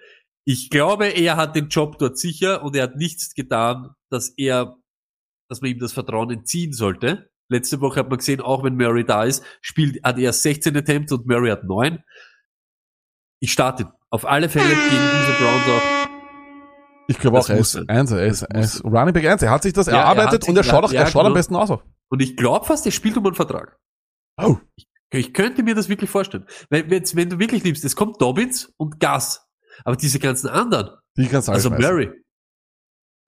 [0.46, 4.78] Ich glaube, er hat den Job dort sicher und er hat nichts getan, dass er,
[5.50, 7.30] dass man ihm das Vertrauen entziehen sollte.
[7.50, 11.12] Letzte Woche hat man gesehen, auch wenn Murray da ist, spielt, hat er 16 Attempts
[11.12, 12.04] und Murray hat neun.
[13.39, 16.02] Ich starte auf alle Fälle gegen diese Browns auch.
[17.08, 19.64] Ich glaube auch, er ist eins, er ist, er ist Running Back 1, er hat
[19.64, 21.34] sich das Ja, er erarbeitet hat sich und er schaut, auch, ja, er schaut am
[21.34, 21.36] genau.
[21.36, 21.70] besten aus.
[22.10, 23.78] Und ich glaube fast, er spielt um einen Vertrag.
[24.38, 24.58] Oh.
[25.14, 26.46] Ich könnte mir das wirklich vorstellen.
[26.70, 29.46] Wenn, wenn du wirklich liebst, es kommt Dobbins und Gas.
[29.84, 31.69] Aber diese ganzen anderen, Die kannst du also.
[31.69, 32.09] Murray,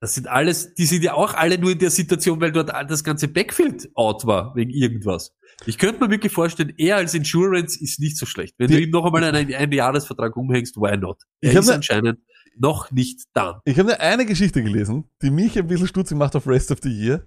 [0.00, 3.02] das sind alles, die sind ja auch alle nur in der Situation, weil dort das
[3.04, 5.32] ganze Backfield out war, wegen irgendwas.
[5.66, 8.54] Ich könnte mir wirklich vorstellen, er als Insurance ist nicht so schlecht.
[8.58, 11.22] Wenn Die- du ihm noch einmal einen, einen Jahresvertrag umhängst, why not?
[11.40, 12.18] Er ist ne- anscheinend
[12.58, 13.60] noch nicht da.
[13.64, 16.78] Ich habe nur eine Geschichte gelesen, die mich ein bisschen stutzig macht auf Rest of
[16.82, 17.24] the Year.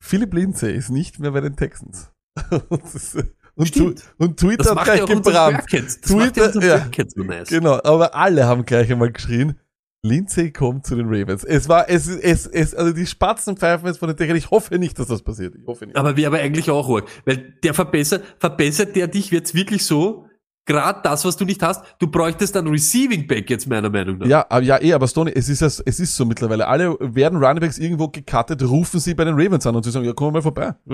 [0.00, 2.10] Philip Lindsay ist nicht mehr bei den Texans.
[3.58, 5.66] und, tu, und Twitter Das hat macht gleich gebrannt.
[5.68, 6.86] Twitter- ja.
[7.08, 7.48] So nice.
[7.48, 9.58] Genau, aber alle haben gleich einmal geschrien,
[10.02, 11.42] Lindsay kommt zu den Ravens.
[11.42, 14.36] Es war, es, es, es, also die Spatzen pfeifen jetzt von den Dächern.
[14.36, 15.56] Ich hoffe nicht, dass das passiert.
[15.56, 15.96] Ich hoffe nicht.
[15.96, 17.08] Aber wäre aber eigentlich auch arg.
[17.24, 20.27] Weil der verbessert, verbessert der dich jetzt wirklich so,
[20.68, 24.26] gerade das, was du nicht hast, du bräuchtest dann Receiving Back jetzt meiner Meinung nach.
[24.26, 26.68] Ja, ja, eh, aber Stoney, es ist, es ist so mittlerweile.
[26.68, 30.12] Alle werden Runningbacks irgendwo gecuttet, rufen sie bei den Ravens an und sie sagen, ja,
[30.12, 30.74] komm mal vorbei.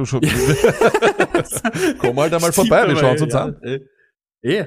[1.98, 3.60] Komm halt einmal Stimmt vorbei, wir schauen uns ja, an.
[3.62, 3.80] Eh.
[4.42, 4.66] Eh.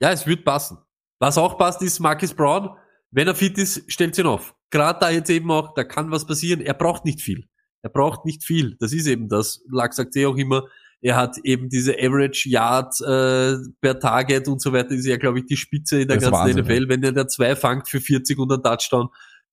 [0.00, 0.78] Ja, es wird passen.
[1.20, 2.70] Was auch passt, ist Marcus Brown.
[3.12, 4.54] Wenn er fit ist, stellt ihn auf.
[4.70, 6.60] Gerade da jetzt eben auch, da kann was passieren.
[6.60, 7.48] Er braucht nicht viel.
[7.82, 8.76] Er braucht nicht viel.
[8.80, 9.62] Das ist eben das.
[9.70, 10.64] Lack sagt eh auch immer,
[11.04, 15.40] er hat eben diese Average Yard äh, per Target und so weiter, ist ja, glaube
[15.40, 16.88] ich, die Spitze in der Das ganzen Wahnsinn, NFL.
[16.88, 19.08] Wenn er da zwei fangt für 40 und einen Touchdown,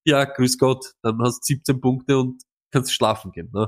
[0.06, 2.42] ja, grüß Gott, dann hast du 17 Punkte und
[2.72, 3.50] kannst schlafen gehen.
[3.54, 3.68] Ne?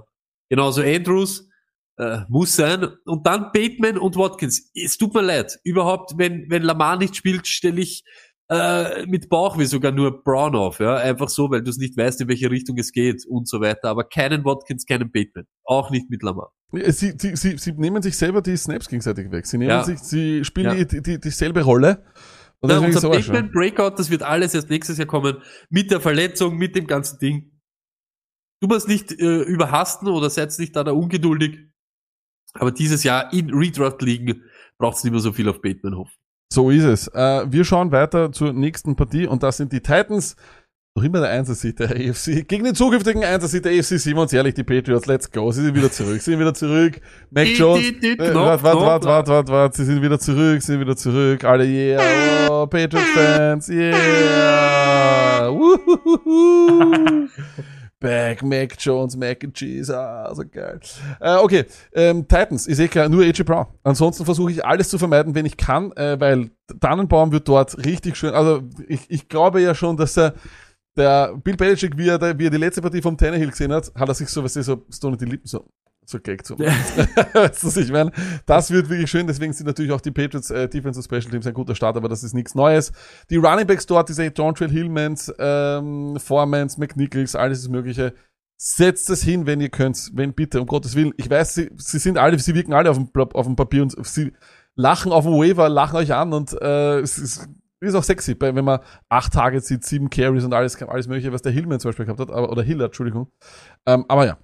[0.50, 1.50] Genauso Andrews,
[1.98, 2.88] äh, muss sein.
[3.04, 4.72] Und dann Bateman und Watkins.
[4.74, 5.60] Es tut mir leid.
[5.66, 8.06] Überhaupt, wenn, wenn Lamar nicht spielt, stelle ich
[8.50, 10.80] äh, mit Bauchweh sogar nur Brown auf.
[10.80, 10.96] Ja?
[10.96, 13.90] Einfach so, weil du es nicht weißt, in welche Richtung es geht und so weiter.
[13.90, 15.48] Aber keinen Watkins, keinen Bateman.
[15.66, 16.54] Auch nicht mit Lamar.
[16.74, 19.46] Sie, sie, sie, sie nehmen sich selber die Snaps gegenseitig weg.
[19.46, 19.84] Sie nehmen Ja.
[19.84, 20.84] sich, sie spielen Ja.
[20.84, 22.04] die, die, dieselbe Rolle.
[22.62, 23.10] Und ist unser.
[23.10, 25.38] Batman Breakout, das wird alles erst nächstes Jahr kommen.
[25.70, 27.52] Mit der Verletzung, mit dem ganzen Ding.
[28.62, 31.60] Du musst nicht äh, überhasten oder seid nicht da, da ungeduldig.
[32.54, 34.44] Aber dieses Jahr in Redraft liegen
[34.80, 36.14] braucht es nicht mehr so viel auf Batman hoffen.
[36.52, 37.08] So ist es.
[37.10, 40.36] Äh, wir schauen weiter zur nächsten Partie und das sind die Titans.
[40.96, 42.48] Noch immer der Einser-Seed der AFC.
[42.48, 45.52] Gegen den zukünftigen Einser-Seed der AFC, sind wir uns ehrlich, die Patriots, let's go.
[45.52, 47.02] Sie sind wieder zurück, sie sind wieder zurück.
[47.32, 47.84] Mac Jones.
[47.84, 49.78] Äh, Warte, warte, warte, warte, warte, warte.
[49.78, 51.44] Sie sind wieder zurück, sie sind wieder zurück.
[51.46, 52.48] Alle yeah.
[52.48, 55.50] Oh, Patriots-Fans, yeah.
[55.50, 57.28] Woohoo.
[58.00, 60.80] Back, Mac Jones, Mac and Cheese, ah, so geil.
[61.20, 63.66] Äh, okay, ähm, Titans, ist eh klar, nur AJ Brown.
[63.84, 68.16] Ansonsten versuche ich alles zu vermeiden, wenn ich kann, äh, weil Tannenbaum wird dort richtig
[68.16, 70.34] schön, also ich, ich glaube ja schon, dass er,
[70.96, 73.92] der Bill Belichick, wie er, da- wie er die letzte Partie vom Tannehill gesehen hat,
[73.96, 75.66] hat er sich so, was so, Stone die Lippen so,
[76.06, 76.58] so gag so.
[76.60, 78.12] weißt du, was ich meine?
[78.46, 81.48] Das wird wirklich schön, deswegen sind natürlich auch die Patriots äh, Defense und Special Teams
[81.48, 82.92] ein guter Start, aber das ist nichts Neues.
[83.30, 88.14] Die Running Backs dort, diese Dontrell Hillmans, ähm, Formans, McNichols, alles ist mögliche.
[88.58, 91.14] Setzt es hin, wenn ihr könnt, wenn bitte, um Gottes Willen.
[91.18, 94.06] Ich weiß, sie, sie sind alle, sie wirken alle auf dem, auf dem Papier und
[94.06, 94.32] sie
[94.76, 97.50] lachen auf dem Waiver, lachen euch an und äh, es ist,
[97.84, 98.80] ist auch sexy, wenn man
[99.10, 102.20] acht Targets sieht, sieben Carries und alles, alles mögliche, was der Hillman zum Beispiel gehabt
[102.20, 103.32] hat, oder Hiller, Entschuldigung.
[103.86, 104.38] Ähm, aber ja,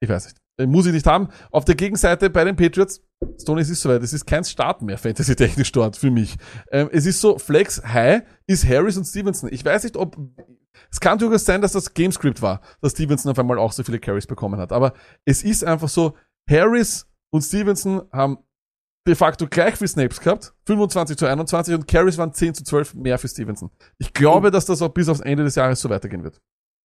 [0.00, 0.42] ich weiß nicht.
[0.58, 1.28] Äh, Muss ich nicht haben.
[1.50, 3.02] Auf der Gegenseite bei den Patriots,
[3.40, 6.36] Stone, es ist soweit, es ist kein Start mehr, fantasy-technisch dort für mich.
[6.70, 9.50] Ähm, es ist so, Flex High ist Harris und Stevenson.
[9.52, 10.16] Ich weiß nicht, ob,
[10.90, 13.98] es kann durchaus sein, dass das Gamescript war, dass Stevenson auf einmal auch so viele
[13.98, 14.72] Carries bekommen hat.
[14.72, 14.92] Aber
[15.24, 16.16] es ist einfach so,
[16.48, 18.38] Harris und Stevenson haben
[19.06, 22.94] de facto gleich viel Snaps gehabt, 25 zu 21 und Carries waren 10 zu 12
[22.94, 23.70] mehr für Stevenson.
[23.98, 26.40] Ich glaube, dass das auch bis aufs Ende des Jahres so weitergehen wird.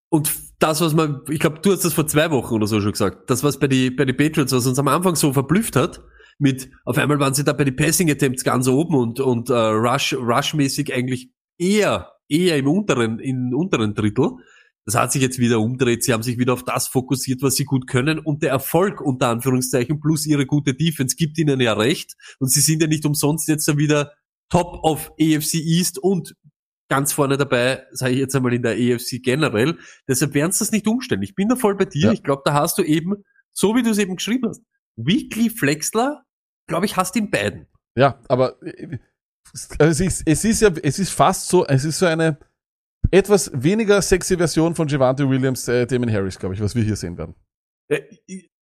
[0.09, 2.93] Und das, was man, ich glaube, du hast das vor zwei Wochen oder so schon
[2.93, 6.01] gesagt, das, was bei die, bei die Patriots, was uns am Anfang so verblüfft hat,
[6.39, 9.53] mit, auf einmal waren sie da bei den Passing Attempts ganz oben und, und äh,
[9.53, 14.37] Rush, Rush-mäßig eigentlich eher, eher im unteren, im unteren Drittel.
[14.87, 16.05] Das hat sich jetzt wieder umdreht.
[16.05, 18.19] Sie haben sich wieder auf das fokussiert, was sie gut können.
[18.19, 22.15] Und der Erfolg, unter Anführungszeichen, plus ihre gute Defense gibt ihnen ja recht.
[22.39, 24.13] Und sie sind ja nicht umsonst jetzt wieder
[24.49, 26.35] Top of AFC East und
[26.89, 29.77] ganz vorne dabei, sage ich jetzt einmal in der AFC generell.
[30.07, 31.21] Deshalb werden sie das nicht umstellen.
[31.21, 32.05] Ich bin da voll bei dir.
[32.05, 32.11] Ja.
[32.13, 34.61] Ich glaube, da hast du eben, so wie du es eben geschrieben hast,
[34.95, 36.23] Weekly Flexler,
[36.67, 37.67] glaube ich, hast in beiden.
[37.97, 38.99] Ja, aber äh,
[39.79, 42.39] also es, ist, es ist ja, es ist fast so, es ist so eine
[43.11, 46.95] etwas weniger sexy Version von Javante Williams, äh, Damon Harris, glaube ich, was wir hier
[46.95, 47.35] sehen werden.
[47.89, 48.01] Äh,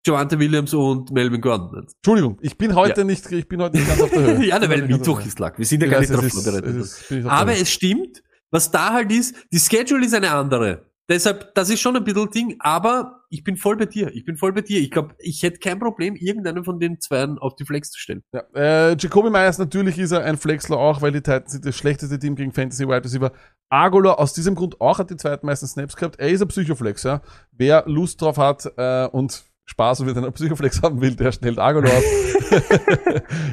[0.06, 1.86] Javante Williams und Melvin Gordon.
[1.96, 4.44] Entschuldigung, ich bin heute nicht, ich bin heute nicht ganz auf der Höhe.
[4.46, 5.58] ja, ne, weil Mittwoch ist lag.
[5.58, 7.26] Wir sind ja Ich gar weiß, nicht drauf vorbereitet.
[7.26, 10.85] Aber es stimmt, was da halt ist, die Schedule ist eine andere.
[11.08, 14.12] Deshalb, das ist schon ein bisschen Ding, aber ich bin voll bei dir.
[14.14, 14.80] Ich bin voll bei dir.
[14.80, 18.24] Ich glaube, ich hätte kein Problem, irgendeinen von den Zweien auf die Flex zu stellen.
[18.32, 21.76] Ja, äh, Jacoby Myers, natürlich ist er ein Flexler auch, weil die Titans sind das
[21.76, 23.32] schlechteste Team gegen Fantasy Wide Receiver.
[23.68, 26.18] Agola aus diesem Grund auch hat die zweitmeisten Snaps gehabt.
[26.18, 27.20] Er ist ein Psychoflex, ja.
[27.52, 31.58] Wer Lust drauf hat äh, und Spaß und mit einer Psychoflex haben will, der stellt
[31.58, 32.04] Agola aus.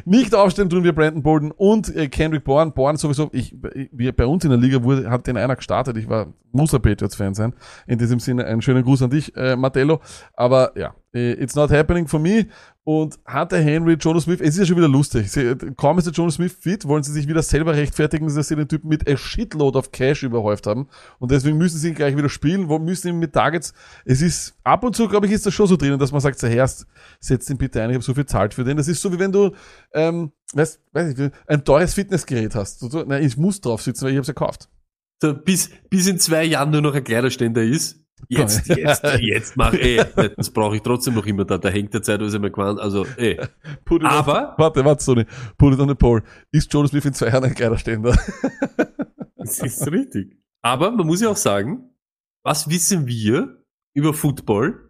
[0.05, 2.71] Nicht aufstellen tun wir Brandon Bolden und äh, Kendrick Bourne.
[2.71, 3.55] Bourne sowieso, ich,
[3.91, 5.97] wie bei uns in der Liga wurde, hat den einer gestartet.
[5.97, 7.53] Ich war, muss ein Patriots-Fan sein.
[7.87, 10.01] In diesem Sinne einen schönen Gruß an dich, äh, Martello.
[10.35, 12.47] Aber ja, it's not happening for me.
[12.85, 15.27] Und Hunter Henry, Jonas Smith, es ist ja schon wieder lustig.
[15.77, 18.67] Kaum ist der Jonas Smith fit, wollen sie sich wieder selber rechtfertigen, dass sie den
[18.67, 20.89] Typen mit a shitload of Cash überhäuft haben.
[21.19, 23.73] Und deswegen müssen sie ihn gleich wieder spielen, wo müssen ihn mit Targets.
[24.03, 26.39] Es ist, ab und zu, glaube ich, ist das schon so drinnen, dass man sagt,
[26.39, 26.85] zuerst,
[27.21, 28.75] setz den bitte ein, ich habe so viel zahlt für den.
[28.75, 29.51] Das ist so, wie wenn du,
[29.93, 32.83] ähm, weißt, weiß ich, ein teures Fitnessgerät hast.
[33.07, 34.67] Nein, ich muss drauf sitzen, weil ich habe es ja gekauft.
[35.21, 38.02] So, bis, bis in zwei Jahren nur noch ein Kleiderständer ist.
[38.29, 40.03] Jetzt, jetzt, jetzt mach eh.
[40.35, 41.57] Das brauche ich trotzdem noch immer da.
[41.57, 42.79] Da hängt der zeitweise mal gewandt.
[42.79, 43.37] Also, eh.
[44.03, 45.25] Aber- warte, warte, Sony.
[45.57, 46.23] Put it on the poll.
[46.51, 48.17] Ist Jonas Smith in zwei Jahren ein geiler Ständer?
[49.35, 50.37] Das ist richtig.
[50.61, 51.89] Aber man muss ja auch sagen,
[52.45, 53.61] was wissen wir
[53.93, 54.89] über Football?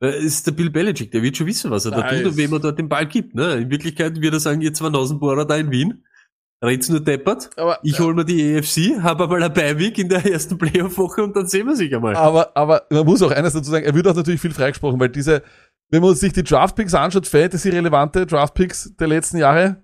[0.00, 2.18] Äh, ist der Bill Belichick, der wird schon wissen, was er da Nice.
[2.22, 3.34] tut und wem er dort den Ball gibt.
[3.34, 3.54] Ne?
[3.54, 6.04] In Wirklichkeit wird er sagen, ihr zwei Nasenbohrer da in Wien,
[6.62, 7.50] red's nur deppert.
[7.56, 11.36] Aber, Ich hol mir die EFC, habe einmal ein Beiweg in der ersten Playoff-Woche und
[11.36, 12.14] dann sehen wir sich einmal.
[12.16, 15.08] Aber, aber man muss auch eines dazu sagen, er wird auch natürlich viel freigesprochen, weil
[15.08, 15.42] diese,
[15.90, 19.82] wenn man sich die Draftpicks anschaut, Fantasy-relevante Draftpicks der letzten Jahre,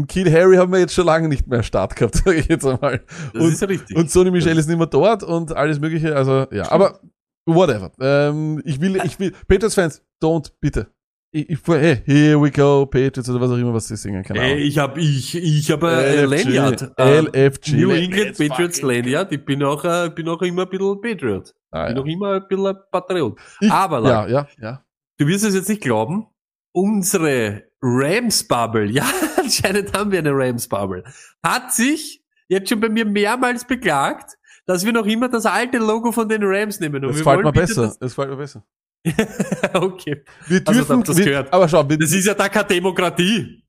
[0.00, 2.64] und Kid Harry haben wir jetzt schon lange nicht mehr Start gehabt, sage ich jetzt
[2.64, 3.02] einmal.
[3.34, 3.96] Das und, ist richtig.
[3.96, 7.00] und Sony Michel ist nicht mehr dort und alles mögliche, also ja, aber
[7.44, 7.92] whatever.
[8.00, 10.86] Ähm, ich will, ich will, Patriots-Fans, don't, bitte.
[11.32, 14.50] Ich, hey, here we go, Patriots oder was auch immer, was sie singen, keine Ey,
[14.52, 14.62] Ahnung.
[14.64, 16.92] ich habe ich, ich hab äh, Lanyard.
[16.98, 17.72] Äh, LFG.
[17.76, 19.30] New England Patriots Lanyard.
[19.30, 21.54] Ich bin auch, äh, bin auch immer ein bisschen Patriot.
[21.70, 22.02] Ah, bin ja.
[22.02, 23.38] auch immer ein bisschen ein Patriot.
[23.60, 24.84] Ich- Aber, ja, ja, ja.
[25.18, 26.26] du wirst es jetzt nicht glauben,
[26.72, 29.04] unsere Rams-Bubble, ja,
[29.36, 31.04] anscheinend haben wir eine Rams-Bubble,
[31.44, 34.36] hat sich jetzt schon bei mir mehrmals beklagt,
[34.66, 36.96] dass wir noch immer das alte Logo von den Rams nehmen.
[37.04, 37.96] Und Das wir fällt mir bitte besser.
[38.00, 38.64] Das fällt mir besser.
[39.04, 40.22] Das okay.
[40.46, 41.52] Wir Also, dürfen, habt ihr's wir, gehört.
[41.52, 43.62] aber schau, wir, Das ist ja da keine Demokratie.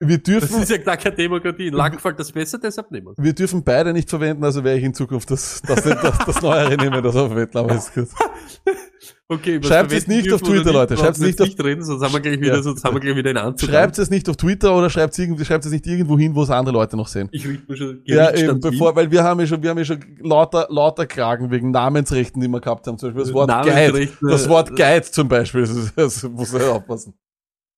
[0.00, 1.66] wir Das dürfen, ist ja da keine Demokratie.
[1.68, 4.78] In Lang gefällt das besser, deshalb nehmen wir wir dürfen beide nicht verwenden, also werde
[4.78, 8.08] ich in Zukunft das, das, das, das Neuere nehmen, das auf Wetten, aber ist gut.
[9.30, 10.96] Okay, Schreibt es nicht auf Twitter, Leute.
[10.96, 12.62] Schreibt's wir nicht auf- nicht reden, sonst haben wir gleich wieder, Ja.
[12.62, 13.68] sonst haben wir gleich wieder einen Anzug.
[13.68, 16.42] Schreibt es nicht auf Twitter oder schreibt es irgendwie, schreibt es nicht irgendwo hin, wo
[16.44, 17.28] es andere Leute noch sehen.
[17.30, 19.84] Ich richte mir schon Ja, eben, bevor, weil wir haben ja schon, wir haben ja
[19.84, 22.96] schon lauter, lauter Klagen wegen Namensrechten, die wir gehabt haben.
[22.96, 24.08] Zum Beispiel das Wort Guide.
[24.22, 25.68] Das Wort Guide zum Beispiel.
[25.94, 27.12] Das, muss man aufpassen.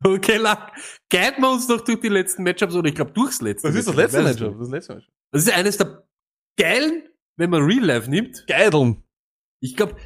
[0.05, 0.73] Okay, Lack.
[1.11, 3.67] Guiden wir uns doch durch die letzten Matchups oder ich glaube durchs letzte.
[3.69, 4.57] Das ist das letzte Matchup.
[4.59, 5.13] Das letzte Matchup.
[5.33, 6.05] Das ist eines der
[6.57, 7.03] geilen,
[7.37, 8.47] wenn man Real Life nimmt.
[8.47, 9.03] Geideln.
[9.63, 9.97] Ich glaube,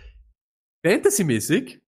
[0.84, 1.80] Fantasy-mäßig,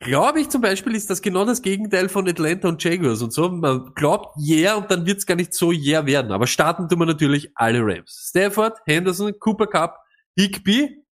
[0.00, 3.48] glaube ich zum Beispiel, ist das genau das Gegenteil von Atlanta und Jaguars und so.
[3.48, 6.32] Man glaubt yeah und dann wird es gar nicht so yeah werden.
[6.32, 8.28] Aber starten tun wir natürlich alle Rams.
[8.28, 9.98] Stafford, Henderson, Cooper Cup,
[10.36, 11.04] Higby,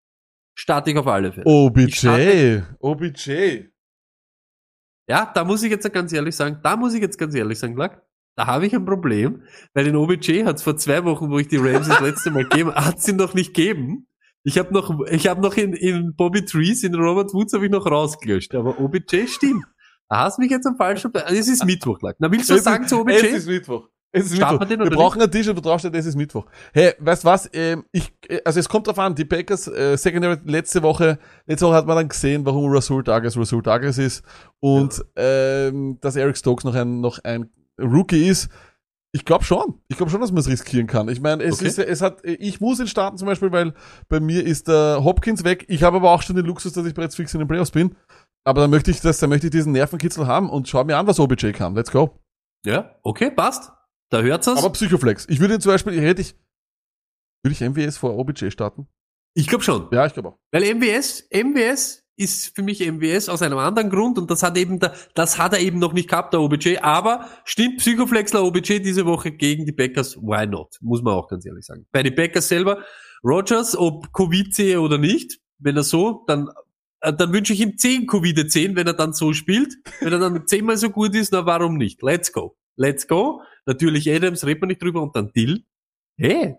[0.55, 1.47] starte ich auf alle Fälle.
[1.47, 2.61] OBJ.
[2.81, 3.65] OBJ.
[5.09, 7.77] Ja, da muss ich jetzt ganz ehrlich sagen, da muss ich jetzt ganz ehrlich sagen,
[7.77, 8.03] Lack,
[8.37, 9.43] da habe ich ein Problem,
[9.75, 12.45] weil den OBJ hat es vor zwei Wochen, wo ich die Rams das letzte Mal
[12.45, 14.07] gegeben, hat sie noch nicht gegeben.
[14.43, 17.71] Ich habe noch, ich habe noch in, in Bobby Trees, in Robert Woods habe ich
[17.71, 19.65] noch rausgelöscht, aber OBJ stimmt.
[20.09, 22.17] Da hast du mich jetzt am falschen, Be- es ist Mittwoch, Lack.
[22.19, 23.27] Na, willst du was Es sagen zu Es OBJ?
[23.37, 23.89] ist Mittwoch.
[24.13, 24.79] Es ist Starten Mittwoch.
[24.87, 26.47] wir Wir brauchen ein T-Shirt, wo draufsteht, es ist Mittwoch.
[26.73, 27.49] Hey, weißt was?
[27.53, 31.67] Ähm, ich, äh, also es kommt drauf an, die Packers äh, Secondary letzte Woche, letzte
[31.67, 34.25] Woche hat man dann gesehen, warum Rasul Douglas Rasul Douglas ist
[34.59, 38.49] und ähm, dass Eric Stokes noch ein, noch ein Rookie ist.
[39.13, 39.81] Ich glaube schon.
[39.89, 41.09] Ich glaube schon, dass man es riskieren kann.
[41.09, 41.67] Ich meine, es Okay.
[41.67, 43.75] ist, es hat, ich muss ihn starten zum Beispiel, weil
[44.09, 45.65] bei mir ist der Hopkins weg.
[45.69, 47.97] Ich habe aber auch schon den Luxus, dass ich bereits fix in den Playoffs bin.
[48.45, 51.07] Aber dann möchte ich das, dann möchte ich diesen Nervenkitzel haben und schau mir an,
[51.07, 51.75] was OBJ kann.
[51.75, 52.19] Let's go.
[52.65, 53.73] Ja, okay, passt.
[54.11, 54.59] Da hört's es.
[54.59, 55.27] Aber Psychoflex.
[55.29, 56.37] Ich würde ihn zum Beispiel, hätte ich,
[57.45, 58.87] würde ich MWS vor OBJ starten?
[59.35, 59.89] ich glaube schon.
[59.93, 60.39] Ja, ich glaube auch.
[60.53, 64.79] Weil MWS, MWS ist für mich MWS aus einem anderen Grund und das hat eben,
[64.79, 69.07] da, das hat er eben noch nicht gehabt, der OBJ, aber stimmt Psychoflexler OBJ diese
[69.07, 70.77] Woche gegen die Packers, why not?
[70.81, 71.87] Muss man auch ganz ehrlich sagen.
[71.91, 72.85] Bei den Packers selber,
[73.25, 76.49] Rogers, ob Covid sehe oder nicht, wenn er so, dann,
[77.01, 79.77] äh, dann wünsche ich ihm 10 Covid 10, wenn er dann so spielt.
[80.01, 82.03] Wenn er dann zehnmal so gut ist, na warum nicht?
[82.03, 82.57] Let's go.
[82.77, 83.43] Let's go.
[83.67, 85.65] Natürlich Adams, redet man nicht drüber und dann Dill.
[86.17, 86.57] Hey,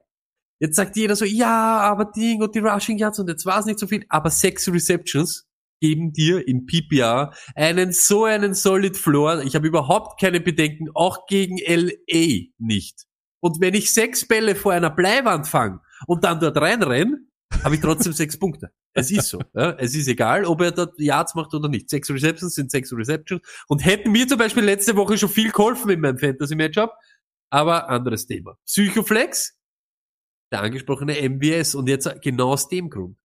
[0.61, 3.65] Jetzt sagt jeder so, ja, aber Ding und die Rushing Yards und jetzt war es
[3.65, 5.47] nicht so viel, aber sechs Receptions
[5.81, 9.41] geben dir im PPR einen so einen solid Floor.
[9.41, 13.05] Ich habe überhaupt keine Bedenken, auch gegen LA nicht.
[13.41, 17.19] Und wenn ich sechs Bälle vor einer Bleiwand fange und dann dort reinrenne,
[17.63, 18.71] habe ich trotzdem sechs Punkte.
[18.93, 19.41] Es ist so.
[19.53, 19.71] Ja?
[19.71, 21.89] Es ist egal, ob er dort Yards macht oder nicht.
[21.89, 25.89] Sechs Receptions sind sechs Receptions und hätten mir zum Beispiel letzte Woche schon viel geholfen
[25.89, 26.93] in meinem Fantasy-Matchup.
[27.49, 28.57] Aber anderes Thema.
[28.65, 29.57] Psychoflex,
[30.51, 33.17] der angesprochene MWS und jetzt genau aus dem Grund.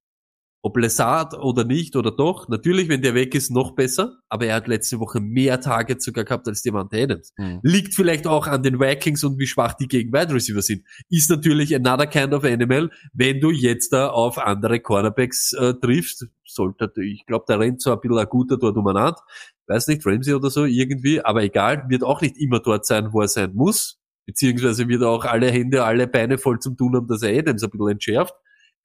[0.66, 4.56] Ob Lessard oder nicht oder doch, natürlich, wenn der weg ist, noch besser, aber er
[4.56, 7.32] hat letzte Woche mehr Targets sogar gehabt als Devante Adams.
[7.36, 7.60] Mhm.
[7.62, 10.82] Liegt vielleicht auch an den Vikings und wie schwach die gegen Wide Receiver sind.
[11.08, 16.26] Ist natürlich another kind of animal, wenn du jetzt da auf andere Cornerbacks äh, triffst.
[16.44, 19.20] Sollte, ich glaube, da rennt so ein bisschen ein guter dort umeinander.
[19.68, 23.20] Weiß nicht, Ramsey oder so, irgendwie, aber egal, wird auch nicht immer dort sein, wo
[23.20, 27.22] er sein muss beziehungsweise wird auch alle Hände, alle Beine voll zum tun haben, dass
[27.22, 28.34] er Adams ein bisschen entschärft.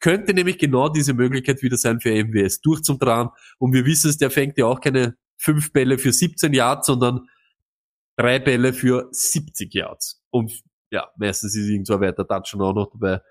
[0.02, 3.32] Könnte nämlich genau diese Möglichkeit wieder sein für MWS durchzutragen.
[3.60, 7.28] Und wir wissen es, der fängt ja auch keine fünf Bälle für 17 Yards, sondern
[8.18, 10.22] drei Bälle für 70 Yards.
[10.32, 10.62] Und
[10.92, 13.22] ja, meistens ist irgend so ein weiter Touchdown auch noch dabei.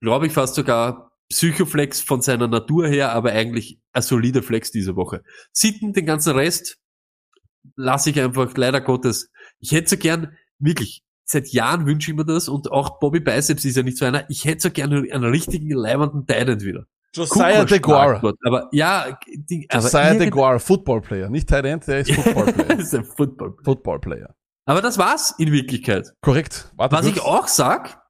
[0.00, 4.96] Glaube ich fast sogar Psychoflex von seiner Natur her, aber eigentlich ein solider Flex diese
[4.96, 5.22] Woche.
[5.52, 6.78] Sitten, den ganzen Rest
[7.76, 9.30] lasse ich einfach leider Gottes.
[9.58, 13.64] Ich hätte so gern, wirklich, seit Jahren wünsche ich mir das und auch Bobby Biceps
[13.64, 14.28] ist ja nicht so einer.
[14.30, 16.86] Ich hätte so gerne einen richtigen leibenden Titan wieder.
[17.14, 18.22] Josiah DeGuara.
[18.44, 21.28] Aber ja, die, aber Josiah DeGuara, Football Player.
[21.28, 22.78] Nicht Tight End, der ist Football Player.
[22.78, 23.56] Ist ein Football.
[23.64, 24.34] Football Player.
[24.66, 26.12] Aber das war's in Wirklichkeit.
[26.20, 26.72] Korrekt.
[26.76, 28.02] Warte Was ich auch sag,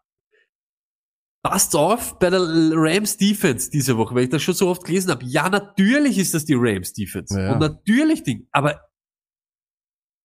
[1.42, 5.10] passt auf bei der Rams Defense diese Woche, weil ich das schon so oft gelesen
[5.10, 5.24] habe.
[5.24, 7.40] Ja, natürlich ist das die Rams Defense.
[7.40, 7.52] Ja.
[7.52, 8.48] Und natürlich Ding.
[8.50, 8.80] Aber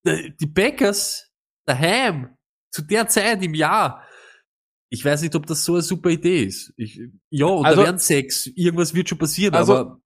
[0.05, 1.30] die die Packers
[1.65, 2.35] daheim
[2.72, 4.03] zu der Zeit im Jahr,
[4.89, 6.73] ich weiß nicht, ob das so eine super Idee ist.
[6.77, 6.99] Ich,
[7.30, 8.48] ja, und Also- da werden sechs.
[8.48, 9.99] Irgendwas wird schon passieren, Also- aber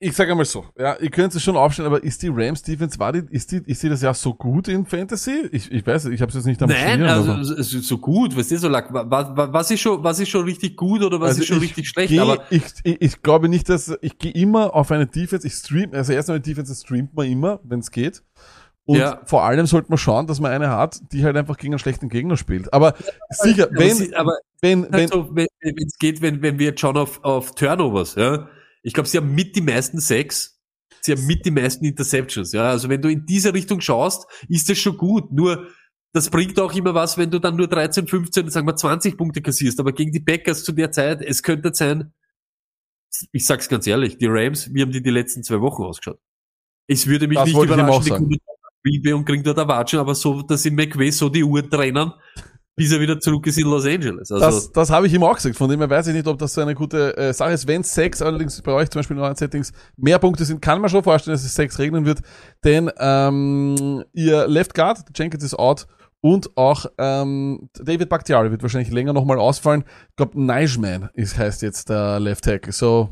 [0.00, 2.98] ich sage einmal so, ja, ihr könnt es schon aufstellen, aber ist die Rams Defense,
[2.98, 5.48] war die, ist die, ist die das Jahr so gut in Fantasy?
[5.50, 8.36] Ich, ich weiß, ich habe es jetzt nicht am Nein, Schirm, also aber- so gut,
[8.36, 11.30] weißt du, so lag, was, was ist schon, was ist schon richtig gut oder was
[11.30, 14.18] Also ist schon ich richtig schlecht, geh, aber ich, ich, ich glaube nicht, dass ich
[14.18, 17.80] gehe immer auf eine Defense, ich stream, also erst eine Defense streamt man immer, wenn
[17.80, 18.22] es geht.
[18.86, 19.22] Und Ja.
[19.24, 22.08] vor allem sollte man schauen, dass man eine hat, die halt einfach gegen einen schlechten
[22.10, 22.72] Gegner spielt.
[22.72, 22.94] Aber
[23.30, 26.80] sicher, aber wenn, sie- aber wenn, wenn, so, wenn es geht, wenn, wenn wir jetzt
[26.80, 28.48] schauen auf, auf Turnovers, ja.
[28.82, 30.60] Ich glaube, sie haben mit die meisten Sacks,
[31.00, 32.68] sie haben mit die meisten Interceptions, ja.
[32.68, 35.32] Also wenn du in diese Richtung schaust, ist das schon gut.
[35.32, 35.66] Nur,
[36.12, 39.40] das bringt auch immer was, wenn du dann nur 13, 15, sagen wir 20 Punkte
[39.40, 39.80] kassierst.
[39.80, 42.12] Aber gegen die Packers zu der Zeit, es könnte sein,
[43.32, 46.20] ich sag's ganz ehrlich, die Rams, wie haben die die letzten zwei Wochen ausgeschaut?
[46.86, 48.53] Es würde mich Das nicht überraschen, die kommen
[48.84, 52.12] Liebe und kriegen dort Erwatschen, aber so, dass sie McVay so die Uhr trennen,
[52.76, 54.30] bis er wieder zurück ist in Los Angeles.
[54.30, 55.56] Also, das, das habe ich ihm auch gesagt.
[55.56, 57.66] Von dem her weiß ich nicht, ob das so eine gute äh, Sache ist.
[57.66, 60.90] Wenn sechs allerdings bei euch zum Beispiel in euren Settings mehr Punkte sind, kann man
[60.90, 62.20] schon vorstellen, dass es sechs regnen wird.
[62.64, 65.86] Denn ähm, ihr Left Guard, Jenkins ist out
[66.20, 69.84] und auch ähm, David Bakhtiari wird wahrscheinlich länger nochmal ausfallen.
[70.10, 72.72] Ich glaube, Nijman ist, heißt jetzt der Left Tackle.
[72.72, 73.10] So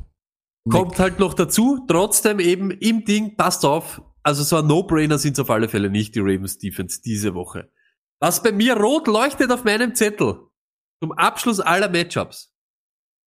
[0.68, 5.38] kommt halt noch dazu, trotzdem eben im Ding, passt auf, also so ein No-Brainer sind
[5.40, 7.70] auf alle Fälle nicht die Ravens Defense diese Woche.
[8.20, 10.46] Was bei mir rot leuchtet auf meinem Zettel,
[11.00, 12.54] zum Abschluss aller Matchups.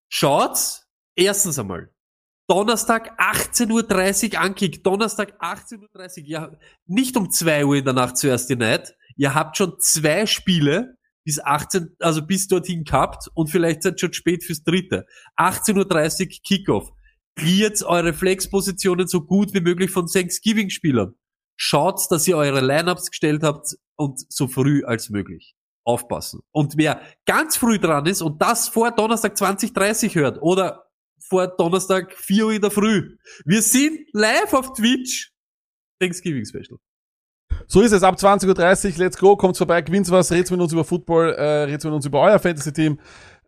[0.09, 1.93] Schaut's, erstens einmal,
[2.47, 6.53] Donnerstag 18.30 Uhr Ankick, Donnerstag 18.30 Uhr, ja,
[6.87, 10.97] nicht um 2 Uhr in der Nacht zuerst die Night, ihr habt schon zwei Spiele
[11.25, 15.07] bis 18, also bis dorthin gehabt und vielleicht seid schon spät fürs dritte.
[15.39, 16.93] 18.30 Uhr Kickoff.
[17.37, 21.15] Cleart eure Flexpositionen so gut wie möglich von Thanksgiving-Spielern.
[21.57, 25.55] Schaut, dass ihr eure Lineups gestellt habt und so früh als möglich.
[25.87, 26.41] Aufpassen.
[26.51, 30.85] Und wer ganz früh dran ist und das vor Donnerstag 2030 hört oder
[31.21, 33.17] vor Donnerstag 4 Uhr in der Früh.
[33.45, 35.33] Wir sind live auf Twitch.
[36.01, 36.79] Thanksgiving Special.
[37.67, 40.73] So ist es, ab 20.30 Uhr, let's go, kommt vorbei, gewinnt was, redet mit uns
[40.73, 42.99] über Football, äh, redet mit uns über euer Fantasy-Team.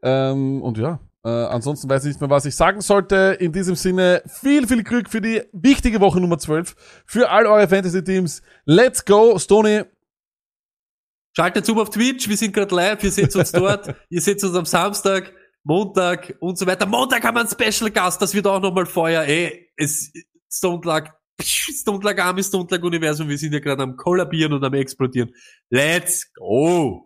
[0.02, 3.36] Ähm, und ja, äh, ansonsten weiß ich nicht mehr, was ich sagen sollte.
[3.40, 7.66] In diesem Sinne, viel, viel Glück für die wichtige Woche Nummer 12, für all eure
[7.66, 8.42] Fantasy-Teams.
[8.64, 9.82] Let's go, Stoney.
[11.34, 14.54] Schaltet zu auf Twitch, wir sind gerade live, ihr seht uns dort, ihr seht uns
[14.54, 15.32] am Samstag,
[15.64, 16.86] Montag und so weiter.
[16.86, 19.24] Montag haben wir einen Special Gast, das wird auch nochmal Feuer.
[19.24, 20.12] Ey, es
[20.48, 21.08] Stone Luck,
[21.42, 25.32] Stone Luck Army, Stone Luck Universum, wir sind ja gerade am kollabieren und am explodieren.
[25.70, 27.05] Let's go!